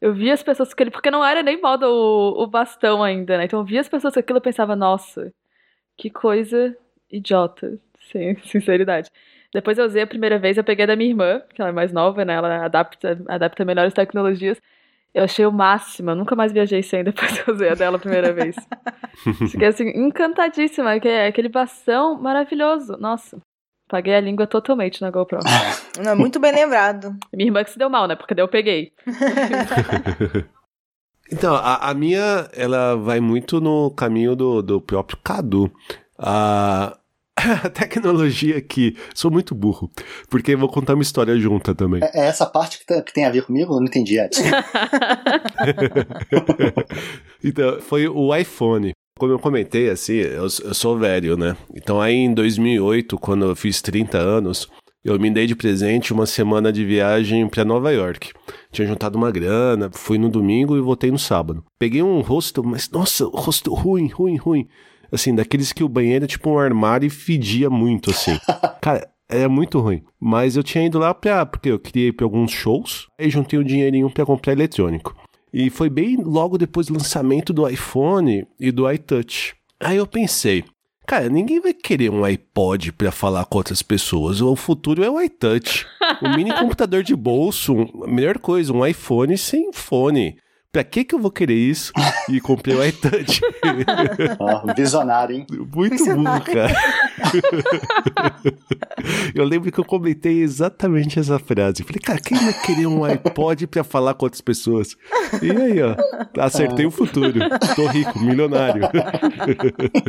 Eu 0.00 0.14
via 0.14 0.32
as 0.32 0.42
pessoas 0.42 0.72
com 0.72 0.82
ele, 0.82 0.90
porque 0.90 1.10
não 1.10 1.22
era 1.22 1.42
nem 1.42 1.60
moda 1.60 1.86
o, 1.86 2.42
o 2.42 2.46
bastão 2.46 3.02
ainda, 3.04 3.36
né? 3.36 3.44
Então 3.44 3.60
eu 3.60 3.66
via 3.66 3.82
as 3.82 3.90
pessoas 3.90 4.14
com 4.14 4.20
aquilo 4.20 4.38
e 4.38 4.42
pensava, 4.42 4.74
nossa, 4.74 5.30
que 5.98 6.08
coisa 6.08 6.74
idiota, 7.12 7.78
sem 8.10 8.38
sinceridade. 8.48 9.10
Depois 9.52 9.76
eu 9.76 9.84
usei 9.84 10.00
a 10.00 10.06
primeira 10.06 10.38
vez, 10.38 10.56
eu 10.56 10.64
peguei 10.64 10.86
da 10.86 10.96
minha 10.96 11.10
irmã, 11.10 11.42
que 11.54 11.60
ela 11.60 11.68
é 11.68 11.74
mais 11.74 11.92
nova, 11.92 12.24
né? 12.24 12.32
Ela 12.32 12.64
adapta, 12.64 13.22
adapta 13.28 13.66
melhores 13.66 13.92
tecnologias. 13.92 14.58
Eu 15.12 15.24
achei 15.24 15.44
o 15.44 15.52
máximo, 15.52 16.10
eu 16.10 16.16
nunca 16.16 16.36
mais 16.36 16.52
viajei 16.52 16.82
sem 16.82 17.02
depois 17.02 17.32
que 17.32 17.50
eu 17.50 17.54
usei 17.54 17.68
a 17.68 17.74
dela 17.74 17.96
a 17.96 18.00
primeira 18.00 18.32
vez. 18.32 18.54
Fiquei 19.50 19.66
assim, 19.66 19.88
encantadíssima, 19.88 20.98
que 21.00 21.08
é 21.08 21.26
aquele 21.26 21.48
bastão 21.48 22.20
maravilhoso. 22.20 22.96
Nossa, 22.98 23.38
paguei 23.88 24.14
a 24.14 24.20
língua 24.20 24.46
totalmente 24.46 25.02
na 25.02 25.10
GoPro. 25.10 25.40
Não, 26.04 26.16
muito 26.16 26.38
bem 26.38 26.52
lembrado. 26.52 27.16
Minha 27.32 27.48
irmã 27.48 27.64
que 27.64 27.72
se 27.72 27.78
deu 27.78 27.90
mal, 27.90 28.06
né? 28.06 28.14
Porque 28.14 28.34
daí 28.34 28.44
eu 28.44 28.48
peguei. 28.48 28.92
então, 31.30 31.56
a, 31.56 31.90
a, 31.90 31.94
minha, 31.94 32.48
ela 32.54 32.94
vai 32.94 33.18
muito 33.18 33.60
no 33.60 33.90
caminho 33.90 34.36
do, 34.36 34.62
do 34.62 34.80
próprio 34.80 35.18
Cadu. 35.22 35.72
A 36.16 36.99
tecnologia 37.74 38.58
aqui. 38.58 38.96
Sou 39.14 39.30
muito 39.30 39.54
burro. 39.54 39.90
Porque 40.28 40.56
vou 40.56 40.68
contar 40.68 40.94
uma 40.94 41.02
história 41.02 41.38
junta 41.38 41.74
também. 41.74 42.00
É, 42.02 42.20
é 42.20 42.26
essa 42.26 42.46
parte 42.46 42.78
que, 42.78 42.86
tá, 42.86 43.02
que, 43.02 43.12
tem 43.12 43.24
a 43.24 43.30
ver 43.30 43.44
comigo? 43.44 43.74
Eu 43.74 43.80
não 43.80 43.86
entendi, 43.86 44.18
Edson. 44.18 44.42
então, 47.44 47.80
foi 47.80 48.08
o 48.08 48.34
iPhone. 48.34 48.92
Como 49.18 49.32
eu 49.32 49.38
comentei, 49.38 49.90
assim, 49.90 50.14
eu, 50.14 50.44
eu 50.44 50.74
sou 50.74 50.98
velho, 50.98 51.36
né? 51.36 51.54
Então 51.74 52.00
aí 52.00 52.14
em 52.14 52.32
2008, 52.32 53.18
quando 53.18 53.44
eu 53.44 53.54
fiz 53.54 53.82
30 53.82 54.16
anos, 54.16 54.66
eu 55.04 55.18
me 55.18 55.30
dei 55.30 55.46
de 55.46 55.54
presente 55.54 56.12
uma 56.12 56.26
semana 56.26 56.72
de 56.72 56.84
viagem 56.84 57.48
para 57.48 57.64
Nova 57.64 57.90
York. 57.90 58.32
Tinha 58.70 58.86
juntado 58.86 59.18
uma 59.18 59.30
grana, 59.30 59.90
fui 59.92 60.16
no 60.18 60.28
domingo 60.28 60.76
e 60.76 60.80
voltei 60.80 61.10
no 61.10 61.18
sábado. 61.18 61.64
Peguei 61.78 62.02
um 62.02 62.20
rosto, 62.20 62.62
mas 62.62 62.90
nossa, 62.90 63.24
rosto 63.26 63.74
ruim, 63.74 64.08
ruim, 64.08 64.36
ruim. 64.36 64.68
Assim, 65.12 65.34
daqueles 65.34 65.72
que 65.72 65.84
o 65.84 65.88
banheiro 65.88 66.24
é 66.24 66.28
tipo 66.28 66.50
um 66.50 66.58
armário 66.58 67.06
e 67.06 67.10
fedia 67.10 67.68
muito, 67.68 68.10
assim. 68.10 68.38
Cara, 68.80 69.08
é 69.28 69.46
muito 69.46 69.78
ruim. 69.80 70.02
Mas 70.18 70.56
eu 70.56 70.62
tinha 70.62 70.84
ido 70.84 70.98
lá 70.98 71.14
pra, 71.14 71.46
porque 71.46 71.70
eu 71.70 71.78
queria 71.78 72.08
ir 72.08 72.12
pra 72.12 72.26
alguns 72.26 72.50
shows, 72.50 73.06
aí 73.18 73.30
juntei 73.30 73.58
um 73.58 73.64
dinheirinho 73.64 74.10
para 74.10 74.26
comprar 74.26 74.52
eletrônico. 74.52 75.16
E 75.52 75.70
foi 75.70 75.88
bem 75.90 76.16
logo 76.16 76.58
depois 76.58 76.86
do 76.86 76.94
lançamento 76.94 77.52
do 77.52 77.68
iPhone 77.68 78.46
e 78.58 78.70
do 78.70 78.90
iTouch. 78.90 79.54
Aí 79.80 79.96
eu 79.96 80.06
pensei, 80.06 80.64
cara, 81.06 81.28
ninguém 81.28 81.60
vai 81.60 81.74
querer 81.74 82.10
um 82.10 82.24
iPod 82.24 82.92
para 82.92 83.10
falar 83.10 83.44
com 83.46 83.58
outras 83.58 83.82
pessoas. 83.82 84.40
O 84.40 84.54
futuro 84.54 85.02
é 85.02 85.10
o 85.10 85.20
iTouch. 85.20 85.86
O 86.22 86.28
mini 86.36 86.52
computador 86.58 87.02
de 87.02 87.16
bolso, 87.16 87.74
a 88.04 88.06
melhor 88.06 88.38
coisa, 88.38 88.72
um 88.72 88.86
iPhone 88.86 89.36
sem 89.36 89.72
fone. 89.72 90.36
Pra 90.72 90.84
que 90.84 91.04
que 91.04 91.16
eu 91.16 91.18
vou 91.18 91.32
querer 91.32 91.54
isso? 91.54 91.92
E 92.28 92.40
comprei 92.40 92.76
o 92.76 92.84
iTouch. 92.84 93.40
Oh, 94.38 94.70
visionário, 94.72 95.34
hein? 95.34 95.44
Muito 95.74 95.90
visionário. 95.90 96.44
burro, 96.44 96.54
cara. 96.54 96.72
eu 99.34 99.44
lembro 99.44 99.72
que 99.72 99.80
eu 99.80 99.84
comentei 99.84 100.40
exatamente 100.40 101.18
essa 101.18 101.40
frase. 101.40 101.82
Falei, 101.82 102.00
cara, 102.00 102.20
quem 102.20 102.38
vai 102.38 102.52
querer 102.52 102.86
um 102.86 103.02
iPod 103.02 103.66
pra 103.66 103.82
falar 103.82 104.14
com 104.14 104.26
outras 104.26 104.40
pessoas? 104.40 104.96
E 105.42 105.50
aí, 105.50 105.82
ó, 105.82 105.96
acertei 106.38 106.86
o 106.86 106.90
futuro. 106.92 107.40
Tô 107.74 107.88
rico, 107.88 108.20
milionário. 108.20 108.88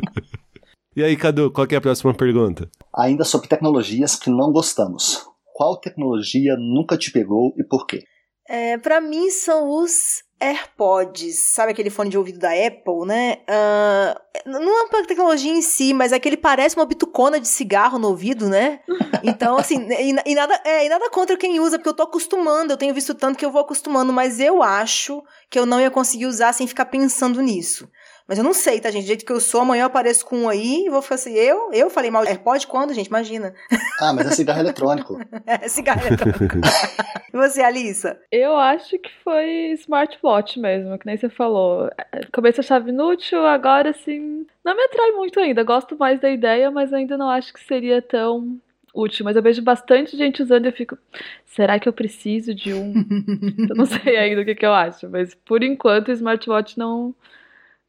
e 0.96 1.04
aí, 1.04 1.18
Cadu, 1.18 1.50
qual 1.50 1.66
é 1.72 1.76
a 1.76 1.82
próxima 1.82 2.14
pergunta? 2.14 2.70
Ainda 2.96 3.24
sobre 3.24 3.48
tecnologias 3.48 4.16
que 4.16 4.30
não 4.30 4.52
gostamos. 4.52 5.26
Qual 5.56 5.80
tecnologia 5.80 6.56
nunca 6.56 7.00
te 7.00 7.12
pegou 7.12 7.52
e 7.58 7.64
por 7.64 7.88
quê? 7.88 8.04
É, 8.48 8.78
para 8.78 9.02
mim 9.02 9.32
são 9.32 9.82
os 9.82 10.22
AirPods, 10.42 11.54
sabe 11.54 11.72
aquele 11.72 11.90
fone 11.90 12.10
de 12.10 12.18
ouvido 12.18 12.40
da 12.40 12.50
Apple, 12.50 13.06
né? 13.06 13.38
Uh, 13.48 14.50
não 14.50 14.62
é 14.62 14.84
uma 14.84 15.06
tecnologia 15.06 15.52
em 15.52 15.62
si, 15.62 15.94
mas 15.94 16.12
é 16.12 16.20
que 16.20 16.28
ele 16.28 16.38
parece 16.38 16.76
uma 16.76 16.86
bitucona 16.86 17.40
de 17.40 17.48
cigarro 17.48 18.00
no 18.00 18.08
ouvido, 18.08 18.50
né? 18.50 18.80
Então, 19.24 19.56
assim, 19.56 19.88
e, 19.88 20.16
e, 20.26 20.34
nada, 20.34 20.60
é, 20.66 20.84
e 20.84 20.90
nada 20.90 21.08
contra 21.12 21.38
quem 21.38 21.60
usa, 21.60 21.78
porque 21.78 21.90
eu 21.90 21.94
tô 21.94 22.02
acostumando, 22.02 22.74
eu 22.74 22.78
tenho 22.78 22.92
visto 22.92 23.14
tanto 23.14 23.38
que 23.38 23.46
eu 23.46 23.52
vou 23.52 23.62
acostumando, 23.62 24.12
mas 24.12 24.40
eu 24.40 24.64
acho 24.64 25.24
que 25.48 25.60
eu 25.60 25.66
não 25.66 25.80
ia 25.80 25.92
conseguir 25.92 26.26
usar 26.26 26.54
sem 26.54 26.66
ficar 26.66 26.86
pensando 26.86 27.40
nisso. 27.40 27.88
Mas 28.32 28.38
eu 28.38 28.46
não 28.46 28.54
sei, 28.54 28.80
tá, 28.80 28.90
gente? 28.90 29.04
Do 29.04 29.08
jeito 29.08 29.26
que 29.26 29.32
eu 29.34 29.42
sou, 29.42 29.60
amanhã 29.60 29.82
eu 29.82 29.88
apareço 29.88 30.26
com 30.26 30.44
um 30.44 30.48
aí 30.48 30.86
e 30.86 30.90
vou 30.90 31.02
ficar 31.02 31.16
assim, 31.16 31.34
eu? 31.34 31.70
Eu 31.74 31.90
falei 31.90 32.10
mal 32.10 32.24
de 32.24 32.30
AirPod 32.30 32.66
quando, 32.66 32.94
gente? 32.94 33.08
Imagina. 33.08 33.54
Ah, 34.00 34.14
mas 34.14 34.26
é 34.26 34.30
cigarro 34.30 34.62
eletrônico. 34.62 35.20
é 35.46 35.68
cigarro 35.68 36.08
eletrônico. 36.08 36.60
e 37.28 37.36
você, 37.36 37.62
Alissa? 37.62 38.18
Eu 38.32 38.56
acho 38.56 38.98
que 39.00 39.12
foi 39.22 39.74
smartwatch 39.74 40.62
mesmo, 40.62 40.98
que 40.98 41.06
nem 41.06 41.18
você 41.18 41.28
falou. 41.28 41.90
Começo 42.32 42.62
achava 42.62 42.88
inútil, 42.88 43.46
agora, 43.46 43.90
assim, 43.90 44.48
não 44.64 44.78
me 44.78 44.84
atrai 44.84 45.12
muito 45.12 45.38
ainda. 45.38 45.62
Gosto 45.66 45.98
mais 45.98 46.22
da 46.22 46.30
ideia, 46.30 46.72
mas 46.72 46.94
ainda 46.94 47.18
não 47.18 47.30
acho 47.30 47.54
que 47.54 47.60
seria 47.60 48.02
tão 48.02 48.58
útil, 48.96 49.26
mas 49.26 49.36
eu 49.36 49.44
vejo 49.44 49.62
bastante 49.62 50.16
gente 50.16 50.42
usando 50.42 50.64
e 50.64 50.70
eu 50.70 50.74
fico, 50.74 50.98
será 51.46 51.78
que 51.78 51.90
eu 51.90 51.92
preciso 51.92 52.56
de 52.56 52.74
um? 52.74 52.94
eu 53.70 53.76
não 53.76 53.86
sei 53.86 54.16
ainda 54.16 54.42
o 54.42 54.46
que, 54.46 54.56
que 54.56 54.66
eu 54.66 54.74
acho, 54.74 55.10
mas 55.10 55.36
por 55.36 55.62
enquanto 55.62 56.08
o 56.08 56.14
smartwatch 56.14 56.78
não, 56.78 57.14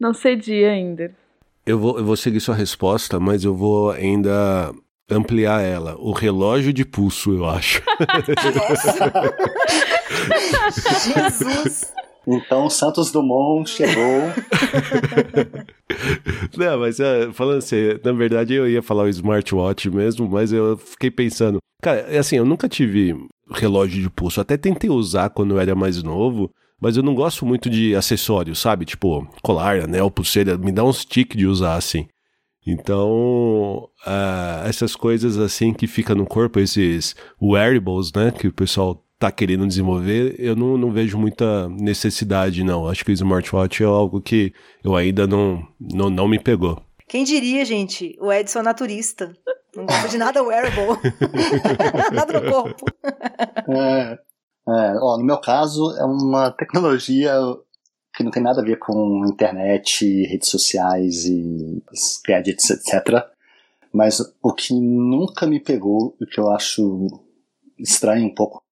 não 0.02 0.12
cedi 0.12 0.64
ainda. 0.64 1.14
Eu 1.64 1.78
vou, 1.78 1.96
eu 1.96 2.04
vou 2.04 2.16
seguir 2.16 2.40
sua 2.40 2.56
resposta, 2.56 3.20
mas 3.20 3.44
eu 3.44 3.54
vou 3.54 3.92
ainda 3.92 4.74
ampliar 5.08 5.62
ela. 5.62 5.94
O 5.96 6.10
relógio 6.10 6.72
de 6.72 6.84
pulso, 6.84 7.32
eu 7.32 7.48
acho. 7.48 7.80
Jesus! 11.04 11.92
Então 12.26 12.68
Santos 12.68 13.12
Dumont 13.12 13.70
chegou. 13.70 14.22
Não, 16.58 16.80
mas 16.80 16.98
uh, 16.98 17.32
falando 17.32 17.58
assim, 17.58 17.76
na 18.04 18.12
verdade 18.12 18.54
eu 18.54 18.68
ia 18.68 18.82
falar 18.82 19.04
o 19.04 19.08
smartwatch 19.08 19.90
mesmo, 19.90 20.28
mas 20.28 20.52
eu 20.52 20.76
fiquei 20.76 21.10
pensando. 21.10 21.58
Cara, 21.80 22.00
é 22.00 22.18
assim, 22.18 22.36
eu 22.36 22.44
nunca 22.44 22.68
tive 22.68 23.16
relógio 23.52 24.02
de 24.02 24.10
pulso. 24.10 24.40
Até 24.40 24.56
tentei 24.56 24.90
usar 24.90 25.30
quando 25.30 25.54
eu 25.54 25.60
era 25.60 25.74
mais 25.74 26.02
novo, 26.02 26.50
mas 26.82 26.96
eu 26.96 27.02
não 27.02 27.14
gosto 27.14 27.46
muito 27.46 27.70
de 27.70 27.94
acessórios, 27.94 28.58
sabe? 28.58 28.84
Tipo, 28.84 29.24
colar, 29.40 29.84
anel, 29.84 30.10
pulseira, 30.10 30.58
me 30.58 30.72
dá 30.72 30.82
um 30.82 30.92
stick 30.92 31.36
de 31.36 31.46
usar 31.46 31.76
assim. 31.76 32.08
Então, 32.66 33.88
uh, 34.04 34.66
essas 34.66 34.96
coisas 34.96 35.38
assim 35.38 35.72
que 35.72 35.86
fica 35.86 36.12
no 36.12 36.26
corpo, 36.26 36.58
esses 36.58 37.14
wearables, 37.40 38.12
né, 38.12 38.32
que 38.32 38.48
o 38.48 38.52
pessoal 38.52 39.00
tá 39.16 39.30
querendo 39.30 39.64
desenvolver, 39.64 40.34
eu 40.40 40.56
não, 40.56 40.76
não 40.76 40.90
vejo 40.90 41.16
muita 41.16 41.68
necessidade, 41.68 42.64
não. 42.64 42.88
Acho 42.88 43.04
que 43.04 43.12
o 43.12 43.14
smartwatch 43.14 43.80
é 43.84 43.86
algo 43.86 44.20
que 44.20 44.52
eu 44.82 44.96
ainda 44.96 45.24
não, 45.24 45.64
não, 45.80 46.10
não 46.10 46.26
me 46.26 46.40
pegou. 46.40 46.82
Quem 47.08 47.22
diria, 47.22 47.64
gente? 47.64 48.16
O 48.20 48.32
Edson 48.32 48.58
é 48.58 48.62
naturista. 48.62 49.32
Não 49.76 49.86
gosta 49.86 50.08
de 50.08 50.18
nada 50.18 50.42
wearable. 50.42 50.98
nada 52.12 52.40
no 52.40 52.50
corpo. 52.50 52.84
É, 53.68 54.18
é, 54.68 54.94
ó, 55.01 55.18
no 55.18 55.25
meu 55.25 55.38
caso, 55.38 55.94
é 55.96 56.05
uma 56.05 56.51
tecnologia 56.57 57.35
que 58.14 58.22
não 58.22 58.31
tem 58.31 58.42
nada 58.42 58.61
a 58.61 58.64
ver 58.64 58.79
com 58.79 59.25
internet, 59.27 60.05
redes 60.27 60.48
sociais 60.48 61.25
e 61.25 61.83
gadgets, 62.27 62.70
etc. 62.70 63.27
Mas 63.92 64.20
o 64.42 64.53
que 64.53 64.75
nunca 64.75 65.46
me 65.46 65.59
pegou, 65.59 66.14
o 66.20 66.27
que 66.27 66.38
eu 66.38 66.51
acho 66.51 67.07
estranho 67.79 68.27
um 68.27 68.35
pouco, 68.35 68.62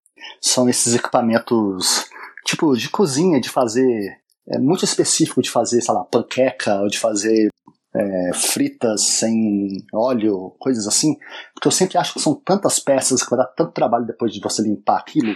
são 0.40 0.68
esses 0.68 0.94
equipamentos, 0.94 2.04
tipo, 2.44 2.76
de 2.76 2.88
cozinha, 2.88 3.40
de 3.40 3.48
fazer. 3.48 4.18
É 4.46 4.58
muito 4.58 4.84
específico 4.84 5.42
de 5.42 5.50
fazer, 5.50 5.80
sei 5.80 5.94
lá, 5.94 6.04
panqueca, 6.04 6.80
ou 6.80 6.88
de 6.88 6.98
fazer 6.98 7.50
é, 7.94 8.30
fritas 8.34 9.02
sem 9.02 9.84
óleo, 9.92 10.54
coisas 10.58 10.86
assim, 10.86 11.16
porque 11.54 11.66
eu 11.68 11.72
sempre 11.72 11.98
acho 11.98 12.14
que 12.14 12.20
são 12.20 12.34
tantas 12.34 12.78
peças 12.78 13.22
que 13.22 13.30
vai 13.30 13.38
dar 13.38 13.46
tanto 13.46 13.72
trabalho 13.72 14.06
depois 14.06 14.32
de 14.32 14.40
você 14.40 14.62
limpar 14.62 14.98
aquilo, 14.98 15.34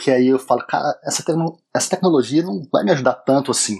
que 0.00 0.10
aí 0.10 0.28
eu 0.28 0.38
falo, 0.38 0.64
cara, 0.66 0.98
essa, 1.04 1.24
essa 1.74 1.90
tecnologia 1.90 2.42
não 2.42 2.62
vai 2.72 2.84
me 2.84 2.92
ajudar 2.92 3.14
tanto 3.14 3.50
assim. 3.50 3.76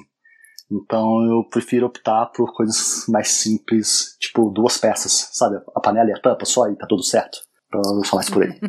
Então 0.71 1.25
eu 1.25 1.45
prefiro 1.51 1.87
optar 1.87 2.27
por 2.27 2.53
coisas 2.55 3.05
mais 3.09 3.29
simples, 3.29 4.17
tipo 4.21 4.51
duas 4.51 4.79
peças, 4.79 5.31
sabe? 5.33 5.61
A 5.75 5.81
panela 5.81 6.11
e 6.11 6.13
a 6.13 6.21
tampa 6.21 6.45
só 6.45 6.69
e 6.69 6.77
tá 6.77 6.87
tudo 6.87 7.03
certo. 7.03 7.41
Então 7.67 7.81
eu 7.85 7.95
vou 7.97 8.05
falar 8.05 8.23
isso 8.23 8.33
por 8.33 8.45
aí. 8.45 8.61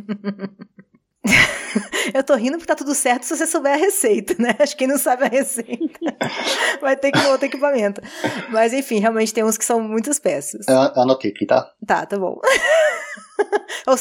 eu 2.13 2.23
tô 2.23 2.35
rindo 2.35 2.57
porque 2.57 2.67
tá 2.67 2.75
tudo 2.75 2.93
certo 2.93 3.23
se 3.23 3.35
você 3.35 3.47
souber 3.47 3.73
a 3.73 3.77
receita, 3.77 4.35
né? 4.39 4.55
Acho 4.59 4.73
que 4.73 4.79
quem 4.79 4.87
não 4.87 4.97
sabe 4.97 5.25
a 5.25 5.27
receita 5.27 5.99
vai 6.81 6.95
ter 6.95 7.11
que 7.11 7.19
no 7.19 7.29
outro 7.29 7.45
equipamento. 7.45 8.01
Mas 8.49 8.73
enfim, 8.73 8.99
realmente 8.99 9.33
tem 9.33 9.43
uns 9.43 9.57
que 9.57 9.65
são 9.65 9.81
muitas 9.81 10.19
peças. 10.19 10.67
Eu, 10.67 10.75
eu 10.75 11.01
anotei 11.01 11.31
aqui, 11.31 11.45
tá? 11.45 11.71
Tá, 11.85 12.05
tá 12.05 12.17
bom. 12.17 12.39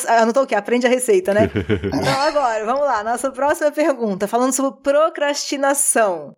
Anotou 0.09 0.43
o 0.43 0.47
quê? 0.47 0.55
Aprende 0.55 0.87
a 0.87 0.91
receita, 0.91 1.33
né? 1.33 1.51
então 1.87 2.21
agora, 2.21 2.65
vamos 2.65 2.83
lá. 2.83 3.03
Nossa 3.03 3.31
próxima 3.31 3.71
pergunta, 3.71 4.29
falando 4.29 4.53
sobre 4.53 4.81
procrastinação. 4.83 6.37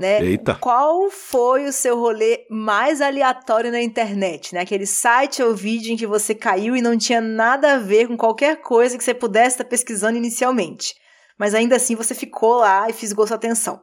Né? 0.00 0.22
Eita. 0.22 0.54
Qual 0.54 1.10
foi 1.10 1.66
o 1.66 1.72
seu 1.72 1.98
rolê 1.98 2.46
mais 2.50 3.00
aleatório 3.00 3.70
na 3.70 3.82
internet? 3.82 4.54
Né? 4.54 4.60
Aquele 4.60 4.86
site 4.86 5.42
ou 5.42 5.54
vídeo 5.54 5.92
em 5.92 5.96
que 5.96 6.06
você 6.06 6.34
caiu 6.34 6.76
e 6.76 6.82
não 6.82 6.96
tinha 6.96 7.20
nada 7.20 7.74
a 7.74 7.78
ver 7.78 8.08
com 8.08 8.16
qualquer 8.16 8.60
coisa 8.60 8.96
que 8.96 9.04
você 9.04 9.14
pudesse 9.14 9.56
estar 9.56 9.64
pesquisando 9.64 10.16
inicialmente. 10.16 10.94
Mas 11.38 11.54
ainda 11.54 11.76
assim 11.76 11.94
você 11.94 12.14
ficou 12.14 12.56
lá 12.56 12.88
e 12.88 12.92
fisgou 12.92 13.26
sua 13.26 13.36
atenção. 13.36 13.82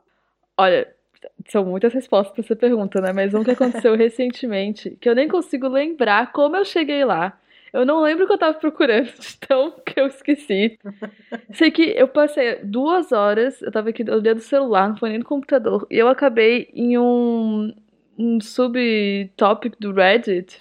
Olha, 0.57 0.87
são 1.49 1.65
muitas 1.65 1.93
respostas 1.93 2.33
para 2.33 2.43
essa 2.43 2.55
pergunta, 2.55 3.01
né? 3.01 3.11
Mas 3.11 3.33
um 3.33 3.43
que 3.43 3.51
aconteceu 3.51 3.95
recentemente, 3.97 4.97
que 5.01 5.09
eu 5.09 5.15
nem 5.15 5.27
consigo 5.27 5.67
lembrar 5.67 6.31
como 6.31 6.55
eu 6.55 6.65
cheguei 6.65 7.03
lá. 7.03 7.37
Eu 7.73 7.85
não 7.85 8.01
lembro 8.01 8.25
o 8.25 8.27
que 8.27 8.33
eu 8.33 8.37
tava 8.37 8.57
procurando, 8.57 9.09
então 9.37 9.73
que 9.85 9.99
eu 9.99 10.07
esqueci. 10.07 10.77
Sei 11.53 11.71
que 11.71 11.83
eu 11.83 12.07
passei 12.07 12.55
duas 12.63 13.11
horas, 13.11 13.61
eu 13.61 13.71
tava 13.71 13.89
aqui 13.89 14.03
olhando 14.03 14.39
o 14.39 14.41
celular, 14.41 14.89
não 14.89 14.97
foi 14.97 15.09
nem 15.09 15.19
no 15.19 15.25
computador, 15.25 15.87
e 15.89 15.97
eu 15.97 16.07
acabei 16.07 16.69
em 16.73 16.97
um, 16.97 17.73
um 18.17 18.39
subtopic 18.41 19.75
do 19.79 19.93
Reddit 19.93 20.57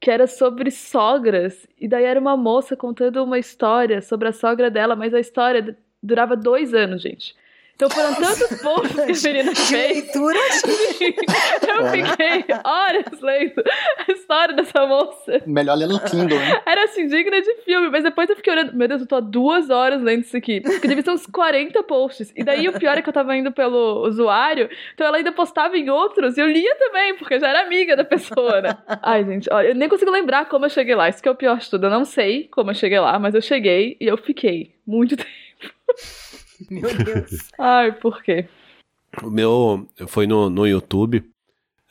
que 0.00 0.10
era 0.10 0.26
sobre 0.26 0.70
sogras. 0.70 1.66
E 1.80 1.88
daí 1.88 2.04
era 2.04 2.20
uma 2.20 2.36
moça 2.36 2.76
contando 2.76 3.24
uma 3.24 3.38
história 3.38 4.00
sobre 4.00 4.28
a 4.28 4.32
sogra 4.32 4.70
dela, 4.70 4.94
mas 4.94 5.12
a 5.12 5.18
história 5.18 5.76
durava 6.02 6.36
dois 6.36 6.74
anos, 6.74 7.02
gente. 7.02 7.34
Então 7.76 7.90
foram 7.90 8.14
tantos 8.14 8.48
posts 8.62 9.22
que 9.22 9.28
a 9.28 9.32
menina 9.32 9.54
fez. 9.54 9.96
leitura. 9.96 10.38
Eu 11.68 11.86
fiquei 11.90 12.44
horas 12.64 13.20
lendo 13.20 13.62
a 14.08 14.12
história 14.12 14.54
dessa 14.54 14.86
moça. 14.86 15.42
Melhor 15.46 15.74
ler 15.76 15.86
no 15.86 16.00
Kindle, 16.00 16.38
hein? 16.38 16.58
Era 16.64 16.84
assim, 16.84 17.06
digna 17.06 17.40
de 17.40 17.54
filme, 17.64 17.90
mas 17.90 18.02
depois 18.02 18.30
eu 18.30 18.36
fiquei 18.36 18.52
olhando. 18.54 18.72
Meu 18.74 18.88
Deus, 18.88 19.02
eu 19.02 19.06
tô 19.06 19.16
há 19.16 19.20
duas 19.20 19.68
horas 19.68 20.00
lendo 20.02 20.22
isso 20.22 20.36
aqui. 20.36 20.62
Porque 20.62 20.88
devia 20.88 21.04
ser 21.04 21.10
uns 21.10 21.26
40 21.26 21.82
posts. 21.82 22.32
E 22.34 22.42
daí 22.42 22.66
o 22.66 22.78
pior 22.78 22.96
é 22.96 23.02
que 23.02 23.08
eu 23.08 23.12
tava 23.12 23.36
indo 23.36 23.52
pelo 23.52 24.06
usuário, 24.06 24.70
então 24.94 25.06
ela 25.06 25.18
ainda 25.18 25.32
postava 25.32 25.76
em 25.76 25.90
outros 25.90 26.38
e 26.38 26.40
eu 26.40 26.46
lia 26.46 26.74
também, 26.76 27.14
porque 27.16 27.34
eu 27.34 27.40
já 27.40 27.48
era 27.48 27.60
amiga 27.62 27.94
da 27.94 28.04
pessoa, 28.04 28.62
né? 28.62 28.76
Ai, 29.02 29.22
gente, 29.24 29.48
olha, 29.52 29.68
eu 29.68 29.74
nem 29.74 29.88
consigo 29.88 30.10
lembrar 30.10 30.46
como 30.46 30.64
eu 30.64 30.70
cheguei 30.70 30.94
lá. 30.94 31.08
Isso 31.10 31.22
que 31.22 31.28
é 31.28 31.32
o 31.32 31.36
pior 31.36 31.58
de 31.58 31.68
tudo. 31.68 31.84
Eu 31.86 31.90
não 31.90 32.06
sei 32.06 32.48
como 32.50 32.70
eu 32.70 32.74
cheguei 32.74 32.98
lá, 32.98 33.18
mas 33.18 33.34
eu 33.34 33.42
cheguei 33.42 33.98
e 34.00 34.06
eu 34.06 34.16
fiquei 34.16 34.74
muito 34.86 35.14
tempo. 35.16 35.28
Meu 36.70 36.94
Deus. 37.04 37.50
Ai, 37.58 37.92
por 37.92 38.22
quê? 38.22 38.46
O 39.22 39.30
meu 39.30 39.88
foi 40.06 40.26
no, 40.26 40.50
no 40.50 40.66
YouTube. 40.66 41.24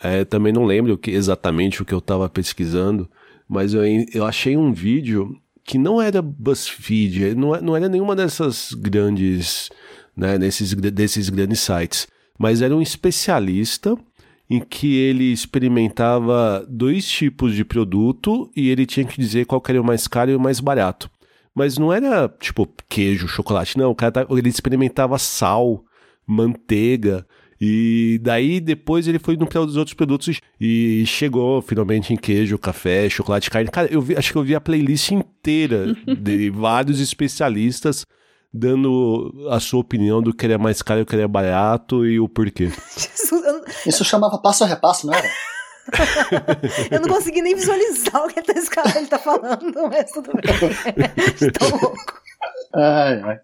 É, 0.02 0.26
também 0.26 0.54
não 0.54 0.66
lembro 0.66 0.98
que, 0.98 1.12
exatamente 1.12 1.82
o 1.82 1.86
que 1.86 1.94
eu 1.94 2.00
estava 2.00 2.30
pesquisando, 2.30 3.10
mas 3.48 3.74
eu, 3.74 3.82
eu 4.14 4.26
achei 4.26 4.58
um 4.58 4.74
vídeo 4.74 5.40
que 5.64 5.78
não 5.78 6.02
era 6.02 6.22
BuzzFeed, 6.22 7.34
não, 7.34 7.60
não 7.62 7.76
era 7.76 7.90
nenhuma 7.90 8.16
dessas 8.16 8.74
grandes, 8.74 9.70
né, 10.16 10.38
desses, 10.38 10.74
desses 10.74 11.30
grandes 11.30 11.60
sites, 11.60 12.08
mas 12.38 12.62
era 12.62 12.76
um 12.76 12.82
especialista 12.82 13.98
em 14.48 14.60
que 14.60 14.96
ele 14.96 15.32
experimentava 15.32 16.64
dois 16.70 17.08
tipos 17.08 17.56
de 17.56 17.66
produto 17.66 18.52
e 18.56 18.70
ele 18.70 18.86
tinha 18.86 19.06
que 19.06 19.20
dizer 19.20 19.46
qual 19.46 19.64
era 19.68 19.82
o 19.82 19.86
mais 19.86 20.08
caro 20.08 20.30
e 20.30 20.36
o 20.36 20.40
mais 20.40 20.60
barato. 20.60 21.10
Mas 21.56 21.78
não 21.78 21.94
era 21.94 22.28
tipo 22.40 22.68
queijo, 22.90 23.28
chocolate, 23.28 23.78
não. 23.78 23.92
O 23.92 23.96
cara 23.96 24.12
tá, 24.12 24.28
ele 24.30 24.50
experimentava 24.50 25.18
sal, 25.18 25.84
manteiga. 26.28 27.26
E 27.60 28.20
daí 28.22 28.60
depois 28.60 29.08
ele 29.08 29.18
foi 29.18 29.38
para 29.38 29.62
os 29.62 29.78
outros 29.78 29.94
produtos 29.94 30.42
e 30.60 31.06
chegou 31.08 31.62
finalmente 31.62 32.14
em 32.14 32.18
queijo, 32.18 32.58
café, 32.58 33.10
chocolate, 33.10 33.50
carne. 33.50 33.72
Cara, 33.72 33.88
eu 33.90 34.02
vi, 34.02 34.18
acho 34.18 34.34
que 34.34 34.38
eu 34.38 34.44
vi 34.44 34.54
a 34.54 34.60
playlist 34.60 35.12
inteira 35.12 35.96
de 36.06 36.50
vários 36.52 37.00
especialistas 37.00 38.06
dando 38.54 39.34
a 39.50 39.60
sua 39.60 39.80
opinião 39.80 40.22
do 40.22 40.34
que 40.34 40.46
era 40.46 40.58
mais 40.58 40.82
caro 40.82 41.02
e 41.02 41.04
o 41.04 41.06
que 41.06 41.16
era 41.16 41.28
barato 41.28 42.06
e 42.06 42.20
o 42.20 42.28
porquê. 42.28 42.70
Isso 43.88 44.04
chamava 44.04 44.38
passo 44.38 44.64
a 44.64 44.68
repasso, 44.68 45.08
não 45.08 45.14
era? 45.14 45.30
eu 46.92 47.02
não 47.02 47.08
consegui 47.08 47.42
nem 47.42 47.56
visualizar 47.56 48.26
o 48.26 48.28
que 48.28 48.40
esse 48.52 48.70
cara 48.70 48.98
ele 48.98 49.08
tá 49.08 49.20
falando, 49.20 49.74
mas 49.90 50.12
tudo 50.12 50.32
bem. 50.34 51.52
Tô 51.52 51.70
louco. 51.70 52.22
Ai, 52.74 53.22
ai. 53.22 53.40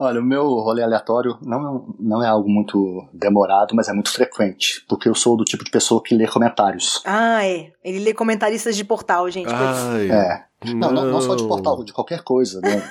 Olha, 0.00 0.20
o 0.20 0.24
meu 0.24 0.44
rolê 0.44 0.84
aleatório 0.84 1.36
não 1.42 1.58
é, 1.58 1.82
não 1.98 2.22
é 2.22 2.28
algo 2.28 2.48
muito 2.48 3.08
demorado, 3.12 3.74
mas 3.74 3.88
é 3.88 3.92
muito 3.92 4.12
frequente. 4.12 4.84
Porque 4.88 5.08
eu 5.08 5.14
sou 5.14 5.36
do 5.36 5.44
tipo 5.44 5.64
de 5.64 5.72
pessoa 5.72 6.00
que 6.00 6.14
lê 6.14 6.28
comentários. 6.28 7.02
Ah, 7.04 7.44
é. 7.44 7.72
Ele 7.82 7.98
lê 7.98 8.14
comentaristas 8.14 8.76
de 8.76 8.84
portal, 8.84 9.28
gente. 9.28 9.52
Ai, 9.52 10.10
É. 10.10 10.48
Não, 10.74 10.90
não, 10.90 11.04
não 11.04 11.20
só 11.20 11.36
de 11.36 11.46
portal, 11.46 11.84
de 11.84 11.92
qualquer 11.92 12.22
coisa. 12.22 12.60
Né? 12.60 12.82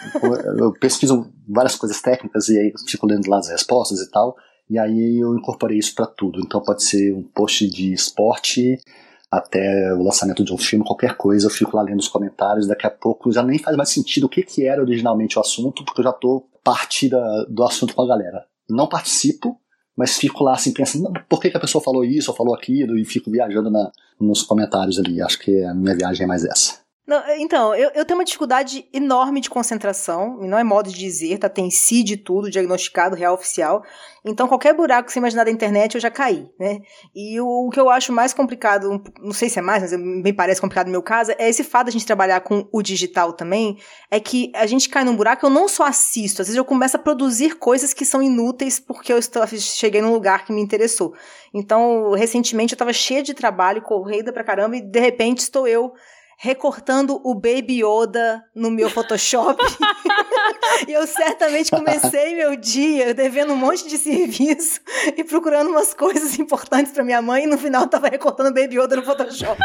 Eu 0.58 0.72
pesquiso 0.74 1.30
várias 1.48 1.76
coisas 1.76 2.02
técnicas 2.02 2.48
e 2.48 2.58
aí 2.58 2.74
fico 2.88 3.06
lendo 3.06 3.30
lá 3.30 3.40
as 3.40 3.50
respostas 3.50 4.00
e 4.00 4.10
tal. 4.10 4.36
E 4.70 4.78
aí 4.78 5.20
eu 5.20 5.36
incorporei 5.36 5.78
isso 5.78 5.96
pra 5.96 6.06
tudo. 6.06 6.40
Então 6.42 6.62
pode 6.62 6.84
ser 6.84 7.14
um 7.14 7.24
post 7.24 7.68
de 7.70 7.94
esporte 7.94 8.78
até 9.32 9.94
o 9.94 10.04
lançamento 10.04 10.44
de 10.44 10.54
um 10.54 10.58
filme, 10.58 10.86
qualquer 10.86 11.16
coisa. 11.16 11.48
Eu 11.48 11.52
fico 11.52 11.76
lá 11.76 11.84
lendo 11.84 12.00
os 12.00 12.08
comentários. 12.08 12.68
Daqui 12.68 12.86
a 12.86 12.92
pouco 12.92 13.32
já 13.32 13.44
nem 13.44 13.60
faz 13.60 13.76
mais 13.78 13.90
sentido 13.90 14.26
o 14.26 14.30
que, 14.30 14.44
que 14.44 14.66
era 14.66 14.82
originalmente 14.82 15.38
o 15.38 15.42
assunto, 15.42 15.84
porque 15.86 16.02
eu 16.02 16.06
já 16.06 16.14
tô 16.14 16.46
parte 16.64 17.10
da, 17.10 17.46
do 17.46 17.64
assunto 17.64 17.94
com 17.94 18.02
a 18.02 18.08
galera. 18.08 18.46
Não 18.70 18.88
participo, 18.88 19.58
mas 19.96 20.18
fico 20.18 20.44
lá 20.44 20.54
assim 20.54 20.74
pensando, 20.74 21.06
"Não, 21.06 21.14
por 21.30 21.40
que, 21.40 21.50
que 21.50 21.58
a 21.58 21.62
pessoa 21.62 21.84
falou 21.84 22.04
isso 22.04 22.32
ou 22.32 22.38
falou 22.38 22.54
aquilo? 22.54 22.98
E 22.98 23.06
fico 23.06 23.32
viajando 23.32 23.70
na, 23.70 23.92
nos 24.20 24.44
comentários 24.44 25.00
ali. 25.00 25.22
Acho 25.22 25.40
que 25.40 25.64
a 25.64 25.74
minha 25.74 25.96
viagem 25.96 26.26
é 26.26 26.28
mais 26.28 26.44
essa. 26.44 26.87
Não, 27.08 27.24
então, 27.38 27.74
eu, 27.74 27.90
eu 27.96 28.04
tenho 28.04 28.20
uma 28.20 28.26
dificuldade 28.26 28.86
enorme 28.92 29.40
de 29.40 29.50
concentração, 29.50 30.44
e 30.44 30.48
não 30.48 30.60
é 30.60 30.64
modo 30.64 30.90
de 30.90 30.98
dizer, 30.98 31.38
tá? 31.38 31.48
Tem 31.48 31.72
CID 31.72 32.18
tudo, 32.18 32.52
diagnosticado, 32.52 33.16
real 33.16 33.34
oficial. 33.34 33.82
Então, 34.26 34.46
qualquer 34.46 34.74
buraco 34.74 35.08
que 35.08 35.14
você 35.14 35.20
imaginar 35.20 35.46
da 35.46 35.50
internet, 35.50 35.96
eu 35.96 36.02
já 36.02 36.12
caí, 36.12 36.50
né? 36.60 36.82
E 37.16 37.40
o, 37.40 37.48
o 37.48 37.70
que 37.70 37.80
eu 37.80 37.90
acho 37.90 38.12
mais 38.12 38.34
complicado, 38.34 39.02
não 39.22 39.32
sei 39.32 39.48
se 39.48 39.58
é 39.58 39.62
mais, 39.62 39.84
mas 39.84 39.94
me 39.98 40.34
parece 40.34 40.60
complicado 40.60 40.88
no 40.88 40.92
meu 40.92 41.02
caso, 41.02 41.32
é 41.38 41.48
esse 41.48 41.64
fato 41.64 41.86
da 41.86 41.94
gente 41.94 42.06
trabalhar 42.06 42.42
com 42.42 42.68
o 42.74 42.82
digital 42.82 43.32
também, 43.32 43.78
é 44.12 44.20
que 44.20 44.52
a 44.54 44.66
gente 44.66 44.90
cai 44.90 45.06
num 45.06 45.16
buraco, 45.16 45.46
eu 45.46 45.50
não 45.50 45.70
só 45.70 45.86
assisto, 45.86 46.42
às 46.42 46.50
vezes 46.50 46.58
eu 46.58 46.66
começo 46.66 46.98
a 46.98 47.00
produzir 47.00 47.56
coisas 47.56 47.94
que 47.94 48.04
são 48.04 48.22
inúteis 48.22 48.82
porque 48.82 49.14
eu 49.14 49.18
estou, 49.18 49.48
cheguei 49.48 50.02
num 50.02 50.12
lugar 50.12 50.44
que 50.44 50.52
me 50.52 50.60
interessou. 50.60 51.14
Então, 51.54 52.12
recentemente 52.12 52.74
eu 52.74 52.78
tava 52.78 52.92
cheia 52.92 53.24
de 53.24 53.34
trabalho, 53.34 53.82
corrida 53.82 54.34
pra 54.34 54.44
caramba, 54.44 54.76
e 54.76 54.82
de 54.82 55.00
repente 55.00 55.40
estou 55.40 55.66
eu 55.66 55.94
recortando 56.38 57.20
o 57.24 57.34
Baby 57.34 57.84
Yoda 57.84 58.44
no 58.54 58.70
meu 58.70 58.90
Photoshop. 58.92 59.62
e 60.88 60.94
eu 60.94 61.06
certamente 61.08 61.72
comecei 61.72 62.36
meu 62.36 62.56
dia 62.56 63.14
devendo 63.14 63.54
um 63.54 63.56
monte 63.56 63.88
de 63.88 63.98
serviço 63.98 64.80
e 65.18 65.24
procurando 65.24 65.72
umas 65.72 65.96
coisas 65.96 66.38
importantes 66.38 66.92
pra 66.92 67.04
minha 67.04 67.22
mãe 67.22 67.46
e 67.46 67.48
no 67.48 67.58
final 67.58 67.84
eu 67.84 67.88
tava 67.88 68.08
recortando 68.08 68.50
o 68.50 68.54
Baby 68.54 68.80
Yoda 68.80 68.96
no 68.96 69.04
Photoshop. 69.04 69.60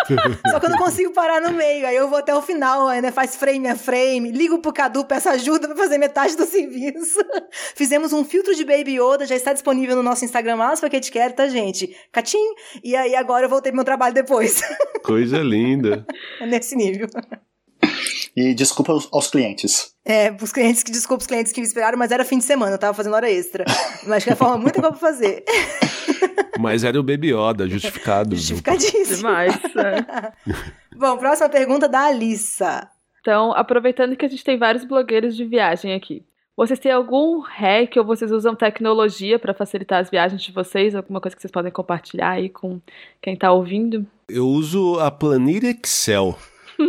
Só 0.50 0.58
que 0.58 0.66
eu 0.66 0.70
não 0.70 0.78
consigo 0.78 1.12
parar 1.12 1.42
no 1.42 1.52
meio, 1.52 1.86
aí 1.86 1.94
eu 1.94 2.08
vou 2.08 2.18
até 2.18 2.34
o 2.34 2.40
final, 2.40 2.88
ainda 2.88 3.12
faz 3.12 3.36
frame 3.36 3.68
a 3.68 3.76
frame, 3.76 4.32
ligo 4.32 4.58
pro 4.58 4.72
Cadu, 4.72 5.04
peço 5.04 5.28
ajuda 5.28 5.68
pra 5.68 5.76
fazer 5.76 5.98
metade 5.98 6.36
do 6.36 6.46
serviço. 6.46 7.18
Fizemos 7.74 8.14
um 8.14 8.24
filtro 8.24 8.54
de 8.54 8.64
Baby 8.64 8.98
Yoda, 8.98 9.26
já 9.26 9.36
está 9.36 9.52
disponível 9.52 9.94
no 9.94 10.02
nosso 10.02 10.24
Instagram, 10.24 10.54
Alas 10.62 10.80
Paquete 10.80 11.12
Quer, 11.12 11.32
tá, 11.32 11.46
gente? 11.48 11.94
Catim! 12.10 12.38
E 12.82 12.96
aí 12.96 13.14
agora 13.14 13.44
eu 13.44 13.50
voltei 13.50 13.70
pro 13.70 13.76
meu 13.76 13.84
trabalho 13.84 14.14
depois. 14.14 14.62
Coisa 15.04 15.38
linda. 15.38 16.06
É 16.40 16.46
nesse 16.62 16.76
nível. 16.76 17.08
E 18.34 18.54
desculpa 18.54 18.92
aos, 18.92 19.08
aos 19.12 19.28
clientes. 19.28 19.92
É, 20.06 20.34
os 20.40 20.52
clientes 20.52 20.82
que, 20.82 20.90
desculpa 20.90 21.20
os 21.20 21.26
clientes 21.26 21.52
que 21.52 21.60
me 21.60 21.66
esperaram, 21.66 21.98
mas 21.98 22.10
era 22.10 22.24
fim 22.24 22.38
de 22.38 22.44
semana, 22.44 22.72
eu 22.72 22.78
tava 22.78 22.94
fazendo 22.94 23.14
hora 23.14 23.30
extra. 23.30 23.64
Mas 24.06 24.24
que 24.24 24.30
é 24.30 24.34
forma 24.34 24.56
muito 24.56 24.80
boa 24.80 24.90
pra 24.90 24.98
fazer. 24.98 25.44
Mas 26.58 26.82
era 26.84 26.98
o 26.98 27.02
Baby 27.02 27.34
Yoda, 27.34 27.68
justificado. 27.68 28.36
Justificadíssimo. 28.36 29.16
Demais. 29.16 29.54
é. 29.76 30.32
Bom, 30.96 31.18
próxima 31.18 31.48
pergunta 31.48 31.88
da 31.88 32.06
Alissa. 32.06 32.88
Então, 33.20 33.52
aproveitando 33.52 34.16
que 34.16 34.24
a 34.24 34.28
gente 34.28 34.44
tem 34.44 34.56
vários 34.56 34.84
blogueiros 34.84 35.36
de 35.36 35.44
viagem 35.44 35.92
aqui. 35.92 36.24
Vocês 36.56 36.78
têm 36.78 36.92
algum 36.92 37.40
hack 37.40 37.96
ou 37.96 38.04
vocês 38.04 38.30
usam 38.30 38.54
tecnologia 38.54 39.38
para 39.38 39.54
facilitar 39.54 40.00
as 40.00 40.10
viagens 40.10 40.42
de 40.42 40.52
vocês? 40.52 40.94
Alguma 40.94 41.20
coisa 41.20 41.34
que 41.34 41.42
vocês 41.42 41.50
podem 41.50 41.72
compartilhar 41.72 42.30
aí 42.30 42.48
com 42.48 42.80
quem 43.20 43.34
tá 43.34 43.50
ouvindo? 43.52 44.06
Eu 44.28 44.46
uso 44.46 45.00
a 45.00 45.10
planilha 45.10 45.70
Excel. 45.70 46.38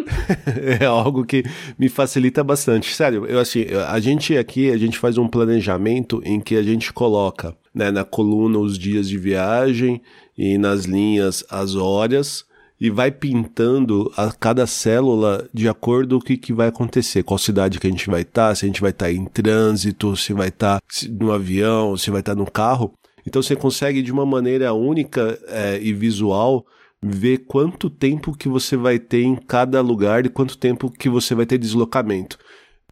é 0.80 0.86
algo 0.86 1.26
que 1.26 1.44
me 1.78 1.90
facilita 1.90 2.44
bastante. 2.44 2.94
Sério, 2.94 3.26
eu 3.26 3.40
assim, 3.40 3.66
a 3.88 4.00
gente 4.00 4.38
aqui, 4.38 4.72
a 4.72 4.78
gente 4.78 4.98
faz 4.98 5.18
um 5.18 5.28
planejamento 5.28 6.22
em 6.26 6.40
que 6.40 6.56
a 6.56 6.64
gente 6.64 6.92
coloca 6.94 7.56
né, 7.74 7.92
na 7.92 8.04
coluna 8.04 8.58
os 8.58 8.78
dias 8.78 9.08
de 9.08 9.18
viagem 9.18 10.02
e 10.38 10.58
nas 10.58 10.86
linhas 10.86 11.44
as 11.50 11.76
horas 11.76 12.46
e 12.80 12.90
vai 12.90 13.12
pintando 13.12 14.12
a 14.18 14.32
cada 14.32 14.68
célula 14.68 15.48
de 15.54 15.70
acordo 15.70 16.18
com 16.20 16.24
o 16.24 16.26
que, 16.26 16.36
que 16.36 16.52
vai 16.52 16.68
acontecer, 16.68 17.24
qual 17.24 17.38
cidade 17.38 17.80
que 17.80 17.88
a 17.88 17.90
gente 17.90 18.10
vai 18.10 18.22
estar, 18.22 18.54
se 18.56 18.66
a 18.66 18.68
gente 18.68 18.82
vai 18.82 18.92
estar 18.92 19.12
em 19.12 19.26
trânsito, 19.26 20.18
se 20.18 20.34
vai 20.34 20.50
estar 20.50 20.82
no 21.10 21.32
avião, 21.32 21.96
se 21.96 22.12
vai 22.12 22.20
estar 22.20 22.36
no 22.36 22.50
carro. 22.50 22.94
Então 23.26 23.42
você 23.42 23.56
consegue 23.56 24.02
de 24.02 24.12
uma 24.12 24.26
maneira 24.26 24.74
única 24.74 25.40
é, 25.48 25.80
e 25.82 25.94
visual 25.94 26.66
ver 27.04 27.40
quanto 27.40 27.90
tempo 27.90 28.36
que 28.36 28.48
você 28.48 28.78
vai 28.78 28.98
ter 28.98 29.24
em 29.24 29.36
cada 29.36 29.82
lugar 29.82 30.26
e 30.26 30.30
quanto 30.30 30.58
tempo 30.58 30.90
que 30.90 31.10
você 31.10 31.36
vai 31.36 31.46
ter 31.46 31.58
deslocamento. 31.58 32.38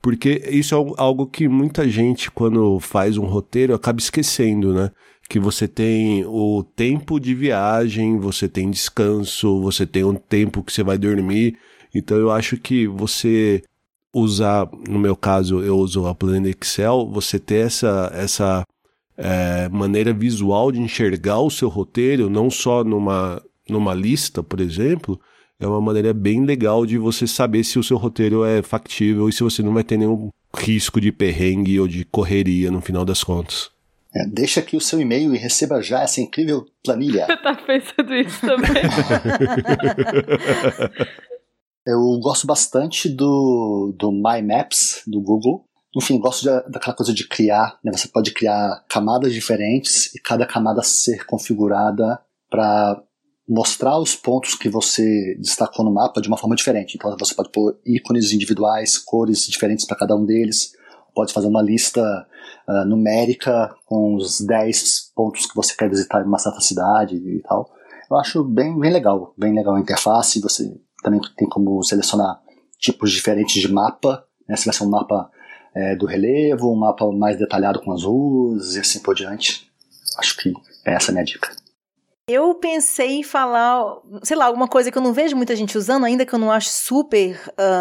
Porque 0.01 0.43
isso 0.49 0.76
é 0.76 0.93
algo 0.97 1.28
que 1.28 1.47
muita 1.47 1.88
gente, 1.88 2.32
quando 2.32 2.80
faz 2.80 3.18
um 3.18 3.26
roteiro, 3.26 3.74
acaba 3.74 3.99
esquecendo, 3.99 4.74
né? 4.74 4.91
Que 5.30 5.39
você 5.39 5.68
tem 5.68 6.26
o 6.26 6.64
tempo 6.76 7.20
de 7.20 7.34
viagem, 7.34 8.20
você 8.20 8.49
tem 8.49 8.70
descanso, 8.70 9.62
você 9.62 9.86
tem 9.86 10.03
um 10.03 10.16
tempo 10.16 10.64
que 10.64 10.74
você 10.74 10.84
vai 10.84 10.97
dormir. 10.97 11.57
Então 11.93 12.18
eu 12.18 12.32
acho 12.32 12.57
que 12.57 12.88
você 12.88 13.62
usar, 14.14 14.70
no 14.89 14.99
meu 14.99 15.16
caso, 15.16 15.62
eu 15.62 15.78
uso 15.78 16.05
a 16.07 16.16
planilha 16.16 16.49
Excel, 16.49 17.07
você 17.09 17.39
ter 17.39 17.68
essa, 17.68 18.12
essa 18.14 18.66
é, 19.16 19.70
maneira 19.70 20.12
visual 20.12 20.72
de 20.72 20.82
enxergar 20.82 21.39
o 21.39 21.49
seu 21.49 21.70
roteiro, 21.70 22.30
não 22.30 22.49
só 22.49 22.84
numa, 22.84 23.41
numa 23.72 23.93
lista, 23.93 24.43
por 24.43 24.59
exemplo, 24.59 25.19
é 25.59 25.67
uma 25.67 25.82
maneira 25.82 26.13
bem 26.13 26.45
legal 26.45 26.86
de 26.86 26.97
você 26.97 27.28
saber 27.28 27.63
se 27.63 27.80
o 27.80 27.84
seu 27.84 27.97
roteiro 27.97 28.43
é 28.43 28.61
factível 28.61 29.30
e 29.30 29.34
se 29.34 29.43
você 29.43 29.61
não 29.61 29.74
vai 29.74 29.84
ter 29.84 29.97
nenhum 29.97 30.30
risco 30.55 30.99
de 30.99 31.11
perrengue 31.11 31.80
ou 31.80 31.88
de 31.88 32.03
correria 32.05 32.72
no 32.72 32.82
final 32.82 33.05
das 33.05 33.24
contas. 33.24 33.69
É, 34.13 34.28
deixa 34.28 34.59
aqui 34.59 34.76
o 34.76 34.82
seu 34.82 34.99
e-mail 34.99 35.34
e 35.34 35.38
receba 35.38 35.82
já 35.82 36.01
essa 36.01 36.19
incrível 36.19 36.65
planilha. 36.84 37.26
Você 37.26 37.38
tá 37.41 37.55
pensando 37.55 38.15
isso 38.15 38.41
também? 38.41 38.84
Eu 41.86 42.19
gosto 42.22 42.45
bastante 42.45 43.09
do, 43.09 43.93
do 43.97 44.11
My 44.11 44.41
Maps, 44.43 45.01
do 45.07 45.19
Google, 45.19 45.65
enfim, 45.95 46.19
gosto 46.19 46.43
de, 46.43 46.69
daquela 46.69 46.95
coisa 46.95 47.13
de 47.13 47.28
criar, 47.28 47.78
né? 47.84 47.91
Você 47.91 48.07
pode 48.07 48.32
criar 48.32 48.84
camadas 48.88 49.34
diferentes 49.34 50.13
e 50.15 50.22
cada 50.22 50.45
camada 50.45 50.82
ser 50.84 51.26
configurada 51.26 52.19
para 52.49 53.01
mostrar 53.51 53.99
os 53.99 54.15
pontos 54.15 54.55
que 54.55 54.69
você 54.69 55.35
destacou 55.37 55.83
no 55.83 55.91
mapa 55.91 56.21
de 56.21 56.29
uma 56.29 56.37
forma 56.37 56.55
diferente. 56.55 56.95
Então 56.95 57.13
você 57.19 57.35
pode 57.35 57.49
pôr 57.49 57.77
ícones 57.85 58.31
individuais, 58.31 58.97
cores 58.97 59.45
diferentes 59.45 59.85
para 59.85 59.97
cada 59.97 60.15
um 60.15 60.25
deles, 60.25 60.71
pode 61.13 61.33
fazer 61.33 61.47
uma 61.47 61.61
lista 61.61 62.01
uh, 62.65 62.85
numérica 62.85 63.75
com 63.85 64.15
os 64.15 64.39
10 64.39 65.11
pontos 65.13 65.45
que 65.45 65.53
você 65.53 65.75
quer 65.75 65.89
visitar 65.89 66.21
em 66.21 66.27
uma 66.27 66.37
certa 66.37 66.61
cidade 66.61 67.17
e 67.17 67.41
tal. 67.41 67.69
Eu 68.09 68.15
acho 68.15 68.41
bem, 68.41 68.79
bem 68.79 68.93
legal, 68.93 69.33
bem 69.37 69.53
legal 69.53 69.75
a 69.75 69.81
interface. 69.81 70.39
Você 70.39 70.73
também 71.03 71.19
tem 71.35 71.49
como 71.49 71.83
selecionar 71.83 72.41
tipos 72.79 73.11
diferentes 73.11 73.61
de 73.61 73.69
mapa, 73.69 74.23
né? 74.47 74.55
se 74.55 74.63
vai 74.63 74.73
ser 74.73 74.85
um 74.85 74.89
mapa 74.89 75.29
é, 75.75 75.93
do 75.97 76.05
relevo, 76.05 76.71
um 76.71 76.79
mapa 76.79 77.05
mais 77.11 77.37
detalhado 77.37 77.81
com 77.81 77.91
as 77.91 78.03
ruas 78.03 78.75
e 78.75 78.79
assim 78.79 79.01
por 79.01 79.13
diante. 79.13 79.69
Acho 80.17 80.37
que 80.37 80.53
é 80.85 80.93
essa 80.93 81.11
a 81.11 81.13
minha 81.13 81.25
dica. 81.25 81.61
Eu 82.32 82.55
pensei 82.55 83.17
em 83.17 83.23
falar, 83.23 83.84
sei 84.23 84.38
lá, 84.38 84.45
alguma 84.45 84.67
coisa 84.67 84.89
que 84.89 84.97
eu 84.97 85.01
não 85.01 85.11
vejo 85.11 85.36
muita 85.36 85.53
gente 85.53 85.77
usando, 85.77 86.05
ainda 86.05 86.25
que 86.25 86.34
eu 86.34 86.39
não 86.39 86.49
acho 86.49 86.69
super 86.69 87.38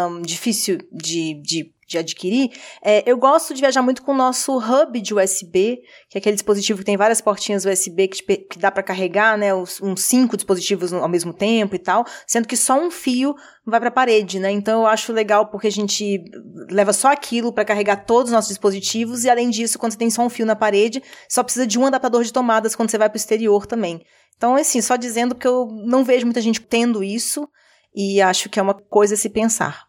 um, 0.09 0.21
difícil 0.21 0.79
de, 0.91 1.41
de 1.41 1.73
de 1.91 1.97
adquirir, 1.97 2.49
é, 2.81 3.03
eu 3.05 3.17
gosto 3.17 3.53
de 3.53 3.59
viajar 3.59 3.81
muito 3.81 4.01
com 4.01 4.13
o 4.13 4.17
nosso 4.17 4.57
hub 4.57 4.99
de 4.99 5.13
USB, 5.13 5.81
que 6.09 6.17
é 6.17 6.19
aquele 6.19 6.35
dispositivo 6.35 6.79
que 6.79 6.85
tem 6.85 6.95
várias 6.95 7.19
portinhas 7.19 7.65
USB 7.65 8.07
que, 8.07 8.23
te, 8.23 8.37
que 8.37 8.57
dá 8.57 8.71
para 8.71 8.81
carregar, 8.81 9.37
né, 9.37 9.53
uns, 9.53 9.81
uns, 9.81 10.01
cinco 10.01 10.37
dispositivos 10.37 10.93
ao 10.93 11.09
mesmo 11.09 11.33
tempo 11.33 11.75
e 11.75 11.79
tal, 11.79 12.05
sendo 12.25 12.47
que 12.47 12.55
só 12.55 12.79
um 12.79 12.89
fio 12.89 13.35
vai 13.65 13.79
para 13.79 13.89
a 13.89 13.91
parede, 13.91 14.39
né? 14.39 14.51
Então 14.51 14.81
eu 14.81 14.87
acho 14.87 15.11
legal 15.11 15.47
porque 15.47 15.67
a 15.67 15.71
gente 15.71 16.23
leva 16.69 16.93
só 16.93 17.11
aquilo 17.11 17.51
para 17.51 17.65
carregar 17.65 18.05
todos 18.05 18.31
os 18.31 18.33
nossos 18.33 18.49
dispositivos 18.49 19.23
e 19.25 19.29
além 19.29 19.49
disso, 19.49 19.77
quando 19.77 19.91
você 19.91 19.97
tem 19.97 20.09
só 20.09 20.23
um 20.23 20.29
fio 20.29 20.45
na 20.45 20.55
parede, 20.55 21.03
só 21.27 21.43
precisa 21.43 21.67
de 21.67 21.77
um 21.77 21.85
adaptador 21.85 22.23
de 22.23 22.31
tomadas 22.31 22.75
quando 22.75 22.89
você 22.89 22.97
vai 22.97 23.09
para 23.09 23.17
o 23.17 23.19
exterior 23.19 23.65
também. 23.65 24.01
Então, 24.35 24.55
assim, 24.55 24.81
só 24.81 24.95
dizendo 24.95 25.35
que 25.35 25.47
eu 25.47 25.67
não 25.67 26.03
vejo 26.03 26.25
muita 26.25 26.41
gente 26.41 26.61
tendo 26.61 27.03
isso 27.03 27.47
e 27.93 28.21
acho 28.21 28.49
que 28.49 28.59
é 28.59 28.63
uma 28.63 28.73
coisa 28.73 29.13
a 29.13 29.17
se 29.17 29.29
pensar. 29.29 29.87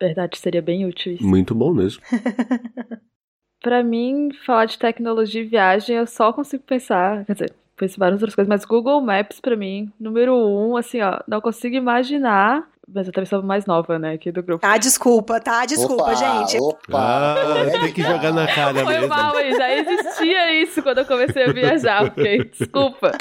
Verdade, 0.00 0.38
seria 0.38 0.60
bem 0.60 0.86
útil 0.86 1.14
isso. 1.14 1.26
Muito 1.26 1.54
bom 1.54 1.72
mesmo. 1.72 2.02
para 3.62 3.82
mim, 3.82 4.28
falar 4.44 4.66
de 4.66 4.78
tecnologia 4.78 5.42
e 5.42 5.46
viagem, 5.46 5.96
eu 5.96 6.06
só 6.06 6.32
consigo 6.32 6.62
pensar, 6.64 7.24
quer 7.24 7.32
dizer, 7.32 7.54
penso 7.76 7.98
várias 7.98 8.20
outras 8.20 8.34
coisas, 8.34 8.48
mas 8.48 8.64
Google 8.64 9.00
Maps 9.00 9.40
para 9.40 9.56
mim, 9.56 9.90
número 9.98 10.34
um, 10.34 10.76
assim, 10.76 11.00
ó, 11.00 11.20
não 11.26 11.40
consigo 11.40 11.74
imaginar 11.74 12.68
mas 12.88 13.06
eu 13.06 13.12
também 13.12 13.26
sou 13.26 13.42
mais 13.42 13.66
nova, 13.66 13.98
né, 13.98 14.14
aqui 14.14 14.30
do 14.30 14.42
grupo. 14.42 14.60
Tá, 14.60 14.76
desculpa, 14.76 15.40
tá, 15.40 15.64
desculpa, 15.64 16.02
opa, 16.02 16.14
gente. 16.14 16.58
Opa. 16.60 16.98
Ah, 16.98 17.70
tem 17.70 17.92
que 17.92 18.02
jogar 18.02 18.32
na 18.32 18.46
cara 18.46 18.84
Foi 18.84 18.94
mesmo. 18.94 19.08
mal 19.08 19.36
aí, 19.36 19.52
já 19.54 19.74
existia 19.74 20.62
isso 20.62 20.82
quando 20.82 20.98
eu 20.98 21.06
comecei 21.06 21.44
a 21.44 21.52
viajar, 21.52 22.04
ok? 22.06 22.44
Desculpa. 22.44 23.12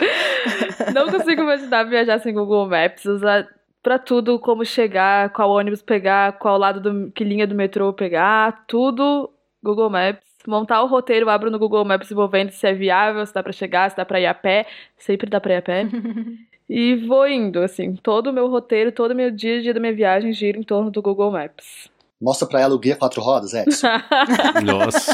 Não 0.94 1.10
consigo 1.10 1.42
imaginar 1.42 1.84
viajar 1.84 2.20
sem 2.20 2.34
Google 2.34 2.68
Maps, 2.68 3.06
usar 3.06 3.48
para 3.82 4.00
tudo, 4.00 4.40
como 4.40 4.64
chegar, 4.64 5.30
qual 5.32 5.50
ônibus 5.52 5.82
pegar, 5.82 6.34
qual 6.40 6.58
lado 6.58 6.80
do 6.80 7.12
que 7.12 7.24
linha 7.24 7.46
do 7.46 7.54
metrô 7.54 7.92
pegar, 7.92 8.64
tudo 8.68 9.30
Google 9.62 9.90
Maps. 9.90 10.24
Montar 10.46 10.84
o 10.84 10.88
roteiro, 10.88 11.30
abro 11.30 11.50
no 11.50 11.58
Google 11.58 11.86
Maps 11.86 12.12
envolvendo 12.12 12.52
se 12.52 12.68
é 12.68 12.74
viável, 12.74 13.26
se 13.26 13.34
dá 13.34 13.42
para 13.42 13.54
chegar, 13.54 13.90
se 13.90 13.96
dá 13.96 14.04
para 14.04 14.20
ir 14.20 14.26
a 14.26 14.34
pé, 14.34 14.66
sempre 14.98 15.30
dá 15.30 15.40
para 15.40 15.54
ir 15.54 15.58
a 15.58 15.62
pé. 15.62 15.88
e 16.70 16.96
vou 16.96 17.28
indo, 17.28 17.60
assim, 17.60 17.96
todo 17.96 18.28
o 18.28 18.34
meu 18.34 18.48
roteiro, 18.48 18.92
todo 18.92 19.12
o 19.12 19.16
meu 19.16 19.30
dia 19.32 19.60
a 19.60 19.62
dia 19.62 19.74
da 19.74 19.80
minha 19.80 19.94
viagem 19.94 20.34
gira 20.34 20.58
em 20.58 20.64
torno 20.64 20.90
do 20.90 21.02
Google 21.02 21.32
Maps. 21.32 21.92
Mostra 22.24 22.48
pra 22.48 22.62
ela 22.62 22.74
o 22.74 22.80
guia 22.80 22.96
quatro 22.96 23.22
rodas, 23.22 23.54
Edson. 23.54 23.88
Nossa. 24.64 25.14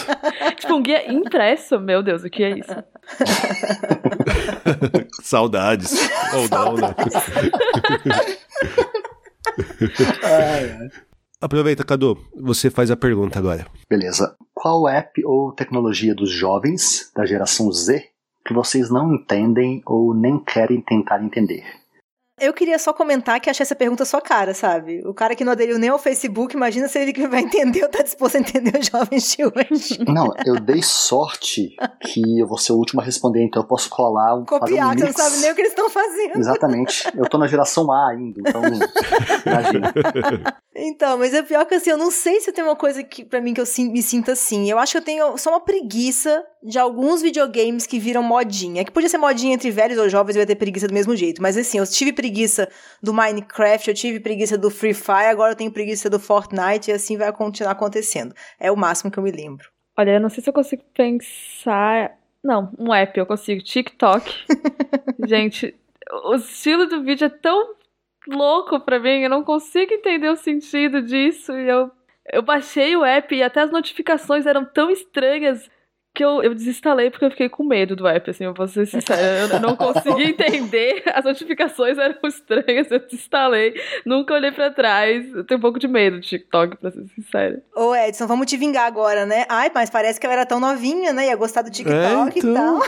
tipo, 0.60 0.76
um 0.76 0.84
guia 0.84 1.12
impresso? 1.12 1.80
Meu 1.80 2.04
Deus, 2.04 2.24
o 2.24 2.30
que 2.30 2.44
é 2.44 2.60
isso? 2.60 2.84
Saudades. 5.24 5.92
Ou 6.36 6.48
não, 6.50 6.76
né? 6.76 6.96
ai, 10.24 10.72
ai. 10.80 10.90
Aproveita, 11.42 11.84
Cadu. 11.84 12.16
Você 12.36 12.70
faz 12.70 12.92
a 12.92 12.96
pergunta 12.96 13.40
agora. 13.40 13.66
Beleza. 13.90 14.36
Qual 14.54 14.88
app 14.88 15.26
ou 15.26 15.52
tecnologia 15.52 16.14
dos 16.14 16.30
jovens 16.30 17.12
da 17.16 17.26
geração 17.26 17.72
Z 17.72 18.08
que 18.50 18.54
vocês 18.56 18.90
não 18.90 19.14
entendem 19.14 19.80
ou 19.86 20.12
nem 20.12 20.40
querem 20.40 20.82
tentar 20.82 21.24
entender? 21.24 21.64
Eu 22.40 22.54
queria 22.54 22.80
só 22.80 22.94
comentar 22.94 23.40
que 23.40 23.50
achei 23.50 23.64
essa 23.64 23.76
pergunta 23.76 24.06
sua 24.06 24.22
cara, 24.22 24.54
sabe? 24.54 25.02
O 25.06 25.14
cara 25.14 25.36
que 25.36 25.44
não 25.44 25.52
aderiu 25.52 25.78
nem 25.78 25.90
ao 25.90 26.00
Facebook, 26.00 26.56
imagina 26.56 26.88
se 26.88 27.00
ele 27.00 27.28
vai 27.28 27.42
entender 27.42 27.84
ou 27.84 27.90
tá 27.90 28.02
disposto 28.02 28.36
a 28.36 28.40
entender 28.40 28.80
os 28.80 28.88
jovens 28.88 29.36
de 29.36 29.46
hoje. 29.46 30.00
Não, 30.08 30.34
eu 30.46 30.60
dei 30.60 30.82
sorte 30.82 31.76
que 32.02 32.40
eu 32.40 32.48
vou 32.48 32.58
ser 32.58 32.74
o 32.74 32.78
último 32.78 33.02
a 33.02 33.04
responder, 33.04 33.44
então 33.44 33.62
eu 33.62 33.68
posso 33.68 33.90
colar 33.90 34.36
um. 34.36 34.46
Copiar, 34.46 34.90
um 34.90 34.92
que 34.92 35.00
você 35.00 35.06
não 35.06 35.14
sabe 35.14 35.38
nem 35.42 35.52
o 35.52 35.56
que 35.56 35.62
eles 35.62 35.72
estão 35.72 35.90
fazendo. 35.90 36.38
Exatamente. 36.38 37.04
Eu 37.16 37.28
tô 37.28 37.38
na 37.38 37.48
geração 37.48 37.92
A 37.92 38.10
ainda, 38.12 38.40
então. 38.40 38.62
Imagina. 39.46 39.94
Então, 40.82 41.18
mas 41.18 41.34
é 41.34 41.42
pior 41.44 41.66
que 41.66 41.76
assim, 41.76 41.90
eu 41.90 41.98
não 41.98 42.10
sei 42.10 42.40
se 42.40 42.54
tem 42.54 42.64
uma 42.64 42.76
coisa 42.76 43.04
que 43.04 43.26
para 43.26 43.42
mim 43.42 43.54
que 43.54 43.60
eu 43.60 43.66
me 43.92 44.02
sinta 44.02 44.32
assim. 44.32 44.70
Eu 44.70 44.80
acho 44.80 44.94
que 44.94 44.98
eu 44.98 45.02
tenho 45.02 45.38
só 45.38 45.50
uma 45.50 45.60
preguiça 45.60 46.42
de 46.64 46.80
alguns 46.80 47.22
videogames 47.22 47.86
que 47.86 48.00
viram 48.00 48.24
modinha. 48.24 48.86
Que 48.86 48.92
podia 48.92 49.10
ser 49.10 49.18
modinha 49.18 49.54
entre 49.54 49.72
velhos 49.72 49.98
ou 49.98 50.08
jovens, 50.08 50.36
eu 50.36 50.42
ia 50.42 50.46
ter 50.46 50.56
preguiça 50.56 50.88
do 50.88 50.94
mesmo 50.94 51.16
jeito. 51.16 51.42
Mas 51.42 51.58
assim, 51.58 51.80
eu 51.80 51.86
tive 51.86 52.14
preguiça 52.14 52.29
do 53.02 53.14
Minecraft, 53.14 53.90
eu 53.90 53.94
tive 53.94 54.20
preguiça 54.20 54.58
do 54.58 54.70
Free 54.70 54.94
Fire, 54.94 55.30
agora 55.30 55.54
eu 55.54 55.56
tenho 55.56 55.72
preguiça 55.72 56.10
do 56.10 56.20
Fortnite 56.20 56.90
e 56.90 56.94
assim 56.94 57.18
vai 57.18 57.32
continuar 57.32 57.72
acontecendo. 57.72 58.34
É 58.60 58.72
o 58.72 58.78
máximo 58.78 59.12
que 59.12 59.18
eu 59.18 59.24
me 59.24 59.32
lembro. 59.32 59.70
Olha, 59.98 60.12
eu 60.12 60.20
não 60.20 60.30
sei 60.30 60.44
se 60.44 60.50
eu 60.50 60.54
consigo 60.54 60.84
pensar. 60.94 62.18
Não, 62.44 62.72
um 62.80 62.94
app 62.94 63.20
eu 63.20 63.26
consigo. 63.26 63.62
TikTok. 63.62 64.46
Gente, 65.28 65.76
o 66.26 66.36
estilo 66.36 66.86
do 66.88 67.04
vídeo 67.04 67.26
é 67.26 67.30
tão 67.30 67.76
louco 68.28 68.80
pra 68.80 69.00
mim, 69.00 69.22
eu 69.22 69.30
não 69.30 69.44
consigo 69.44 69.94
entender 69.94 70.30
o 70.30 70.36
sentido 70.36 71.02
disso. 71.02 71.52
E 71.52 71.68
eu, 71.68 71.92
eu 72.32 72.42
baixei 72.42 72.96
o 72.96 73.04
app 73.04 73.36
e 73.36 73.44
até 73.44 73.62
as 73.62 73.72
notificações 73.72 74.46
eram 74.46 74.64
tão 74.64 74.90
estranhas 74.90 75.70
que 76.14 76.24
eu, 76.24 76.44
eu 76.44 76.54
desinstalei 76.54 77.10
porque 77.10 77.26
eu 77.26 77.32
fiquei 77.32 77.50
com 77.50 77.64
medo 77.64 77.96
do 77.96 78.08
app, 78.08 78.30
assim, 78.30 78.46
eu 78.46 78.54
vou 78.54 78.68
ser 78.68 78.86
sincera. 78.86 79.54
Eu 79.54 79.60
não 79.60 79.76
consegui 79.76 80.24
entender, 80.32 81.04
as 81.14 81.24
notificações 81.24 81.98
eram 81.98 82.18
estranhas, 82.26 82.92
eu 82.92 83.00
desinstalei, 83.00 83.74
nunca 84.06 84.34
olhei 84.34 84.52
pra 84.52 84.72
trás. 84.72 85.34
Eu 85.34 85.46
tenho 85.46 85.58
um 85.58 85.62
pouco 85.62 85.80
de 85.80 85.88
medo 85.88 86.20
de 86.20 86.28
TikTok, 86.28 86.78
pra 86.78 86.92
ser 86.92 87.06
sincera. 87.16 87.64
Ô, 87.76 87.96
Edson, 87.96 88.28
vamos 88.28 88.48
te 88.48 88.58
vingar 88.58 88.86
agora, 88.86 89.26
né? 89.26 89.46
Ai, 89.48 89.72
mas 89.74 89.90
parece 89.90 90.20
que 90.20 90.26
ela 90.26 90.34
era 90.36 90.46
tão 90.46 90.60
novinha, 90.60 91.14
né? 91.14 91.28
Ia 91.28 91.36
gostar 91.36 91.62
do 91.62 91.72
TikTok 91.72 91.96
é, 91.96 92.40
então... 92.40 92.52
e 92.52 92.54
tal. 92.54 92.80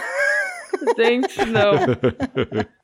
Gente, 0.97 1.45
não. 1.45 2.71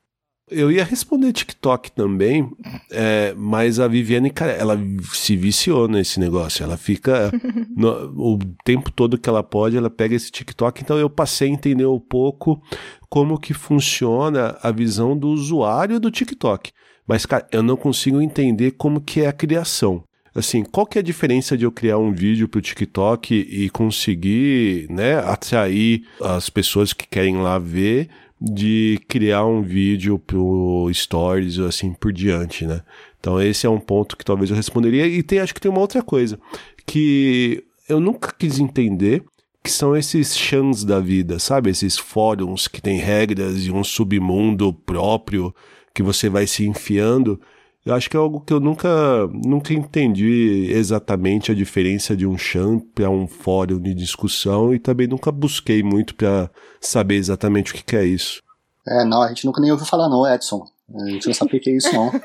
Eu 0.50 0.70
ia 0.70 0.84
responder 0.84 1.32
TikTok 1.32 1.92
também, 1.92 2.50
é, 2.90 3.34
mas 3.36 3.78
a 3.78 3.88
Viviane, 3.88 4.30
cara, 4.30 4.52
ela 4.52 4.78
se 5.12 5.36
viciou 5.36 5.88
nesse 5.88 6.18
negócio. 6.18 6.62
Ela 6.62 6.76
fica 6.76 7.30
no, 7.76 8.34
o 8.34 8.38
tempo 8.64 8.90
todo 8.90 9.18
que 9.18 9.28
ela 9.28 9.42
pode, 9.42 9.76
ela 9.76 9.90
pega 9.90 10.14
esse 10.14 10.30
TikTok. 10.30 10.82
Então 10.82 10.98
eu 10.98 11.10
passei 11.10 11.48
a 11.48 11.52
entender 11.52 11.86
um 11.86 12.00
pouco 12.00 12.62
como 13.08 13.38
que 13.38 13.54
funciona 13.54 14.56
a 14.62 14.70
visão 14.70 15.16
do 15.16 15.28
usuário 15.28 16.00
do 16.00 16.10
TikTok. 16.10 16.70
Mas, 17.06 17.24
cara, 17.24 17.46
eu 17.50 17.62
não 17.62 17.76
consigo 17.76 18.20
entender 18.20 18.72
como 18.72 19.00
que 19.00 19.22
é 19.22 19.28
a 19.28 19.32
criação. 19.32 20.04
Assim, 20.34 20.62
qual 20.62 20.86
que 20.86 20.98
é 20.98 21.00
a 21.00 21.04
diferença 21.04 21.56
de 21.56 21.64
eu 21.64 21.72
criar 21.72 21.98
um 21.98 22.12
vídeo 22.12 22.46
para 22.46 22.58
o 22.58 22.62
TikTok 22.62 23.34
e 23.34 23.68
conseguir, 23.70 24.86
né, 24.88 25.18
atrair 25.18 26.04
as 26.22 26.48
pessoas 26.50 26.92
que 26.92 27.08
querem 27.08 27.38
lá 27.38 27.58
ver 27.58 28.08
de 28.40 29.00
criar 29.08 29.44
um 29.44 29.62
vídeo 29.62 30.18
pro 30.18 30.88
Stories 30.92 31.58
ou 31.58 31.66
assim 31.66 31.92
por 31.92 32.12
diante, 32.12 32.66
né? 32.66 32.82
Então 33.18 33.40
esse 33.40 33.66
é 33.66 33.70
um 33.70 33.80
ponto 33.80 34.16
que 34.16 34.24
talvez 34.24 34.50
eu 34.50 34.56
responderia. 34.56 35.06
E 35.06 35.22
tem, 35.22 35.40
acho 35.40 35.54
que 35.54 35.60
tem 35.60 35.70
uma 35.70 35.80
outra 35.80 36.02
coisa 36.02 36.38
que 36.86 37.64
eu 37.88 38.00
nunca 38.00 38.32
quis 38.32 38.58
entender, 38.58 39.24
que 39.62 39.70
são 39.70 39.96
esses 39.96 40.36
chans 40.36 40.84
da 40.84 41.00
vida, 41.00 41.38
sabe? 41.38 41.70
Esses 41.70 41.98
fóruns 41.98 42.68
que 42.68 42.80
tem 42.80 42.98
regras 42.98 43.64
e 43.64 43.72
um 43.72 43.82
submundo 43.82 44.72
próprio 44.72 45.54
que 45.92 46.02
você 46.02 46.28
vai 46.28 46.46
se 46.46 46.66
enfiando. 46.66 47.40
Eu 47.88 47.94
acho 47.94 48.10
que 48.10 48.16
é 48.18 48.20
algo 48.20 48.38
que 48.42 48.52
eu 48.52 48.60
nunca, 48.60 49.26
nunca 49.32 49.72
entendi 49.72 50.70
exatamente 50.70 51.50
a 51.50 51.54
diferença 51.54 52.14
de 52.14 52.26
um 52.26 52.36
chan 52.36 52.78
para 52.94 53.08
um 53.08 53.26
fórum 53.26 53.80
de 53.80 53.94
discussão 53.94 54.74
e 54.74 54.78
também 54.78 55.06
nunca 55.06 55.32
busquei 55.32 55.82
muito 55.82 56.14
para 56.14 56.50
saber 56.82 57.14
exatamente 57.14 57.72
o 57.72 57.74
que, 57.74 57.82
que, 57.82 57.96
é 57.96 58.04
isso. 58.04 58.42
É, 58.86 59.06
não, 59.06 59.22
a 59.22 59.28
gente 59.28 59.46
nunca 59.46 59.58
nem 59.62 59.72
ouviu 59.72 59.86
falar 59.86 60.06
não, 60.10 60.30
Edson. 60.30 60.66
A 60.94 61.08
gente 61.08 61.28
não 61.28 61.32
sabe 61.32 61.56
o 61.56 61.60
que 61.60 61.70
é 61.70 61.76
isso, 61.76 61.90
não. 61.94 62.08
É... 62.08 62.18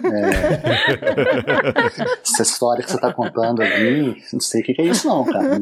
Essa 2.22 2.43
história 2.43 2.84
que 2.84 2.89
você 2.89 2.97
está 2.97 3.14
contando 3.14 3.61
ali, 3.61 4.22
não 4.34 4.41
sei 4.41 4.59
o 4.59 4.64
que 4.66 4.82
é 4.82 4.84
isso, 4.84 5.07
não, 5.07 5.24
cara. 5.24 5.59
Não, 5.59 5.61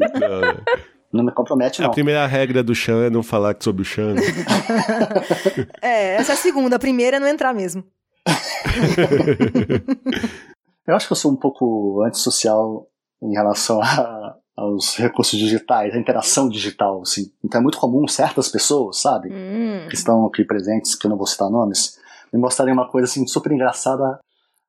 não 1.13 1.23
me 1.25 1.31
compromete, 1.31 1.79
não. 1.79 1.89
A 1.89 1.93
primeira 1.93 2.25
regra 2.25 2.63
do 2.63 2.73
Chan 2.73 3.05
é 3.05 3.09
não 3.11 3.21
falar 3.21 3.55
sobre 3.59 3.83
o 3.83 3.85
Chan. 3.85 4.15
é, 5.79 6.15
essa 6.15 6.31
é 6.31 6.33
a 6.33 6.37
segunda. 6.37 6.77
A 6.77 6.79
primeira 6.79 7.17
é 7.17 7.19
não 7.19 7.27
entrar 7.27 7.53
mesmo. 7.53 7.83
eu 10.87 10.95
acho 10.95 11.07
que 11.07 11.13
eu 11.13 11.17
sou 11.17 11.31
um 11.31 11.35
pouco 11.35 12.03
antissocial 12.03 12.87
em 13.21 13.33
relação 13.33 13.81
a, 13.81 14.35
ao 14.55 14.75
os 14.75 14.95
recursos 14.95 15.37
digitais, 15.37 15.93
a 15.93 15.97
interação 15.97 16.49
digital, 16.49 17.01
assim. 17.01 17.31
Então 17.43 17.59
é 17.59 17.63
muito 17.63 17.79
comum 17.79 18.07
certas 18.07 18.49
pessoas, 18.49 19.01
sabe, 19.01 19.29
Hum. 19.31 19.87
que 19.89 19.95
estão 19.95 20.25
aqui 20.25 20.43
presentes, 20.43 20.95
que 20.95 21.05
eu 21.05 21.09
não 21.09 21.17
vou 21.17 21.27
citar 21.27 21.49
nomes, 21.49 21.97
me 22.31 22.39
mostrarem 22.39 22.73
uma 22.73 22.89
coisa 22.89 23.05
assim 23.05 23.25
super 23.27 23.51
engraçada, 23.51 24.19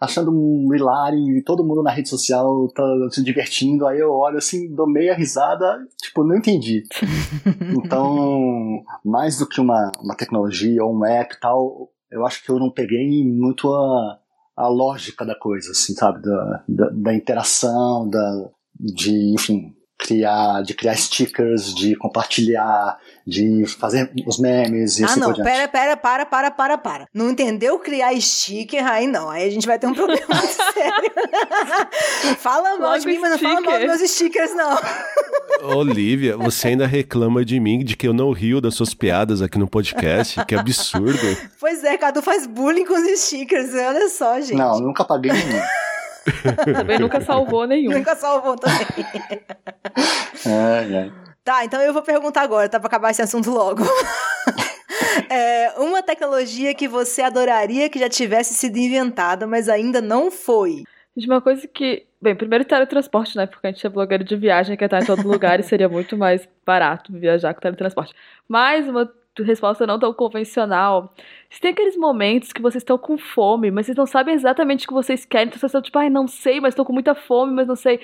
achando 0.00 0.32
um 0.32 0.74
hilário 0.74 1.38
e 1.38 1.44
todo 1.44 1.64
mundo 1.64 1.82
na 1.82 1.92
rede 1.92 2.08
social 2.08 2.66
tá 2.74 2.82
se 3.10 3.22
divertindo, 3.22 3.86
aí 3.86 4.00
eu 4.00 4.10
olho 4.10 4.38
assim, 4.38 4.74
dou 4.74 4.88
meia 4.88 5.14
risada, 5.14 5.78
tipo, 6.02 6.24
não 6.24 6.36
entendi. 6.36 6.82
então, 7.78 8.82
mais 9.04 9.38
do 9.38 9.46
que 9.46 9.60
uma, 9.60 9.92
uma 10.02 10.16
tecnologia 10.16 10.84
ou 10.84 10.92
um 10.92 11.04
app 11.04 11.34
e 11.34 11.40
tal, 11.40 11.88
eu 12.12 12.26
acho 12.26 12.44
que 12.44 12.50
eu 12.50 12.58
não 12.58 12.70
peguei 12.70 13.24
muito 13.24 13.72
a, 13.72 14.18
a 14.56 14.68
lógica 14.68 15.24
da 15.24 15.34
coisa, 15.34 15.72
assim, 15.72 15.94
sabe, 15.94 16.22
da, 16.22 16.64
da, 16.68 16.90
da 16.90 17.14
interação, 17.14 18.08
da, 18.08 18.50
de, 18.78 19.34
enfim, 19.34 19.74
criar, 20.02 20.62
de 20.62 20.74
criar 20.74 20.94
stickers, 20.96 21.74
de 21.74 21.94
compartilhar, 21.96 22.98
de 23.26 23.64
fazer 23.66 24.10
os 24.26 24.38
memes 24.38 24.98
e 24.98 25.04
Ah, 25.04 25.06
assim 25.06 25.20
não, 25.20 25.28
por 25.28 25.34
diante. 25.36 25.48
pera, 25.50 25.68
pera, 25.68 25.96
para, 25.96 26.26
para, 26.26 26.50
para, 26.50 26.78
para. 26.78 27.06
Não 27.14 27.30
entendeu 27.30 27.78
criar 27.78 28.12
sticker? 28.20 28.84
Aí 28.86 29.06
não, 29.06 29.30
aí 29.30 29.46
a 29.46 29.50
gente 29.50 29.66
vai 29.66 29.78
ter 29.78 29.86
um 29.86 29.94
problema 29.94 30.26
sério. 30.74 31.12
fala 32.38 32.78
mal 32.78 32.98
de 32.98 33.06
mim, 33.06 33.18
mas 33.18 33.30
não 33.30 33.38
fala 33.38 33.60
mal 33.60 33.78
dos 33.78 33.86
meus 33.98 34.10
stickers, 34.10 34.54
não. 34.54 34.78
Olivia, 35.76 36.36
você 36.36 36.68
ainda 36.68 36.86
reclama 36.86 37.44
de 37.44 37.60
mim, 37.60 37.84
de 37.84 37.96
que 37.96 38.06
eu 38.08 38.12
não 38.12 38.32
rio 38.32 38.60
das 38.60 38.74
suas 38.74 38.94
piadas 38.94 39.40
aqui 39.40 39.58
no 39.58 39.68
podcast? 39.68 40.44
Que 40.44 40.54
absurdo. 40.56 41.18
Pois 41.60 41.84
é, 41.84 41.96
Cadu 41.96 42.20
faz 42.22 42.46
bullying 42.46 42.84
com 42.84 42.94
os 42.94 43.20
stickers, 43.20 43.72
olha 43.74 44.08
só, 44.08 44.40
gente. 44.40 44.54
Não, 44.56 44.80
nunca 44.80 45.04
paguei 45.04 45.32
nenhum. 45.32 45.62
Também 46.72 46.98
nunca 46.98 47.20
salvou 47.20 47.66
nenhum. 47.66 47.92
Nunca 47.92 48.14
salvou 48.16 48.56
também. 48.56 48.86
é, 50.46 51.06
é. 51.06 51.10
Tá, 51.44 51.64
então 51.64 51.80
eu 51.80 51.92
vou 51.92 52.02
perguntar 52.02 52.42
agora, 52.42 52.68
tá? 52.68 52.78
Pra 52.78 52.86
acabar 52.86 53.10
esse 53.10 53.22
assunto 53.22 53.50
logo. 53.50 53.82
É, 55.28 55.72
uma 55.78 56.02
tecnologia 56.02 56.74
que 56.74 56.86
você 56.86 57.22
adoraria 57.22 57.88
que 57.88 57.98
já 57.98 58.08
tivesse 58.08 58.54
sido 58.54 58.76
inventada, 58.76 59.46
mas 59.46 59.68
ainda 59.68 60.00
não 60.00 60.30
foi. 60.30 60.84
Gente, 61.16 61.26
uma 61.26 61.40
coisa 61.40 61.66
que. 61.66 62.06
Bem, 62.20 62.36
primeiro 62.36 62.64
teletransporte, 62.64 63.36
né? 63.36 63.46
Porque 63.46 63.66
a 63.66 63.70
gente 63.70 63.86
é 63.86 63.90
blogueiro 63.90 64.24
de 64.24 64.36
viagem, 64.36 64.76
quer 64.76 64.84
estar 64.84 65.02
em 65.02 65.06
todo 65.06 65.26
lugar 65.26 65.58
e 65.58 65.62
seria 65.62 65.88
muito 65.88 66.16
mais 66.16 66.46
barato 66.64 67.12
viajar 67.12 67.52
com 67.52 67.60
teletransporte. 67.60 68.14
Mas 68.48 68.86
uma 68.88 69.10
resposta 69.40 69.86
não 69.86 69.98
tão 69.98 70.12
convencional. 70.12 71.14
Se 71.48 71.60
tem 71.60 71.70
aqueles 71.70 71.96
momentos 71.96 72.52
que 72.52 72.60
vocês 72.60 72.82
estão 72.82 72.98
com 72.98 73.16
fome, 73.16 73.70
mas 73.70 73.86
vocês 73.86 73.96
não 73.96 74.06
sabem 74.06 74.34
exatamente 74.34 74.84
o 74.84 74.88
que 74.88 74.94
vocês 74.94 75.24
querem, 75.24 75.46
então 75.46 75.58
vocês 75.58 75.70
estão 75.70 75.80
tipo, 75.80 75.98
ai, 75.98 76.10
não 76.10 76.26
sei, 76.26 76.60
mas 76.60 76.72
estou 76.72 76.84
com 76.84 76.92
muita 76.92 77.14
fome, 77.14 77.52
mas 77.52 77.66
não 77.66 77.76
sei. 77.76 78.00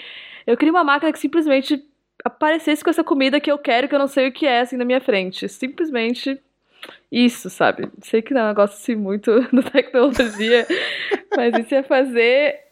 Eu 0.46 0.56
queria 0.56 0.72
uma 0.72 0.84
máquina 0.84 1.12
que 1.12 1.18
simplesmente 1.18 1.84
aparecesse 2.24 2.82
com 2.82 2.90
essa 2.90 3.04
comida 3.04 3.40
que 3.40 3.50
eu 3.50 3.58
quero, 3.58 3.88
que 3.88 3.94
eu 3.94 3.98
não 3.98 4.06
sei 4.06 4.28
o 4.28 4.32
que 4.32 4.46
é, 4.46 4.60
assim, 4.60 4.76
na 4.76 4.84
minha 4.84 5.00
frente. 5.00 5.48
Simplesmente 5.48 6.40
isso, 7.10 7.50
sabe? 7.50 7.90
Sei 8.02 8.22
que 8.22 8.32
não 8.32 8.42
é 8.42 8.44
um 8.44 8.48
negócio 8.48 8.76
assim 8.76 8.94
muito 8.94 9.30
da 9.52 9.62
tecnologia, 9.62 10.66
mas 11.36 11.58
isso 11.58 11.74
ia 11.74 11.82
fazer 11.82 12.67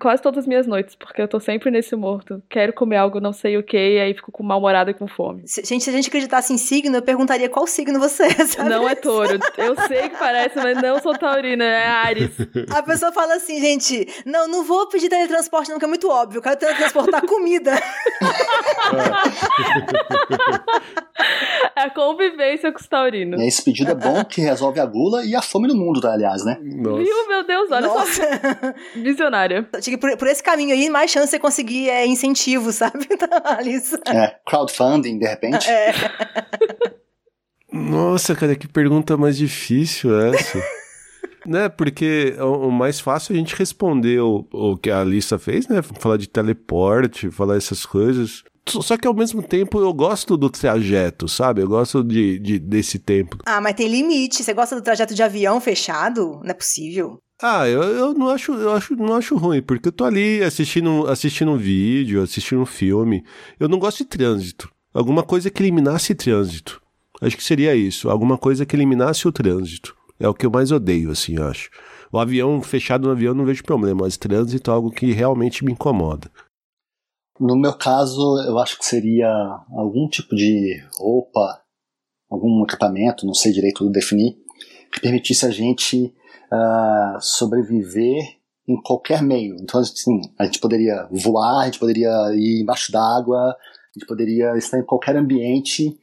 quase 0.00 0.22
todas 0.22 0.40
as 0.40 0.46
minhas 0.46 0.66
noites, 0.66 0.94
porque 0.94 1.22
eu 1.22 1.28
tô 1.28 1.40
sempre 1.40 1.70
nesse 1.70 1.94
morto. 1.96 2.42
Quero 2.48 2.72
comer 2.72 2.96
algo, 2.96 3.20
não 3.20 3.32
sei 3.32 3.56
o 3.56 3.62
que, 3.62 3.76
e 3.76 4.00
aí 4.00 4.14
fico 4.14 4.30
com 4.30 4.42
mal-humorada 4.42 4.90
e 4.90 4.94
com 4.94 5.06
fome. 5.06 5.42
Se, 5.46 5.64
gente, 5.64 5.84
se 5.84 5.90
a 5.90 5.92
gente 5.92 6.08
acreditasse 6.08 6.52
em 6.52 6.58
signo, 6.58 6.96
eu 6.96 7.02
perguntaria 7.02 7.48
qual 7.48 7.66
signo 7.66 7.98
você 7.98 8.24
é, 8.24 8.44
sabe? 8.46 8.68
Não 8.68 8.88
é 8.88 8.94
touro. 8.94 9.38
Eu 9.56 9.74
sei 9.86 10.08
que 10.08 10.16
parece, 10.16 10.56
mas 10.56 10.80
não 10.80 11.00
sou 11.00 11.16
taurina, 11.16 11.64
é 11.64 11.86
Ares. 11.86 12.30
A 12.70 12.82
pessoa 12.82 13.12
fala 13.12 13.34
assim, 13.34 13.60
gente, 13.60 14.06
não, 14.26 14.48
não 14.48 14.64
vou 14.64 14.88
pedir 14.88 15.08
teletransporte 15.08 15.70
não, 15.70 15.78
que 15.78 15.84
é 15.84 15.88
muito 15.88 16.08
óbvio, 16.08 16.38
eu 16.38 16.42
quero 16.42 16.56
teletransportar 16.56 17.26
comida. 17.26 17.72
É 21.76 21.82
a 21.82 21.90
convivência 21.90 22.72
com 22.72 22.78
os 22.78 22.86
taurinos. 22.86 23.40
E 23.40 23.46
esse 23.46 23.62
pedido 23.64 23.90
é 23.90 23.94
bom 23.94 24.24
que 24.24 24.40
resolve 24.40 24.80
a 24.80 24.86
gula 24.86 25.24
e 25.24 25.34
a 25.34 25.42
fome 25.42 25.68
no 25.68 25.74
mundo, 25.74 26.00
tá, 26.00 26.12
aliás, 26.12 26.44
né? 26.44 26.58
Nossa. 26.60 27.02
Viu, 27.02 27.28
meu 27.28 27.46
Deus, 27.46 27.70
olha 27.70 27.88
só. 27.88 27.94
Nossa. 27.94 28.74
Visionária. 28.96 29.61
Que 29.82 29.96
por, 29.96 30.16
por 30.16 30.26
esse 30.28 30.42
caminho 30.42 30.72
aí, 30.74 30.88
mais 30.90 31.10
chance 31.10 31.26
de 31.26 31.30
você 31.32 31.38
conseguir 31.38 31.88
é, 31.90 32.06
incentivo, 32.06 32.70
sabe? 32.72 33.06
Então, 33.10 33.28
Alice. 33.44 33.94
É, 34.06 34.36
crowdfunding, 34.46 35.18
de 35.18 35.26
repente. 35.26 35.68
É. 35.70 35.92
Nossa, 37.72 38.34
cara, 38.34 38.54
que 38.54 38.68
pergunta 38.68 39.16
mais 39.16 39.36
difícil 39.36 40.18
essa. 40.20 40.62
né, 41.46 41.68
porque 41.68 42.34
o, 42.38 42.70
mais 42.70 43.00
fácil 43.00 43.32
é 43.32 43.36
a 43.36 43.38
gente 43.38 43.56
responder 43.56 44.20
o, 44.20 44.46
o 44.52 44.76
que 44.76 44.90
a 44.90 45.00
Alissa 45.00 45.38
fez, 45.38 45.66
né? 45.68 45.80
Falar 45.82 46.16
de 46.18 46.28
teleporte, 46.28 47.30
falar 47.30 47.56
essas 47.56 47.86
coisas. 47.86 48.42
Só- 48.68 48.80
Só 48.82 48.96
que 48.96 49.08
ao 49.08 49.14
mesmo 49.14 49.42
tempo 49.42 49.80
eu 49.80 49.92
gosto 49.92 50.36
do 50.36 50.50
trajeto, 50.50 51.26
sabe? 51.28 51.62
Eu 51.62 51.68
gosto 51.68 52.04
de, 52.04 52.38
de- 52.38 52.58
desse 52.58 52.98
tempo. 52.98 53.38
Ah, 53.46 53.60
mas 53.60 53.74
tem 53.74 53.88
limite. 53.88 54.42
Você 54.44 54.52
gosta 54.52 54.76
do 54.76 54.82
trajeto 54.82 55.14
de 55.14 55.22
avião 55.22 55.60
fechado? 55.60 56.40
Não 56.44 56.50
é 56.50 56.54
possível. 56.54 57.18
Ah, 57.42 57.68
eu, 57.68 57.82
eu 57.82 58.14
não 58.14 58.28
acho, 58.28 58.52
eu 58.52 58.72
acho, 58.72 58.94
não 58.94 59.16
acho 59.16 59.36
ruim, 59.36 59.60
porque 59.60 59.88
eu 59.88 59.92
tô 59.92 60.04
ali 60.04 60.40
assistindo, 60.44 61.08
assistindo 61.08 61.50
um 61.50 61.56
vídeo, 61.56 62.22
assistindo 62.22 62.60
um 62.60 62.66
filme. 62.66 63.24
Eu 63.58 63.68
não 63.68 63.80
gosto 63.80 63.98
de 63.98 64.04
trânsito. 64.04 64.70
Alguma 64.94 65.24
coisa 65.24 65.50
que 65.50 65.60
eliminasse 65.60 66.14
trânsito. 66.14 66.80
Acho 67.20 67.36
que 67.36 67.42
seria 67.42 67.74
isso. 67.74 68.08
Alguma 68.08 68.38
coisa 68.38 68.64
que 68.64 68.76
eliminasse 68.76 69.26
o 69.26 69.32
trânsito. 69.32 69.96
É 70.20 70.28
o 70.28 70.34
que 70.34 70.46
eu 70.46 70.52
mais 70.52 70.70
odeio, 70.70 71.10
assim, 71.10 71.34
eu 71.34 71.44
acho. 71.48 71.68
O 72.12 72.18
avião, 72.18 72.62
fechado 72.62 73.08
no 73.08 73.12
avião, 73.12 73.34
não 73.34 73.44
vejo 73.44 73.64
problema, 73.64 74.02
mas 74.04 74.16
trânsito 74.16 74.70
é 74.70 74.74
algo 74.74 74.92
que 74.92 75.10
realmente 75.10 75.64
me 75.64 75.72
incomoda. 75.72 76.30
No 77.40 77.56
meu 77.56 77.72
caso, 77.72 78.20
eu 78.46 78.56
acho 78.60 78.78
que 78.78 78.84
seria 78.84 79.28
algum 79.70 80.06
tipo 80.08 80.36
de 80.36 80.80
roupa, 80.96 81.60
algum 82.30 82.62
equipamento, 82.62 83.26
não 83.26 83.34
sei 83.34 83.50
direito 83.50 83.90
definir, 83.90 84.36
que 84.92 85.00
permitisse 85.00 85.44
a 85.44 85.50
gente 85.50 86.14
ah, 86.52 87.18
sobreviver 87.20 88.36
em 88.68 88.80
qualquer 88.80 89.22
meio. 89.22 89.56
Então, 89.60 89.80
assim, 89.80 90.20
a 90.38 90.44
gente 90.44 90.60
poderia 90.60 91.08
voar, 91.10 91.62
a 91.62 91.64
gente 91.64 91.78
poderia 91.78 92.10
ir 92.34 92.62
embaixo 92.62 92.92
d'água, 92.92 93.38
a 93.38 93.98
gente 93.98 94.06
poderia 94.06 94.56
estar 94.56 94.78
em 94.78 94.84
qualquer 94.84 95.16
ambiente 95.16 95.98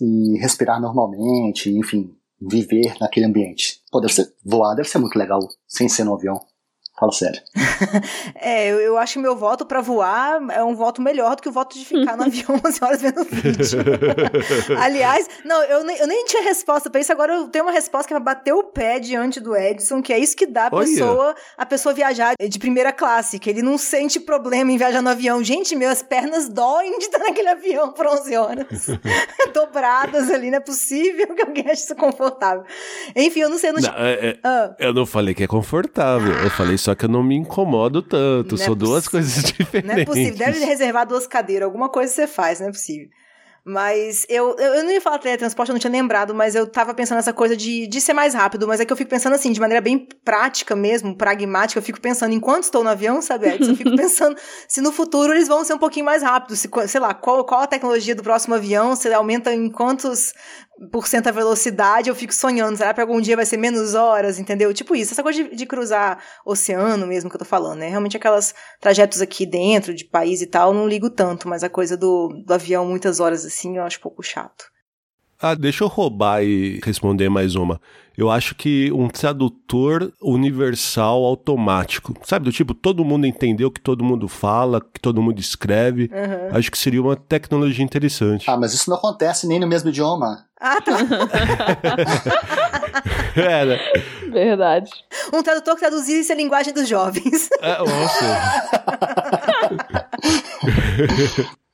e 0.00 0.38
respirar 0.38 0.80
normalmente, 0.80 1.70
enfim, 1.70 2.14
viver 2.40 2.94
naquele 3.00 3.26
ambiente. 3.26 3.80
Pô, 3.90 4.00
deve 4.00 4.12
ser, 4.12 4.32
voar 4.44 4.74
deve 4.74 4.88
ser 4.88 4.98
muito 4.98 5.18
legal, 5.18 5.40
sem 5.66 5.88
ser 5.88 6.04
no 6.04 6.14
avião. 6.14 6.40
Fala 6.98 7.12
sério. 7.12 7.40
É, 8.40 8.68
eu, 8.68 8.80
eu 8.80 8.98
acho 8.98 9.14
que 9.14 9.18
meu 9.18 9.36
voto 9.36 9.64
pra 9.66 9.80
voar 9.80 10.40
é 10.50 10.62
um 10.62 10.74
voto 10.74 11.00
melhor 11.02 11.36
do 11.36 11.42
que 11.42 11.48
o 11.48 11.52
voto 11.52 11.76
de 11.78 11.84
ficar 11.84 12.16
no 12.16 12.24
avião 12.28 12.60
11 12.64 12.78
horas 12.84 13.02
vendo 13.02 13.24
vídeo. 13.24 13.78
Aliás, 14.80 15.28
não, 15.44 15.62
eu 15.64 15.84
nem, 15.84 15.96
eu 15.98 16.06
nem 16.06 16.24
tinha 16.24 16.42
resposta 16.42 16.88
pra 16.90 17.00
isso, 17.00 17.12
agora 17.12 17.34
eu 17.34 17.48
tenho 17.48 17.64
uma 17.64 17.72
resposta 17.72 18.06
que 18.08 18.14
é 18.14 18.16
pra 18.16 18.34
bater 18.34 18.52
o 18.52 18.64
pé 18.64 18.98
diante 18.98 19.40
do 19.40 19.56
Edson, 19.56 20.00
que 20.02 20.12
é 20.12 20.18
isso 20.18 20.36
que 20.36 20.46
dá 20.46 20.66
a 20.66 20.70
pessoa, 20.70 21.34
a 21.56 21.66
pessoa 21.66 21.94
viajar 21.94 22.34
de 22.40 22.58
primeira 22.58 22.92
classe, 22.92 23.38
que 23.38 23.50
ele 23.50 23.62
não 23.62 23.76
sente 23.78 24.18
problema 24.20 24.70
em 24.72 24.76
viajar 24.78 25.02
no 25.02 25.10
avião. 25.10 25.42
Gente, 25.42 25.76
minhas 25.76 26.02
pernas 26.02 26.48
doem 26.48 26.98
de 26.98 27.04
estar 27.06 27.18
naquele 27.18 27.48
avião 27.48 27.92
por 27.92 28.06
11 28.06 28.36
horas. 28.36 28.86
Dobradas 29.52 30.30
ali, 30.30 30.50
não 30.50 30.58
é 30.58 30.60
possível 30.60 31.34
que 31.34 31.42
alguém 31.42 31.64
ache 31.70 31.84
isso 31.84 31.94
confortável. 31.96 32.64
Enfim, 33.14 33.40
eu 33.40 33.50
não 33.50 33.58
sei, 33.58 33.70
eu 33.70 33.74
não, 33.74 33.80
Não, 33.82 33.94
é- 33.98 34.28
é- 34.30 34.38
Ah. 34.44 34.74
eu 34.78 34.92
não 34.94 35.06
falei 35.06 35.34
que 35.34 35.42
é 35.42 35.46
confortável, 35.46 36.32
eu 36.32 36.50
falei 36.50 36.78
só 36.78 36.87
que 36.96 37.04
eu 37.04 37.08
não 37.08 37.22
me 37.22 37.34
incomodo 37.36 38.02
tanto. 38.02 38.54
Não 38.56 38.62
é 38.62 38.64
São 38.66 38.76
duas 38.76 39.04
possi- 39.04 39.10
coisas 39.10 39.44
diferentes. 39.44 39.88
Não 39.94 40.00
é 40.00 40.04
possível. 40.04 40.36
Deve 40.36 40.64
reservar 40.64 41.06
duas 41.06 41.26
cadeiras. 41.26 41.64
Alguma 41.66 41.88
coisa 41.88 42.12
você 42.12 42.26
faz, 42.26 42.60
não 42.60 42.68
é 42.68 42.70
possível. 42.72 43.08
Mas 43.68 44.24
eu, 44.30 44.56
eu, 44.56 44.82
não 44.82 44.90
ia 44.90 45.00
falar 45.00 45.18
teletransporte, 45.18 45.70
eu 45.70 45.74
não 45.74 45.78
tinha 45.78 45.90
lembrado, 45.90 46.34
mas 46.34 46.54
eu 46.54 46.66
tava 46.66 46.94
pensando 46.94 47.16
nessa 47.16 47.34
coisa 47.34 47.54
de, 47.54 47.86
de 47.86 48.00
ser 48.00 48.14
mais 48.14 48.32
rápido. 48.32 48.66
Mas 48.66 48.80
é 48.80 48.86
que 48.86 48.92
eu 48.92 48.96
fico 48.96 49.10
pensando 49.10 49.34
assim, 49.34 49.52
de 49.52 49.60
maneira 49.60 49.82
bem 49.82 50.08
prática 50.24 50.74
mesmo, 50.74 51.14
pragmática. 51.14 51.78
Eu 51.78 51.82
fico 51.82 52.00
pensando, 52.00 52.32
enquanto 52.32 52.64
estou 52.64 52.82
no 52.82 52.88
avião, 52.88 53.20
sabe, 53.20 53.46
Edson? 53.46 53.72
Eu 53.72 53.76
fico 53.76 53.92
pensando 53.96 54.38
se 54.66 54.80
no 54.80 54.90
futuro 54.90 55.34
eles 55.34 55.48
vão 55.48 55.62
ser 55.64 55.74
um 55.74 55.78
pouquinho 55.78 56.06
mais 56.06 56.22
rápidos. 56.22 56.60
Se, 56.60 56.70
sei 56.86 56.98
lá, 56.98 57.12
qual, 57.12 57.44
qual 57.44 57.60
a 57.60 57.66
tecnologia 57.66 58.14
do 58.14 58.22
próximo 58.22 58.54
avião, 58.54 58.96
se 58.96 59.12
aumenta 59.12 59.52
em 59.52 59.70
quantos 59.70 60.32
por 60.92 61.08
cento 61.08 61.26
a 61.26 61.32
velocidade, 61.32 62.08
eu 62.08 62.14
fico 62.14 62.32
sonhando. 62.32 62.76
Será 62.76 62.94
que 62.94 63.00
algum 63.00 63.20
dia 63.20 63.34
vai 63.34 63.44
ser 63.44 63.56
menos 63.56 63.94
horas, 63.94 64.38
entendeu? 64.38 64.72
Tipo 64.72 64.94
isso, 64.94 65.12
essa 65.12 65.22
coisa 65.22 65.42
de, 65.42 65.56
de 65.56 65.66
cruzar 65.66 66.22
oceano 66.46 67.06
mesmo 67.06 67.28
que 67.28 67.34
eu 67.34 67.40
tô 67.40 67.44
falando, 67.44 67.80
né? 67.80 67.88
Realmente 67.88 68.16
aquelas 68.16 68.54
trajetos 68.80 69.20
aqui 69.20 69.44
dentro 69.44 69.92
de 69.92 70.04
país 70.04 70.40
e 70.40 70.46
tal, 70.46 70.70
eu 70.70 70.78
não 70.78 70.88
ligo 70.88 71.10
tanto, 71.10 71.48
mas 71.48 71.64
a 71.64 71.68
coisa 71.68 71.96
do, 71.96 72.28
do 72.46 72.54
avião 72.54 72.86
muitas 72.86 73.18
horas 73.18 73.44
assim, 73.44 73.57
eu 73.66 73.82
acho 73.82 73.98
um 73.98 74.02
pouco 74.02 74.22
chato. 74.22 74.64
Ah, 75.40 75.54
deixa 75.54 75.84
eu 75.84 75.88
roubar 75.88 76.42
e 76.42 76.80
responder 76.84 77.28
mais 77.28 77.54
uma. 77.54 77.80
Eu 78.16 78.28
acho 78.28 78.56
que 78.56 78.90
um 78.90 79.06
tradutor 79.06 80.12
universal 80.20 81.24
automático. 81.24 82.12
Sabe, 82.24 82.46
do 82.46 82.52
tipo, 82.52 82.74
todo 82.74 83.04
mundo 83.04 83.24
entendeu 83.24 83.68
o 83.68 83.70
que 83.70 83.80
todo 83.80 84.02
mundo 84.02 84.26
fala, 84.26 84.80
que 84.80 84.98
todo 85.00 85.22
mundo 85.22 85.38
escreve. 85.38 86.10
Uhum. 86.12 86.56
Acho 86.58 86.72
que 86.72 86.76
seria 86.76 87.00
uma 87.00 87.14
tecnologia 87.14 87.84
interessante. 87.84 88.50
Ah, 88.50 88.56
mas 88.56 88.74
isso 88.74 88.90
não 88.90 88.96
acontece 88.96 89.46
nem 89.46 89.60
no 89.60 89.68
mesmo 89.68 89.90
idioma. 89.90 90.44
Ah, 90.60 90.80
tá. 90.80 90.98
É, 93.36 93.64
né? 93.64 93.78
Verdade. 94.32 94.90
Um 95.32 95.40
tradutor 95.42 95.74
que 95.74 95.80
traduzisse 95.80 96.32
a 96.32 96.34
linguagem 96.34 96.74
dos 96.74 96.88
jovens. 96.88 97.48
É, 97.60 97.78
nossa. 97.78 98.24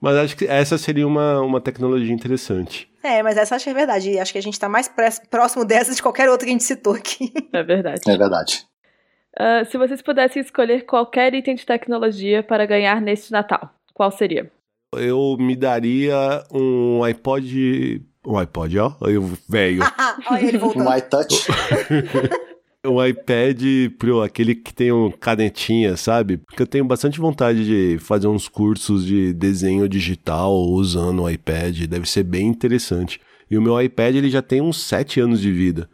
Mas 0.00 0.16
acho 0.16 0.36
que 0.36 0.46
essa 0.46 0.78
seria 0.78 1.06
uma, 1.06 1.40
uma 1.40 1.60
tecnologia 1.60 2.12
interessante. 2.12 2.88
É, 3.02 3.22
mas 3.22 3.36
essa 3.36 3.56
acho 3.56 3.64
que 3.64 3.70
é 3.70 3.74
verdade. 3.74 4.18
Acho 4.18 4.32
que 4.32 4.38
a 4.38 4.42
gente 4.42 4.58
tá 4.58 4.68
mais 4.68 4.90
próximo 5.30 5.64
dessa 5.64 5.94
de 5.94 6.02
qualquer 6.02 6.28
outra 6.28 6.46
que 6.46 6.50
a 6.50 6.52
gente 6.52 6.64
citou 6.64 6.94
aqui. 6.94 7.32
É 7.52 7.62
verdade. 7.62 8.02
É 8.06 8.16
verdade. 8.16 8.66
Uh, 9.38 9.64
se 9.70 9.78
vocês 9.78 10.02
pudessem 10.02 10.42
escolher 10.42 10.84
qualquer 10.84 11.34
item 11.34 11.54
de 11.54 11.64
tecnologia 11.64 12.42
para 12.42 12.66
ganhar 12.66 13.00
neste 13.00 13.32
Natal, 13.32 13.70
qual 13.94 14.10
seria? 14.10 14.50
Eu 14.94 15.36
me 15.38 15.56
daria 15.56 16.44
um 16.52 17.02
iPod. 17.02 18.02
Um 18.26 18.38
iPod, 18.38 18.78
ó. 18.78 18.92
Eu, 19.02 19.22
velho. 19.48 19.82
Um 20.76 20.96
iTouch. 20.96 21.46
um 22.84 23.04
iPad 23.04 23.60
pro 23.98 24.22
aquele 24.22 24.54
que 24.54 24.72
tem 24.72 24.92
um 24.92 25.10
canetinha, 25.10 25.96
sabe? 25.96 26.38
Porque 26.38 26.62
eu 26.62 26.66
tenho 26.66 26.84
bastante 26.84 27.18
vontade 27.18 27.64
de 27.64 27.98
fazer 27.98 28.28
uns 28.28 28.48
cursos 28.48 29.04
de 29.04 29.32
desenho 29.32 29.88
digital 29.88 30.54
usando 30.54 31.22
o 31.22 31.30
iPad, 31.30 31.86
deve 31.86 32.08
ser 32.08 32.22
bem 32.22 32.46
interessante. 32.46 33.20
E 33.50 33.56
o 33.56 33.62
meu 33.62 33.80
iPad 33.80 34.16
ele 34.16 34.30
já 34.30 34.42
tem 34.42 34.60
uns 34.60 34.82
7 34.86 35.20
anos 35.20 35.40
de 35.40 35.50
vida. 35.50 35.88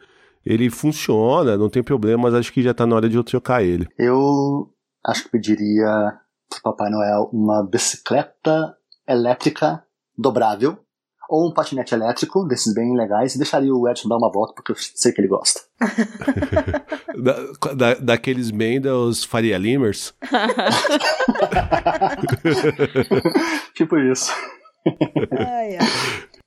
Ele 0.45 0.69
funciona, 0.69 1.57
não 1.57 1.71
tem 1.71 1.83
problema, 1.83 2.25
mas 2.25 2.35
acho 2.35 2.53
que 2.53 2.63
já 2.63 2.75
tá 2.75 2.87
na 2.87 2.97
hora 2.97 3.09
de 3.09 3.17
eu 3.17 3.25
trocar 3.25 3.63
ele. 3.63 3.89
Eu 3.99 4.71
acho 5.07 5.25
que 5.25 5.31
pediria 5.31 6.13
pro 6.51 6.63
Papai 6.63 6.91
Noel 6.91 7.31
uma 7.33 7.67
bicicleta 7.67 8.77
elétrica 9.09 9.83
dobrável 10.17 10.84
ou 11.29 11.49
um 11.49 11.53
patinete 11.53 11.95
elétrico, 11.95 12.47
desses 12.47 12.73
bem 12.75 12.97
legais, 12.97 13.35
e 13.35 13.39
deixaria 13.39 13.75
o 13.75 13.89
Edson 13.89 14.09
dar 14.09 14.17
uma 14.17 14.31
volta, 14.31 14.55
porque 14.55 14.73
eu 14.73 14.77
sei 14.77 15.13
que 15.13 15.21
ele 15.21 15.29
gosta. 15.29 15.61
da, 17.17 17.35
da, 17.75 17.95
daqueles 17.95 18.51
bem 18.51 18.81
dos 18.81 19.25
Faria 19.25 19.59
Limers? 19.59 20.15
tipo 23.75 23.99
isso. 23.99 24.33
Ai, 25.33 25.77
ai. 25.77 25.87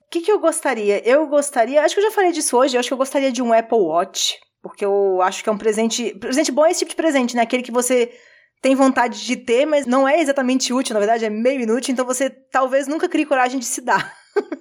O 0.08 0.10
que, 0.10 0.22
que 0.22 0.32
eu 0.32 0.40
gostaria? 0.40 1.06
Eu 1.08 1.28
gostaria, 1.28 1.82
acho 1.82 1.94
que 1.94 2.00
eu 2.00 2.06
já 2.06 2.12
falei 2.12 2.32
disso 2.32 2.58
hoje, 2.58 2.76
eu 2.76 2.80
acho 2.80 2.88
que 2.88 2.94
eu 2.94 2.98
gostaria 2.98 3.32
de 3.32 3.42
um 3.42 3.52
Apple 3.52 3.78
Watch, 3.78 4.36
porque 4.62 4.86
eu 4.86 5.22
acho 5.22 5.44
que 5.44 5.50
é 5.50 5.52
um 5.52 5.58
presente. 5.58 6.16
Presente 6.20 6.52
bom 6.52 6.66
é 6.66 6.72
esse 6.72 6.80
tipo 6.80 6.92
de 6.92 6.96
presente, 6.96 7.36
né? 7.36 7.42
Aquele 7.42 7.64
que 7.64 7.72
você 7.72 8.12
tem 8.62 8.76
vontade 8.76 9.26
de 9.26 9.36
ter, 9.36 9.66
mas 9.66 9.86
não 9.86 10.08
é 10.08 10.20
exatamente 10.20 10.74
útil, 10.74 10.94
na 10.94 11.00
verdade 11.00 11.26
é 11.26 11.30
meio 11.30 11.62
inútil, 11.62 11.94
então 11.94 12.06
você 12.06 12.30
talvez 12.30 12.88
nunca 12.88 13.08
crie 13.08 13.26
coragem 13.26 13.60
de 13.60 13.66
se 13.66 13.82
dar. 13.82 14.14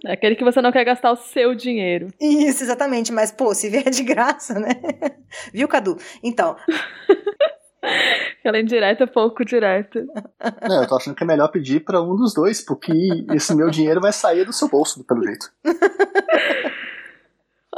É 0.04 0.12
aquele 0.12 0.36
que 0.36 0.44
você 0.44 0.60
não 0.60 0.72
quer 0.72 0.84
gastar 0.84 1.12
o 1.12 1.16
seu 1.16 1.54
dinheiro. 1.54 2.08
Isso, 2.20 2.62
exatamente, 2.62 3.12
mas 3.12 3.32
pô, 3.32 3.54
se 3.54 3.68
vier 3.68 3.90
de 3.90 4.02
graça, 4.02 4.58
né? 4.58 4.70
Viu, 5.52 5.68
Cadu? 5.68 5.96
Então. 6.22 6.56
Aquela 8.40 8.60
indireta 8.60 9.04
é 9.04 9.06
pouco 9.06 9.44
direta. 9.44 10.04
Não, 10.68 10.82
eu 10.82 10.88
tô 10.88 10.96
achando 10.96 11.14
que 11.14 11.22
é 11.22 11.26
melhor 11.26 11.48
pedir 11.48 11.80
para 11.84 12.00
um 12.00 12.16
dos 12.16 12.34
dois, 12.34 12.60
porque 12.60 12.92
esse 13.32 13.54
meu 13.54 13.70
dinheiro 13.70 14.00
vai 14.00 14.12
sair 14.12 14.44
do 14.44 14.52
seu 14.52 14.68
bolso, 14.68 15.04
pelo 15.04 15.24
jeito. 15.24 15.50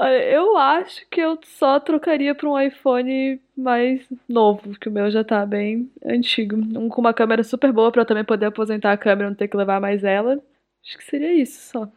Olha, 0.00 0.22
eu 0.30 0.56
acho 0.56 1.04
que 1.10 1.20
eu 1.20 1.36
só 1.42 1.80
trocaria 1.80 2.32
para 2.32 2.48
um 2.48 2.58
iPhone 2.58 3.40
mais 3.56 4.00
novo, 4.28 4.78
que 4.78 4.88
o 4.88 4.92
meu 4.92 5.10
já 5.10 5.24
tá 5.24 5.44
bem 5.44 5.90
antigo. 6.06 6.56
Um 6.56 6.88
com 6.88 7.00
uma 7.00 7.12
câmera 7.12 7.42
super 7.42 7.72
boa 7.72 7.90
para 7.90 8.02
eu 8.02 8.06
também 8.06 8.24
poder 8.24 8.46
aposentar 8.46 8.92
a 8.92 8.96
câmera, 8.96 9.28
não 9.28 9.36
ter 9.36 9.48
que 9.48 9.56
levar 9.56 9.80
mais 9.80 10.04
ela. 10.04 10.40
Acho 10.84 10.98
que 10.98 11.04
seria 11.04 11.32
isso 11.32 11.70
só. 11.70 11.90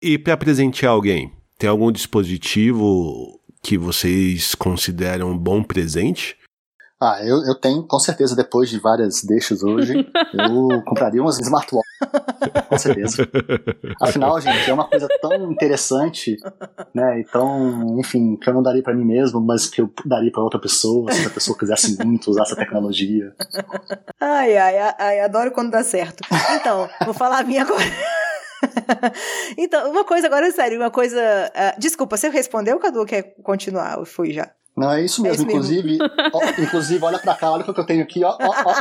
E 0.00 0.18
para 0.18 0.36
presentear 0.36 0.92
alguém, 0.92 1.32
tem 1.58 1.68
algum 1.68 1.90
dispositivo 1.90 3.40
que 3.62 3.76
vocês 3.76 4.54
consideram 4.54 5.32
um 5.32 5.38
bom 5.38 5.62
presente? 5.62 6.37
Ah, 7.00 7.20
eu, 7.22 7.44
eu 7.44 7.54
tenho, 7.54 7.84
com 7.84 7.98
certeza, 8.00 8.34
depois 8.34 8.68
de 8.68 8.80
várias 8.80 9.22
deixas 9.22 9.62
hoje, 9.62 9.94
eu 10.34 10.82
compraria 10.84 11.22
umas 11.22 11.38
smartwatch. 11.38 11.86
com 12.68 12.76
certeza. 12.76 13.28
Afinal, 14.02 14.40
gente, 14.40 14.68
é 14.68 14.74
uma 14.74 14.88
coisa 14.88 15.06
tão 15.20 15.52
interessante, 15.52 16.36
né? 16.92 17.20
Então, 17.20 17.96
enfim, 18.00 18.36
que 18.36 18.50
eu 18.50 18.54
não 18.54 18.64
daria 18.64 18.82
para 18.82 18.94
mim 18.94 19.04
mesmo, 19.04 19.40
mas 19.40 19.68
que 19.68 19.80
eu 19.80 19.92
daria 20.04 20.32
para 20.32 20.42
outra 20.42 20.58
pessoa, 20.58 21.12
se 21.12 21.24
a 21.24 21.30
pessoa 21.30 21.56
quisesse 21.56 22.04
muito 22.04 22.30
usar 22.32 22.42
essa 22.42 22.56
tecnologia. 22.56 23.32
Ai, 24.20 24.56
ai, 24.56 24.94
ai, 24.98 25.20
adoro 25.20 25.52
quando 25.52 25.70
dá 25.70 25.84
certo. 25.84 26.24
Então, 26.56 26.88
vou 27.04 27.14
falar 27.14 27.38
a 27.38 27.44
minha 27.44 27.62
agora. 27.62 27.84
então, 29.56 29.88
uma 29.92 30.04
coisa 30.04 30.26
agora, 30.26 30.50
sério, 30.50 30.80
uma 30.80 30.90
coisa. 30.90 31.20
Uh, 31.54 31.78
desculpa, 31.78 32.16
você 32.16 32.28
respondeu, 32.28 32.76
Cadu, 32.80 33.06
quer 33.06 33.34
continuar? 33.44 33.98
Eu 33.98 34.04
fui 34.04 34.32
já. 34.32 34.50
Não, 34.78 34.92
é 34.92 35.02
isso 35.02 35.22
mesmo. 35.22 35.42
É 35.42 35.46
inclusive, 35.46 35.98
mesmo. 35.98 36.10
Ó, 36.32 36.62
inclusive, 36.62 37.04
olha 37.04 37.18
pra 37.18 37.34
cá, 37.34 37.50
olha 37.50 37.62
o 37.62 37.74
que 37.74 37.80
eu 37.80 37.86
tenho 37.86 38.02
aqui, 38.02 38.24
ó, 38.24 38.36
ó, 38.40 38.54
ó. 38.64 38.74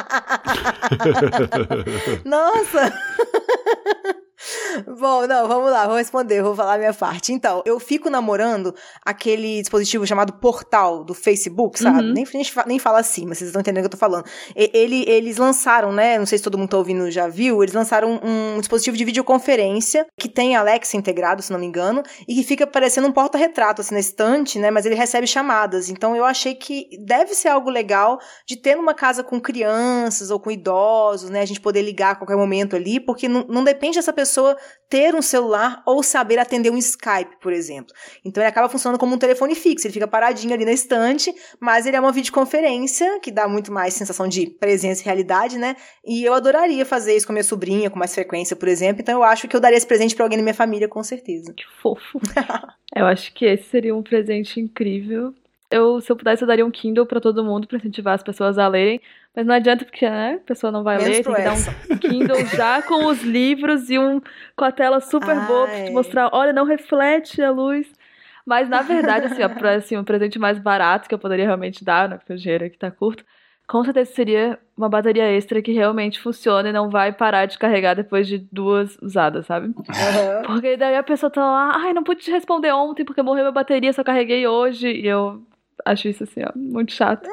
Nossa! 2.23 2.93
Bom, 4.99 5.25
não, 5.27 5.47
vamos 5.47 5.71
lá, 5.71 5.87
vou 5.87 5.97
responder, 5.97 6.41
vou 6.41 6.55
falar 6.55 6.75
a 6.75 6.77
minha 6.77 6.93
parte. 6.93 7.33
Então, 7.33 7.61
eu 7.65 7.79
fico 7.79 8.09
namorando 8.09 8.73
aquele 9.05 9.59
dispositivo 9.61 10.05
chamado 10.05 10.33
Portal 10.33 11.03
do 11.03 11.13
Facebook, 11.13 11.79
sabe? 11.79 11.99
Uhum. 11.99 12.13
Nem, 12.13 12.27
nem, 12.33 12.45
nem 12.65 12.79
fala 12.79 12.99
assim, 12.99 13.25
mas 13.25 13.37
vocês 13.37 13.49
estão 13.49 13.61
entendendo 13.61 13.85
o 13.85 13.89
que 13.89 13.95
eu 13.95 13.97
tô 13.97 14.05
falando. 14.05 14.25
Ele, 14.55 15.03
eles 15.07 15.37
lançaram, 15.37 15.91
né? 15.91 16.17
Não 16.17 16.25
sei 16.25 16.37
se 16.37 16.43
todo 16.43 16.57
mundo 16.57 16.69
tá 16.69 16.77
ouvindo 16.77 17.09
já 17.09 17.27
viu, 17.27 17.63
eles 17.63 17.73
lançaram 17.73 18.19
um, 18.23 18.59
dispositivo 18.59 18.95
de 18.95 19.05
videoconferência 19.05 20.05
que 20.17 20.29
tem 20.29 20.55
Alexa 20.55 20.97
integrado, 20.97 21.41
se 21.41 21.51
não 21.51 21.59
me 21.59 21.65
engano, 21.65 22.03
e 22.27 22.35
que 22.35 22.43
fica 22.43 22.67
parecendo 22.67 23.07
um 23.07 23.11
porta-retrato, 23.11 23.81
assim, 23.81 23.93
na 23.93 23.99
estante, 23.99 24.59
né? 24.59 24.71
Mas 24.71 24.85
ele 24.85 24.95
recebe 24.95 25.27
chamadas. 25.27 25.89
Então, 25.89 26.15
eu 26.15 26.23
achei 26.23 26.55
que 26.55 26.89
deve 26.99 27.33
ser 27.33 27.49
algo 27.49 27.69
legal 27.69 28.19
de 28.45 28.55
ter 28.55 28.75
numa 28.75 28.93
casa 28.93 29.23
com 29.23 29.39
crianças 29.39 30.29
ou 30.29 30.39
com 30.39 30.51
idosos, 30.51 31.29
né? 31.29 31.41
A 31.41 31.45
gente 31.45 31.59
poder 31.59 31.81
ligar 31.81 32.11
a 32.11 32.15
qualquer 32.15 32.35
momento 32.35 32.75
ali, 32.75 32.99
porque 32.99 33.27
não, 33.27 33.45
não 33.47 33.63
depende 33.63 33.97
dessa 33.97 34.13
pessoa 34.13 34.46
pessoa 34.47 34.57
ter 34.89 35.13
um 35.13 35.21
celular 35.21 35.83
ou 35.85 36.01
saber 36.01 36.39
atender 36.39 36.69
um 36.69 36.77
Skype, 36.77 37.37
por 37.41 37.51
exemplo. 37.51 37.93
Então 38.23 38.41
ele 38.41 38.47
acaba 38.47 38.69
funcionando 38.69 38.97
como 38.97 39.15
um 39.15 39.17
telefone 39.17 39.53
fixo, 39.53 39.85
ele 39.85 39.93
fica 39.93 40.07
paradinho 40.07 40.53
ali 40.53 40.63
na 40.63 40.71
estante, 40.71 41.33
mas 41.59 41.85
ele 41.85 41.97
é 41.97 41.99
uma 41.99 42.11
videoconferência 42.11 43.19
que 43.19 43.29
dá 43.29 43.49
muito 43.49 43.71
mais 43.71 43.93
sensação 43.93 44.27
de 44.27 44.47
presença 44.47 45.01
e 45.01 45.05
realidade, 45.05 45.57
né? 45.57 45.75
E 46.05 46.23
eu 46.23 46.33
adoraria 46.33 46.85
fazer 46.85 47.17
isso 47.17 47.27
com 47.27 47.33
minha 47.33 47.43
sobrinha 47.43 47.89
com 47.89 47.99
mais 47.99 48.13
frequência, 48.13 48.55
por 48.55 48.69
exemplo. 48.69 49.01
Então 49.01 49.15
eu 49.15 49.23
acho 49.23 49.47
que 49.47 49.55
eu 49.55 49.59
daria 49.59 49.77
esse 49.77 49.87
presente 49.87 50.15
para 50.15 50.23
alguém 50.23 50.37
da 50.37 50.43
minha 50.43 50.53
família, 50.53 50.87
com 50.87 51.03
certeza. 51.03 51.53
Que 51.53 51.65
fofo. 51.81 52.19
eu 52.95 53.05
acho 53.05 53.33
que 53.33 53.45
esse 53.45 53.65
seria 53.65 53.93
um 53.93 54.03
presente 54.03 54.59
incrível. 54.59 55.33
Eu, 55.69 55.99
se 55.99 56.11
eu 56.11 56.15
pudesse, 56.15 56.43
eu 56.43 56.47
daria 56.47 56.65
um 56.65 56.71
Kindle 56.71 57.05
para 57.05 57.19
todo 57.19 57.43
mundo 57.43 57.67
para 57.67 57.77
incentivar 57.77 58.15
as 58.15 58.23
pessoas 58.23 58.57
a 58.57 58.67
lerem. 58.67 59.01
Mas 59.35 59.45
não 59.45 59.53
adianta 59.53 59.85
porque 59.85 60.09
né, 60.09 60.35
a 60.35 60.45
pessoa 60.47 60.71
não 60.71 60.83
vai 60.83 60.97
Menos 60.97 61.17
ler, 61.17 61.23
tem 61.23 61.35
que 61.35 61.41
dar 61.43 61.53
um 61.53 61.97
Kindle 61.97 62.45
já 62.55 62.81
com 62.81 63.05
os 63.05 63.21
livros 63.21 63.89
e 63.89 63.99
um 63.99 64.19
com 64.55 64.65
a 64.65 64.71
tela 64.71 64.99
super 64.99 65.37
Ai. 65.37 65.45
boa 65.45 65.67
pra 65.67 65.85
te 65.85 65.91
mostrar, 65.91 66.29
olha, 66.33 66.51
não 66.51 66.65
reflete 66.65 67.41
a 67.41 67.51
luz. 67.51 67.87
Mas 68.45 68.69
na 68.69 68.81
verdade, 68.81 69.27
assim, 69.27 69.43
ó, 69.43 69.49
pra, 69.49 69.75
assim, 69.75 69.97
um 69.97 70.03
presente 70.03 70.39
mais 70.39 70.57
barato 70.57 71.07
que 71.07 71.13
eu 71.13 71.19
poderia 71.19 71.45
realmente 71.45 71.83
dar, 71.83 72.07
né, 72.09 72.17
porque 72.17 72.33
o 72.33 72.37
dinheiro 72.37 72.65
aqui 72.65 72.77
tá 72.77 72.89
curto, 72.89 73.23
com 73.67 73.83
certeza 73.83 74.11
seria 74.13 74.57
uma 74.75 74.87
bateria 74.87 75.29
extra 75.29 75.61
que 75.61 75.73
realmente 75.73 76.19
funciona 76.19 76.69
e 76.69 76.71
não 76.71 76.89
vai 76.89 77.11
parar 77.11 77.45
de 77.45 77.59
carregar 77.59 77.93
depois 77.93 78.25
de 78.25 78.37
duas 78.49 78.97
usadas, 79.01 79.45
sabe? 79.45 79.67
Uhum. 79.67 80.43
Porque 80.45 80.77
daí 80.77 80.95
a 80.95 81.03
pessoa 81.03 81.29
tá 81.29 81.41
lá, 81.41 81.73
ai, 81.75 81.93
não 81.93 82.03
pude 82.03 82.23
te 82.23 82.31
responder 82.31 82.71
ontem 82.71 83.03
porque 83.03 83.21
morreu 83.21 83.43
minha 83.43 83.51
bateria, 83.51 83.91
só 83.91 84.03
carreguei 84.05 84.47
hoje. 84.47 84.87
E 84.89 85.05
eu 85.05 85.43
acho 85.91 86.07
isso 86.07 86.23
assim, 86.23 86.41
ó, 86.43 86.51
muito 86.55 86.91
chato. 86.93 87.27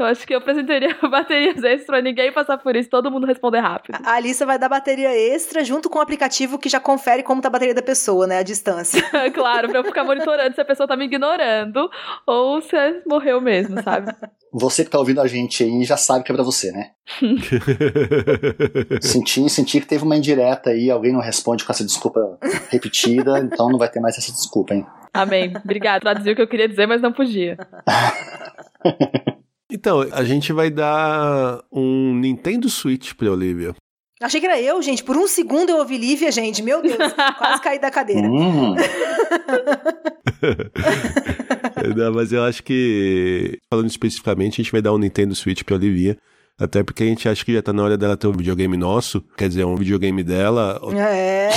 Então 0.00 0.08
acho 0.08 0.26
que 0.26 0.32
eu 0.32 0.38
apresentaria 0.38 0.96
baterias 1.10 1.62
extra 1.62 1.96
pra 1.96 2.00
ninguém 2.00 2.32
passar 2.32 2.56
por 2.56 2.74
isso, 2.74 2.88
todo 2.88 3.10
mundo 3.10 3.26
responder 3.26 3.58
rápido. 3.58 3.98
A 4.02 4.14
Alissa 4.14 4.46
vai 4.46 4.58
dar 4.58 4.66
bateria 4.66 5.14
extra 5.14 5.62
junto 5.62 5.90
com 5.90 5.98
o 5.98 6.00
aplicativo 6.00 6.58
que 6.58 6.70
já 6.70 6.80
confere 6.80 7.22
como 7.22 7.42
tá 7.42 7.48
a 7.48 7.50
bateria 7.50 7.74
da 7.74 7.82
pessoa, 7.82 8.26
né? 8.26 8.38
A 8.38 8.42
distância. 8.42 9.02
claro, 9.34 9.68
pra 9.68 9.80
eu 9.80 9.84
ficar 9.84 10.02
monitorando 10.02 10.54
se 10.54 10.60
a 10.62 10.64
pessoa 10.64 10.88
tá 10.88 10.96
me 10.96 11.04
ignorando 11.04 11.90
ou 12.26 12.62
se 12.62 13.02
morreu 13.06 13.42
mesmo, 13.42 13.82
sabe? 13.82 14.10
Você 14.50 14.86
que 14.86 14.90
tá 14.90 14.98
ouvindo 14.98 15.20
a 15.20 15.26
gente 15.26 15.62
aí 15.62 15.84
já 15.84 15.98
sabe 15.98 16.24
que 16.24 16.32
é 16.32 16.34
pra 16.34 16.44
você, 16.44 16.72
né? 16.72 16.92
senti, 19.02 19.46
senti 19.50 19.80
que 19.80 19.86
teve 19.86 20.02
uma 20.02 20.16
indireta 20.16 20.70
aí, 20.70 20.90
alguém 20.90 21.12
não 21.12 21.20
responde 21.20 21.62
com 21.62 21.72
essa 21.72 21.84
desculpa 21.84 22.38
repetida, 22.70 23.38
então 23.38 23.68
não 23.68 23.78
vai 23.78 23.90
ter 23.90 24.00
mais 24.00 24.16
essa 24.16 24.32
desculpa, 24.32 24.72
hein? 24.74 24.86
Amém. 25.12 25.52
Obrigada. 25.64 26.00
Traduziu 26.00 26.32
o 26.32 26.36
que 26.36 26.42
eu 26.42 26.48
queria 26.48 26.68
dizer, 26.68 26.86
mas 26.86 27.02
não 27.02 27.12
podia. 27.12 27.56
Então, 29.72 30.00
a 30.10 30.24
gente 30.24 30.52
vai 30.52 30.68
dar 30.68 31.62
um 31.70 32.14
Nintendo 32.14 32.68
Switch 32.68 33.14
pra 33.14 33.30
Olivia. 33.30 33.72
Achei 34.20 34.40
que 34.40 34.46
era 34.46 34.60
eu, 34.60 34.82
gente. 34.82 35.02
Por 35.02 35.16
um 35.16 35.26
segundo 35.26 35.70
eu 35.70 35.78
ouvi 35.78 35.96
Lívia, 35.96 36.30
gente. 36.30 36.62
Meu 36.62 36.82
Deus, 36.82 36.96
quase 37.38 37.62
caí 37.62 37.78
da 37.78 37.90
cadeira. 37.90 38.28
Hum. 38.28 38.74
Não, 41.96 42.12
mas 42.12 42.32
eu 42.32 42.44
acho 42.44 42.62
que, 42.62 43.58
falando 43.72 43.88
especificamente, 43.88 44.54
a 44.54 44.62
gente 44.62 44.72
vai 44.72 44.82
dar 44.82 44.92
um 44.92 44.98
Nintendo 44.98 45.34
Switch 45.34 45.62
pra 45.62 45.76
Olivia. 45.76 46.18
Até 46.60 46.82
porque 46.84 47.02
a 47.02 47.06
gente 47.06 47.26
acha 47.26 47.42
que 47.42 47.54
já 47.54 47.62
tá 47.62 47.72
na 47.72 47.82
hora 47.82 47.96
dela 47.96 48.18
ter 48.18 48.26
um 48.26 48.32
videogame 48.32 48.76
nosso, 48.76 49.22
quer 49.36 49.48
dizer, 49.48 49.64
um 49.64 49.76
videogame 49.76 50.22
dela. 50.22 50.78
É, 50.94 51.50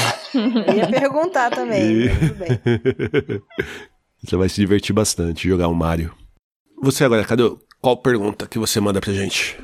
ia 0.74 0.90
perguntar 0.90 1.52
também. 1.52 2.06
E... 2.06 2.10
Tudo 2.10 2.36
bem. 2.36 3.42
Você 4.24 4.38
vai 4.38 4.48
se 4.48 4.56
divertir 4.56 4.96
bastante 4.96 5.50
jogar 5.50 5.68
um 5.68 5.74
Mario. 5.74 6.16
Você 6.82 7.04
agora, 7.04 7.26
Cadu, 7.26 7.60
qual 7.82 7.98
pergunta 7.98 8.48
que 8.48 8.58
você 8.58 8.80
manda 8.80 9.02
pra 9.02 9.12
gente? 9.12 9.58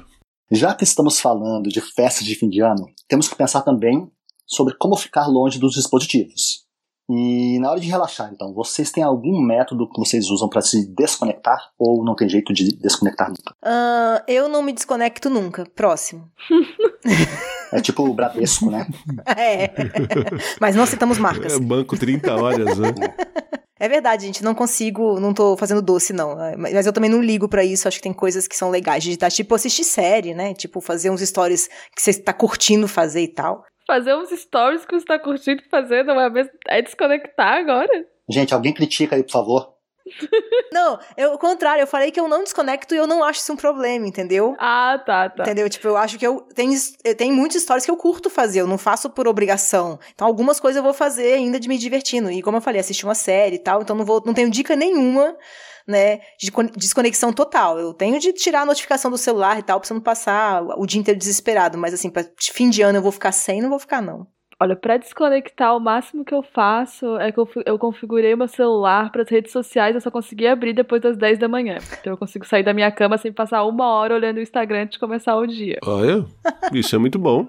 Já 0.52 0.76
que 0.76 0.84
estamos 0.84 1.22
falando 1.22 1.70
de 1.70 1.80
festas 1.80 2.26
de 2.26 2.36
fim 2.36 2.50
de 2.50 2.60
ano, 2.60 2.86
temos 3.08 3.30
que 3.30 3.36
pensar 3.36 3.62
também 3.62 4.12
sobre 4.46 4.76
como 4.78 4.98
ficar 4.98 5.28
longe 5.28 5.60
dos 5.60 5.76
dispositivos. 5.76 6.66
E 7.10 7.58
na 7.60 7.72
hora 7.72 7.80
de 7.80 7.90
relaxar, 7.90 8.30
então, 8.32 8.54
vocês 8.54 8.92
têm 8.92 9.04
algum 9.04 9.42
método 9.42 9.90
que 9.90 10.00
vocês 10.00 10.30
usam 10.30 10.48
para 10.48 10.62
se 10.62 10.86
desconectar 10.94 11.72
ou 11.78 12.06
não 12.06 12.16
tem 12.16 12.30
jeito 12.30 12.54
de 12.54 12.70
desconectar 12.78 13.30
nunca? 13.30 13.56
Uh, 13.64 14.24
eu 14.28 14.48
não 14.48 14.62
me 14.62 14.72
desconecto 14.72 15.28
nunca. 15.30 15.66
Próximo. 15.76 16.30
É 17.72 17.80
tipo 17.80 18.02
o 18.02 18.14
Bradesco, 18.16 18.72
né? 18.72 18.88
é. 19.38 19.72
Mas 20.60 20.76
não 20.76 20.88
citamos 20.88 21.20
marcas. 21.20 21.54
É 21.54 21.60
banco 21.60 21.96
30 21.96 22.36
horas, 22.36 22.78
né? 22.80 22.90
É 23.80 23.88
verdade, 23.88 24.26
gente. 24.26 24.44
Não 24.44 24.56
consigo, 24.56 25.20
não 25.20 25.36
tô 25.36 25.56
fazendo 25.56 25.80
doce, 25.80 26.12
não. 26.12 26.36
Mas 26.58 26.88
eu 26.88 26.92
também 26.92 27.12
não 27.12 27.22
ligo 27.22 27.48
para 27.48 27.64
isso. 27.64 27.88
Acho 27.88 27.98
que 27.98 28.04
tem 28.04 28.12
coisas 28.12 28.48
que 28.48 28.56
são 28.56 28.72
legais 28.72 29.04
de 29.04 29.10
digitar, 29.10 29.30
tipo 29.30 29.54
assistir 29.54 29.84
série, 29.84 30.34
né? 30.34 30.56
Tipo, 30.56 30.82
fazer 30.82 31.12
uns 31.12 31.22
stories 31.22 31.70
que 31.96 32.02
você 32.02 32.14
tá 32.16 32.34
curtindo 32.34 32.88
fazer 32.88 33.22
e 33.22 33.28
tal 33.28 33.64
fazer 33.90 34.16
uns 34.16 34.30
stories 34.30 34.86
que 34.86 34.94
você 34.94 35.06
tá 35.06 35.18
curtindo 35.18 35.64
fazer, 35.68 36.04
não 36.04 36.22
é 36.22 36.30
mesmo? 36.30 36.52
É 36.68 36.80
desconectar 36.80 37.58
agora? 37.58 38.06
Gente, 38.30 38.54
alguém 38.54 38.72
critica 38.72 39.16
aí, 39.16 39.24
por 39.24 39.32
favor. 39.32 39.74
não, 40.72 41.00
eu, 41.18 41.34
o 41.34 41.38
contrário, 41.40 41.82
eu 41.82 41.88
falei 41.88 42.12
que 42.12 42.20
eu 42.20 42.28
não 42.28 42.44
desconecto 42.44 42.94
e 42.94 42.98
eu 42.98 43.08
não 43.08 43.24
acho 43.24 43.40
isso 43.40 43.52
um 43.52 43.56
problema, 43.56 44.06
entendeu? 44.08 44.56
Ah, 44.60 45.02
tá, 45.04 45.28
tá. 45.28 45.42
Entendeu? 45.44 45.68
Tipo, 45.68 45.88
eu 45.88 45.98
acho 45.98 46.20
que 46.20 46.26
eu 46.26 46.42
tenho, 46.54 46.78
tem 47.18 47.32
muitas 47.32 47.62
histórias 47.62 47.84
que 47.84 47.90
eu 47.90 47.98
curto 47.98 48.30
fazer, 48.30 48.62
eu 48.62 48.68
não 48.68 48.78
faço 48.78 49.10
por 49.10 49.28
obrigação. 49.28 50.00
Então, 50.14 50.28
algumas 50.28 50.60
coisas 50.60 50.78
eu 50.78 50.84
vou 50.84 50.94
fazer 50.94 51.34
ainda 51.34 51.60
de 51.60 51.68
me 51.68 51.78
divertindo. 51.78 52.30
E 52.32 52.44
como 52.44 52.58
eu 52.58 52.62
falei, 52.62 52.80
assistir 52.80 53.06
uma 53.06 53.16
série 53.16 53.56
e 53.56 53.60
tal, 53.60 53.82
então 53.82 53.96
não 53.96 54.06
vou, 54.06 54.22
não 54.24 54.34
tenho 54.36 54.52
dica 54.52 54.76
nenhuma 54.76 55.36
né, 55.88 56.20
de 56.40 56.52
desconexão 56.78 57.34
total. 57.34 57.80
Eu 57.80 57.94
tenho 57.94 58.20
de 58.20 58.34
tirar 58.34 58.62
a 58.62 58.66
notificação 58.66 59.10
do 59.10 59.18
celular 59.18 59.60
e 59.60 59.64
tal, 59.64 59.80
pra 59.80 59.88
você 59.88 59.94
não 59.94 60.02
passar 60.02 60.64
o 60.78 60.86
dia 60.86 61.00
inteiro 61.00 61.20
desesperado. 61.20 61.78
Mas 61.78 61.94
assim, 61.94 62.10
pra 62.10 62.26
fim 62.40 62.70
de 62.70 62.82
ano 62.82 62.98
eu 62.98 63.02
vou 63.04 63.12
ficar 63.12 63.32
sem, 63.32 63.62
não 63.62 63.70
vou 63.70 63.80
ficar, 63.80 64.02
não. 64.02 64.28
Olha, 64.62 64.76
para 64.76 64.98
desconectar, 64.98 65.74
o 65.74 65.80
máximo 65.80 66.26
que 66.26 66.34
eu 66.34 66.44
faço 66.44 67.18
é 67.18 67.32
que 67.32 67.40
eu, 67.40 67.48
eu 67.66 67.80
configurei 67.80 68.36
meu 68.36 68.48
celular 68.48 69.10
para 69.10 69.22
as 69.22 69.30
redes 69.30 69.54
sociais, 69.54 69.96
eu 69.96 70.02
só 70.02 70.12
consegui 70.12 70.48
abrir 70.48 70.74
depois 70.74 71.02
das 71.02 71.16
10 71.16 71.40
da 71.40 71.48
manhã. 71.48 71.78
Então 71.98 72.12
eu 72.12 72.18
consigo 72.18 72.46
sair 72.46 72.62
da 72.62 72.74
minha 72.74 72.92
cama 72.92 73.18
sem 73.18 73.32
passar 73.32 73.64
uma 73.64 73.88
hora 73.88 74.16
olhando 74.16 74.38
o 74.38 74.42
Instagram 74.42 74.82
antes 74.82 74.96
de 74.96 75.00
começar 75.00 75.38
o 75.38 75.48
dia. 75.48 75.80
Olha, 75.86 76.26
isso 76.74 76.94
é 76.94 77.00
muito 77.00 77.18
bom. 77.18 77.48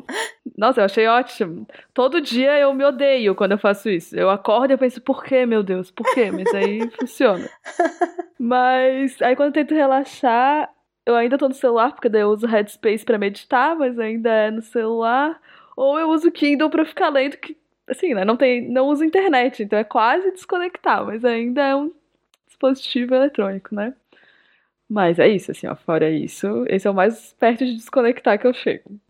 Nossa, 0.57 0.83
eu 0.83 0.85
achei 0.85 1.09
ótimo. 1.09 1.67
Todo 1.93 2.21
dia 2.21 2.57
eu 2.61 2.73
me 2.73 2.85
odeio 2.85 3.35
quando 3.35 3.53
eu 3.53 3.59
faço 3.59 3.91
isso. 3.91 4.15
Eu 4.17 4.31
acordo 4.31 4.71
e 4.71 4.75
eu 4.75 4.79
penso, 4.79 5.01
por 5.01 5.25
que, 5.25 5.45
meu 5.45 5.65
Deus? 5.65 5.91
Por 5.91 6.07
quê? 6.15 6.31
Mas 6.31 6.55
aí 6.55 6.89
funciona. 6.97 7.49
Mas 8.39 9.21
aí 9.21 9.35
quando 9.35 9.49
eu 9.49 9.65
tento 9.65 9.75
relaxar, 9.75 10.71
eu 11.05 11.17
ainda 11.17 11.37
tô 11.37 11.49
no 11.49 11.55
celular, 11.55 11.93
porque 11.93 12.09
daí 12.09 12.23
eu 12.23 12.29
uso 12.29 12.47
Headspace 12.47 13.05
para 13.05 13.19
meditar, 13.19 13.75
mas 13.75 13.99
ainda 13.99 14.31
é 14.31 14.51
no 14.53 14.63
celular. 14.63 15.41
Ou 15.81 15.99
eu 15.99 16.11
uso 16.11 16.31
Kindle 16.31 16.69
para 16.69 16.85
ficar 16.85 17.09
lendo, 17.09 17.39
que, 17.39 17.57
assim, 17.89 18.13
né? 18.13 18.23
Não, 18.23 18.37
tem, 18.37 18.71
não 18.71 18.89
uso 18.89 19.03
internet, 19.03 19.63
então 19.63 19.79
é 19.79 19.83
quase 19.83 20.31
desconectar, 20.31 21.07
mas 21.07 21.25
ainda 21.25 21.63
é 21.63 21.75
um 21.75 21.91
dispositivo 22.47 23.15
eletrônico, 23.15 23.75
né? 23.75 23.95
Mas 24.87 25.19
é 25.19 25.27
isso, 25.27 25.51
assim, 25.51 25.67
ó, 25.67 25.75
fora 25.75 26.11
isso, 26.11 26.67
esse 26.69 26.87
é 26.87 26.91
o 26.91 26.95
mais 26.95 27.35
perto 27.41 27.65
de 27.65 27.77
desconectar 27.77 28.39
que 28.39 28.47
eu 28.47 28.53
chego. 28.53 29.01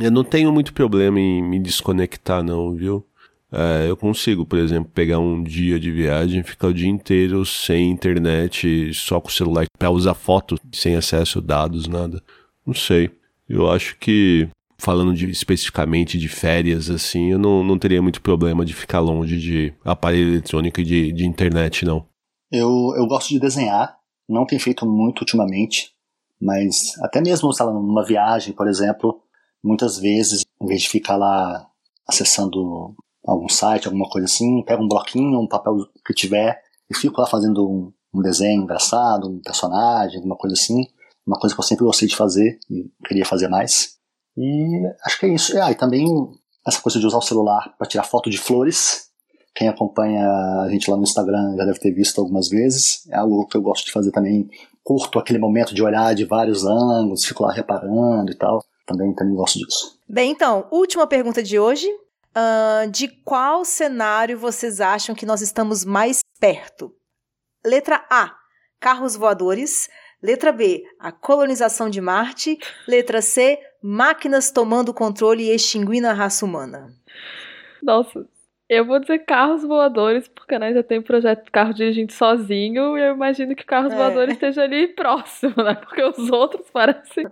Eu 0.00 0.10
não 0.10 0.24
tenho 0.24 0.52
muito 0.52 0.74
problema 0.74 1.20
em 1.20 1.40
me 1.40 1.60
desconectar, 1.60 2.42
não, 2.42 2.74
viu? 2.74 3.06
É, 3.52 3.88
eu 3.88 3.96
consigo, 3.96 4.44
por 4.44 4.58
exemplo, 4.58 4.90
pegar 4.92 5.20
um 5.20 5.44
dia 5.44 5.78
de 5.78 5.92
viagem, 5.92 6.42
ficar 6.42 6.68
o 6.68 6.74
dia 6.74 6.88
inteiro 6.88 7.46
sem 7.46 7.88
internet, 7.88 8.92
só 8.94 9.20
com 9.20 9.28
o 9.28 9.32
celular 9.32 9.64
para 9.78 9.90
usar 9.90 10.14
foto, 10.14 10.56
sem 10.72 10.96
acesso 10.96 11.40
dados, 11.40 11.86
nada. 11.86 12.20
Não 12.66 12.74
sei. 12.74 13.12
Eu 13.48 13.70
acho 13.70 13.96
que 13.96 14.48
falando 14.80 15.14
de, 15.14 15.30
especificamente 15.30 16.18
de 16.18 16.28
férias, 16.28 16.90
assim, 16.90 17.30
eu 17.30 17.38
não, 17.38 17.62
não 17.62 17.78
teria 17.78 18.00
muito 18.00 18.20
problema 18.20 18.64
de 18.64 18.74
ficar 18.74 19.00
longe 19.00 19.38
de 19.38 19.72
aparelho 19.84 20.32
eletrônico 20.32 20.80
e 20.80 20.84
de, 20.84 21.12
de 21.12 21.26
internet, 21.26 21.84
não. 21.84 22.06
Eu, 22.50 22.94
eu 22.96 23.06
gosto 23.06 23.28
de 23.28 23.38
desenhar, 23.38 23.96
não 24.28 24.46
tenho 24.46 24.60
feito 24.60 24.86
muito 24.86 25.20
ultimamente, 25.20 25.92
mas 26.40 26.98
até 27.02 27.20
mesmo, 27.20 27.52
sei 27.52 27.66
lá, 27.66 27.72
numa 27.72 28.04
viagem, 28.04 28.54
por 28.54 28.66
exemplo, 28.66 29.20
muitas 29.62 29.98
vezes, 29.98 30.44
em 30.60 30.66
vez 30.66 30.82
de 30.82 30.88
ficar 30.88 31.16
lá 31.16 31.66
acessando 32.08 32.94
algum 33.24 33.48
site, 33.48 33.86
alguma 33.86 34.08
coisa 34.08 34.24
assim, 34.24 34.62
pego 34.64 34.82
um 34.82 34.88
bloquinho, 34.88 35.38
um 35.38 35.46
papel 35.46 35.76
que 36.04 36.14
tiver 36.14 36.60
e 36.90 36.96
fico 36.96 37.20
lá 37.20 37.26
fazendo 37.26 37.68
um, 37.68 37.92
um 38.12 38.22
desenho 38.22 38.62
engraçado, 38.62 39.28
um 39.28 39.40
personagem, 39.40 40.16
alguma 40.16 40.36
coisa 40.36 40.54
assim. 40.54 40.86
Uma 41.26 41.38
coisa 41.38 41.54
que 41.54 41.60
eu 41.60 41.64
sempre 41.64 41.84
gostei 41.84 42.08
de 42.08 42.16
fazer 42.16 42.58
e 42.68 42.90
queria 43.06 43.24
fazer 43.24 43.48
mais. 43.48 43.99
E 44.40 44.86
acho 45.04 45.20
que 45.20 45.26
é 45.26 45.34
isso. 45.34 45.60
Ah, 45.60 45.70
e 45.70 45.74
também 45.74 46.06
essa 46.66 46.80
coisa 46.80 46.98
de 46.98 47.06
usar 47.06 47.18
o 47.18 47.22
celular 47.22 47.74
para 47.76 47.86
tirar 47.86 48.04
foto 48.04 48.30
de 48.30 48.38
flores. 48.38 49.10
Quem 49.54 49.68
acompanha 49.68 50.26
a 50.62 50.68
gente 50.70 50.90
lá 50.90 50.96
no 50.96 51.02
Instagram 51.02 51.56
já 51.56 51.64
deve 51.66 51.78
ter 51.78 51.90
visto 51.90 52.20
algumas 52.20 52.48
vezes. 52.48 53.06
É 53.10 53.16
algo 53.16 53.46
que 53.46 53.56
eu 53.56 53.62
gosto 53.62 53.84
de 53.84 53.92
fazer 53.92 54.10
também. 54.10 54.48
Curto 54.82 55.18
aquele 55.18 55.38
momento 55.38 55.74
de 55.74 55.82
olhar 55.82 56.14
de 56.14 56.24
vários 56.24 56.64
ângulos, 56.64 57.24
fico 57.24 57.42
lá 57.42 57.52
reparando 57.52 58.32
e 58.32 58.34
tal. 58.34 58.64
Também, 58.86 59.14
também 59.14 59.34
gosto 59.34 59.58
disso. 59.58 59.98
Bem, 60.08 60.30
então, 60.30 60.66
última 60.70 61.06
pergunta 61.06 61.42
de 61.42 61.58
hoje. 61.58 61.86
Uh, 62.30 62.88
de 62.90 63.08
qual 63.08 63.64
cenário 63.64 64.38
vocês 64.38 64.80
acham 64.80 65.16
que 65.16 65.26
nós 65.26 65.42
estamos 65.42 65.84
mais 65.84 66.20
perto? 66.38 66.94
Letra 67.64 68.04
A: 68.08 68.32
carros 68.80 69.16
voadores. 69.16 69.88
Letra 70.22 70.52
B: 70.52 70.84
a 70.98 71.10
colonização 71.10 71.88
de 71.88 72.00
Marte. 72.00 72.58
Letra 72.86 73.22
C: 73.22 73.58
máquinas 73.82 74.50
tomando 74.50 74.92
controle 74.92 75.44
e 75.44 75.54
extinguindo 75.54 76.06
a 76.06 76.12
raça 76.12 76.44
humana? 76.44 76.92
Nossa, 77.82 78.26
eu 78.70 78.84
vou 78.84 79.00
dizer 79.00 79.18
carros 79.20 79.64
voadores, 79.64 80.28
porque 80.28 80.56
né, 80.56 80.72
já 80.72 80.80
tem 80.80 80.98
o 80.98 81.02
projeto 81.02 81.44
de 81.44 81.50
carro 81.50 81.74
dirigindo 81.74 82.12
sozinho, 82.12 82.96
e 82.96 83.02
eu 83.02 83.14
imagino 83.14 83.56
que 83.56 83.64
carros 83.64 83.92
é. 83.92 83.96
voadores 83.96 84.34
esteja 84.34 84.62
ali 84.62 84.86
próximo, 84.86 85.54
né? 85.56 85.74
Porque 85.74 86.00
os 86.02 86.30
outros 86.30 86.70
parecem. 86.70 87.26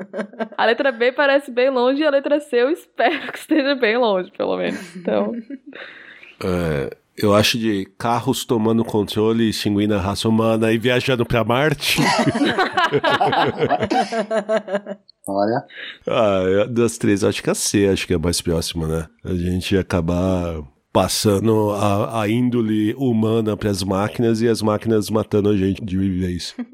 A 0.57 0.66
letra 0.66 0.91
B 0.91 1.12
parece 1.12 1.53
bem 1.53 1.70
longe 1.70 2.03
e 2.03 2.05
a 2.05 2.11
letra 2.11 2.41
C 2.41 2.57
eu 2.57 2.70
espero 2.70 3.30
que 3.30 3.39
esteja 3.39 3.76
bem 3.76 3.97
longe, 3.97 4.32
pelo 4.32 4.57
menos. 4.57 4.97
Então. 4.97 5.32
É, 6.41 6.97
eu 7.20 7.34
acho 7.34 7.58
de 7.58 7.84
carros 7.98 8.44
tomando 8.44 8.84
controle, 8.84 9.48
extinguindo 9.48 9.94
a 9.94 10.00
raça 10.00 10.28
humana 10.28 10.72
e 10.72 10.78
viajando 10.78 11.26
para 11.26 11.44
Marte. 11.44 12.00
Olha. 15.26 15.64
Ah, 16.06 16.66
das 16.70 16.96
três, 16.96 17.24
acho 17.24 17.42
que 17.42 17.50
a 17.50 17.54
C, 17.54 17.88
acho 17.88 18.06
que 18.06 18.14
é 18.14 18.18
mais 18.18 18.40
próxima, 18.40 18.86
né? 18.86 19.06
A 19.24 19.34
gente 19.34 19.76
acabar 19.76 20.62
passando 20.92 21.70
a, 21.72 22.22
a 22.22 22.28
índole 22.28 22.94
humana 22.94 23.56
para 23.56 23.70
as 23.70 23.82
máquinas 23.82 24.40
e 24.40 24.48
as 24.48 24.62
máquinas 24.62 25.10
matando 25.10 25.50
a 25.50 25.56
gente 25.56 25.84
de 25.84 25.96
vez. 25.96 26.54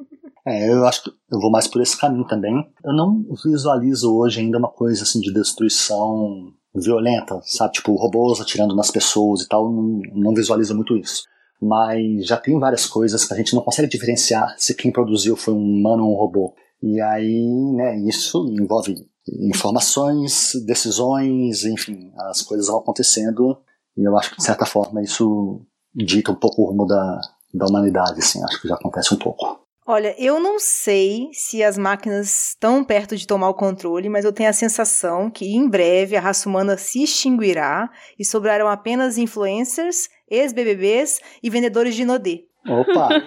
É, 0.46 0.70
eu 0.70 0.84
acho 0.84 1.04
que 1.04 1.10
eu 1.32 1.40
vou 1.40 1.50
mais 1.50 1.66
por 1.66 1.80
esse 1.80 1.98
caminho 1.98 2.26
também. 2.26 2.52
Eu 2.84 2.92
não 2.92 3.24
visualizo 3.42 4.14
hoje 4.14 4.40
ainda 4.40 4.58
uma 4.58 4.68
coisa 4.68 5.02
assim 5.02 5.18
de 5.18 5.32
destruição 5.32 6.52
violenta, 6.74 7.40
sabe? 7.42 7.74
Tipo, 7.74 7.94
robôs 7.94 8.40
atirando 8.40 8.74
nas 8.74 8.90
pessoas 8.90 9.42
e 9.42 9.48
tal. 9.48 9.70
Não, 9.70 10.00
não 10.12 10.34
visualizo 10.34 10.74
muito 10.74 10.96
isso. 10.96 11.24
Mas 11.60 12.26
já 12.26 12.36
tem 12.36 12.58
várias 12.58 12.86
coisas 12.86 13.24
que 13.24 13.32
a 13.32 13.36
gente 13.36 13.54
não 13.54 13.62
consegue 13.62 13.88
diferenciar 13.88 14.54
se 14.58 14.74
quem 14.74 14.92
produziu 14.92 15.36
foi 15.36 15.54
um 15.54 15.62
humano 15.62 16.04
ou 16.04 16.14
um 16.14 16.18
robô. 16.18 16.54
E 16.82 17.00
aí, 17.00 17.72
né, 17.74 17.98
isso 18.00 18.46
envolve 18.48 18.94
informações, 19.40 20.52
decisões, 20.66 21.64
enfim, 21.64 22.12
as 22.16 22.42
coisas 22.42 22.66
vão 22.66 22.78
acontecendo 22.78 23.56
e 23.96 24.04
eu 24.04 24.16
acho 24.18 24.30
que 24.30 24.36
de 24.36 24.44
certa 24.44 24.66
forma 24.66 25.02
isso 25.02 25.62
dita 25.94 26.32
um 26.32 26.34
pouco 26.34 26.62
o 26.62 26.66
rumo 26.66 26.84
da, 26.84 27.20
da 27.54 27.66
humanidade, 27.66 28.18
assim, 28.18 28.42
acho 28.44 28.60
que 28.60 28.68
já 28.68 28.74
acontece 28.74 29.14
um 29.14 29.18
pouco. 29.18 29.63
Olha, 29.86 30.14
eu 30.18 30.40
não 30.40 30.58
sei 30.58 31.28
se 31.34 31.62
as 31.62 31.76
máquinas 31.76 32.48
estão 32.48 32.82
perto 32.82 33.14
de 33.18 33.26
tomar 33.26 33.50
o 33.50 33.54
controle, 33.54 34.08
mas 34.08 34.24
eu 34.24 34.32
tenho 34.32 34.48
a 34.48 34.52
sensação 34.54 35.30
que 35.30 35.44
em 35.44 35.68
breve 35.68 36.16
a 36.16 36.20
raça 36.20 36.48
humana 36.48 36.78
se 36.78 37.02
extinguirá 37.02 37.90
e 38.18 38.24
sobrarão 38.24 38.66
apenas 38.66 39.18
influencers, 39.18 40.08
ex-BBBs 40.30 41.20
e 41.42 41.50
vendedores 41.50 41.94
de 41.94 42.06
Nodê. 42.06 42.44
Opa! 42.66 43.10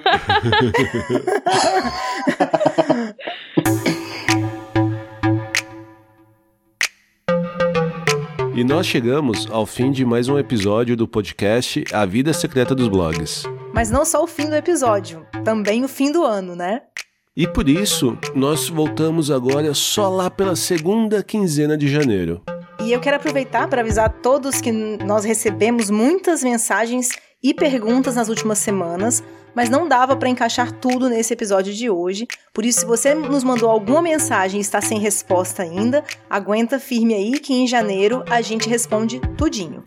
E 8.56 8.64
nós 8.64 8.88
chegamos 8.88 9.48
ao 9.52 9.68
fim 9.68 9.92
de 9.92 10.04
mais 10.04 10.28
um 10.28 10.40
episódio 10.40 10.98
do 10.98 11.08
podcast 11.08 11.84
A 11.94 12.08
Vida 12.08 12.34
Secreta 12.34 12.74
dos 12.74 12.88
Blogs. 12.88 13.44
Mas 13.74 13.92
não 13.92 14.06
só 14.06 14.24
o 14.24 14.28
fim 14.28 14.50
do 14.50 14.56
episódio, 14.56 15.26
também 15.44 15.84
o 15.84 15.88
fim 15.88 16.12
do 16.12 16.24
ano, 16.24 16.56
né? 16.56 16.82
E 17.36 17.48
por 17.48 17.70
isso, 17.70 18.18
nós 18.34 18.68
voltamos 18.68 19.30
agora 19.30 19.74
só 19.74 20.10
lá 20.10 20.30
pela 20.30 20.56
segunda 20.56 21.24
quinzena 21.24 21.78
de 21.78 21.88
janeiro. 21.88 22.42
E 22.82 22.92
eu 22.92 23.00
quero 23.00 23.18
aproveitar 23.18 23.68
para 23.68 23.82
avisar 23.82 24.06
a 24.06 24.10
todos 24.10 24.62
que 24.62 24.72
nós 24.72 25.24
recebemos 25.24 25.90
muitas 25.90 26.44
mensagens 26.44 27.10
e 27.44 27.54
perguntas 27.54 28.16
nas 28.16 28.30
últimas 28.30 28.58
semanas 28.58 29.24
mas 29.58 29.70
não 29.70 29.88
dava 29.88 30.16
para 30.16 30.30
encaixar 30.30 30.72
tudo 30.72 31.10
nesse 31.10 31.34
episódio 31.34 31.74
de 31.74 31.90
hoje. 31.90 32.28
Por 32.54 32.64
isso, 32.64 32.82
se 32.82 32.86
você 32.86 33.16
nos 33.16 33.44
mandou 33.44 33.72
alguma 33.72 34.04
mensagem 34.04 34.60
e 34.60 34.62
está 34.62 34.80
sem 34.80 35.00
resposta 35.00 35.64
ainda, 35.64 36.04
aguenta 36.30 36.80
firme 36.80 37.16
aí 37.16 37.40
que 37.40 37.56
em 37.56 37.66
janeiro 37.66 38.24
a 38.30 38.40
gente 38.40 38.70
responde 38.70 39.20
tudinho. 39.36 39.82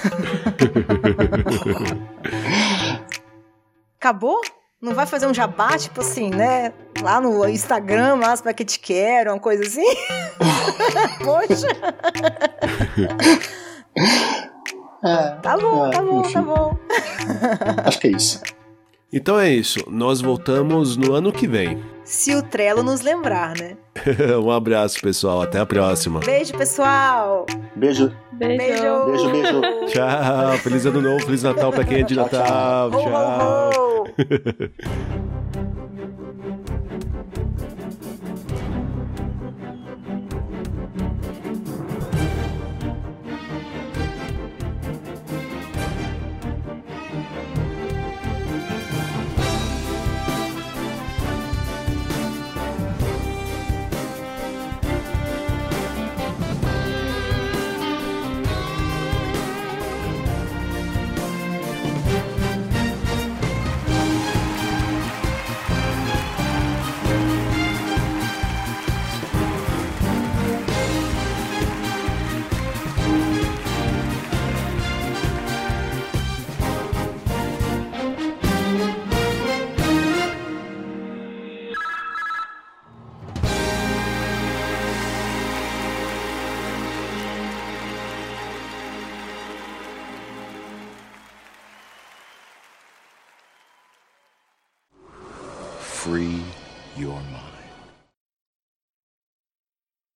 Acabou? 3.98 4.42
Não 4.80 4.94
vai 4.94 5.06
fazer 5.06 5.26
um 5.26 5.34
jabá, 5.34 5.76
tipo 5.78 6.00
assim, 6.00 6.30
né? 6.30 6.72
Lá 7.02 7.20
no 7.20 7.46
Instagram, 7.48 8.16
mas 8.16 8.40
pra 8.40 8.54
que 8.54 8.64
te 8.64 8.78
quero, 8.78 9.30
uma 9.30 9.40
coisa 9.40 9.62
assim? 9.62 9.84
Poxa! 11.24 11.68
É, 15.02 15.30
tá 15.42 15.56
bom, 15.56 15.86
é, 15.86 15.90
tá 15.90 16.02
bom, 16.02 16.20
enfim. 16.20 16.32
tá 16.32 16.42
bom. 16.42 16.76
Acho 17.84 17.98
que 17.98 18.08
é 18.08 18.10
isso. 18.10 18.40
Então 19.12 19.40
é 19.40 19.50
isso. 19.50 19.80
Nós 19.88 20.20
voltamos 20.20 20.96
no 20.96 21.14
ano 21.14 21.32
que 21.32 21.46
vem. 21.46 21.82
Se 22.04 22.34
o 22.34 22.42
Trello 22.42 22.82
nos 22.82 23.00
lembrar, 23.00 23.56
né? 23.56 23.76
um 24.40 24.50
abraço, 24.50 25.00
pessoal. 25.00 25.42
Até 25.42 25.58
a 25.58 25.66
próxima. 25.66 26.20
Beijo, 26.20 26.56
pessoal. 26.56 27.46
Beijo. 27.74 28.12
Beijo. 28.32 29.06
Beijo, 29.06 29.30
beijo. 29.30 29.60
Tchau. 29.92 30.58
Feliz 30.58 30.86
ano 30.86 31.02
novo, 31.02 31.24
feliz 31.24 31.42
Natal 31.42 31.72
pra 31.72 31.84
quem 31.84 32.00
é 32.00 32.02
de 32.02 32.14
tchau, 32.14 32.24
Natal. 32.24 32.90
Tchau. 32.90 33.00
tchau. 33.02 34.04
Free 34.14 35.39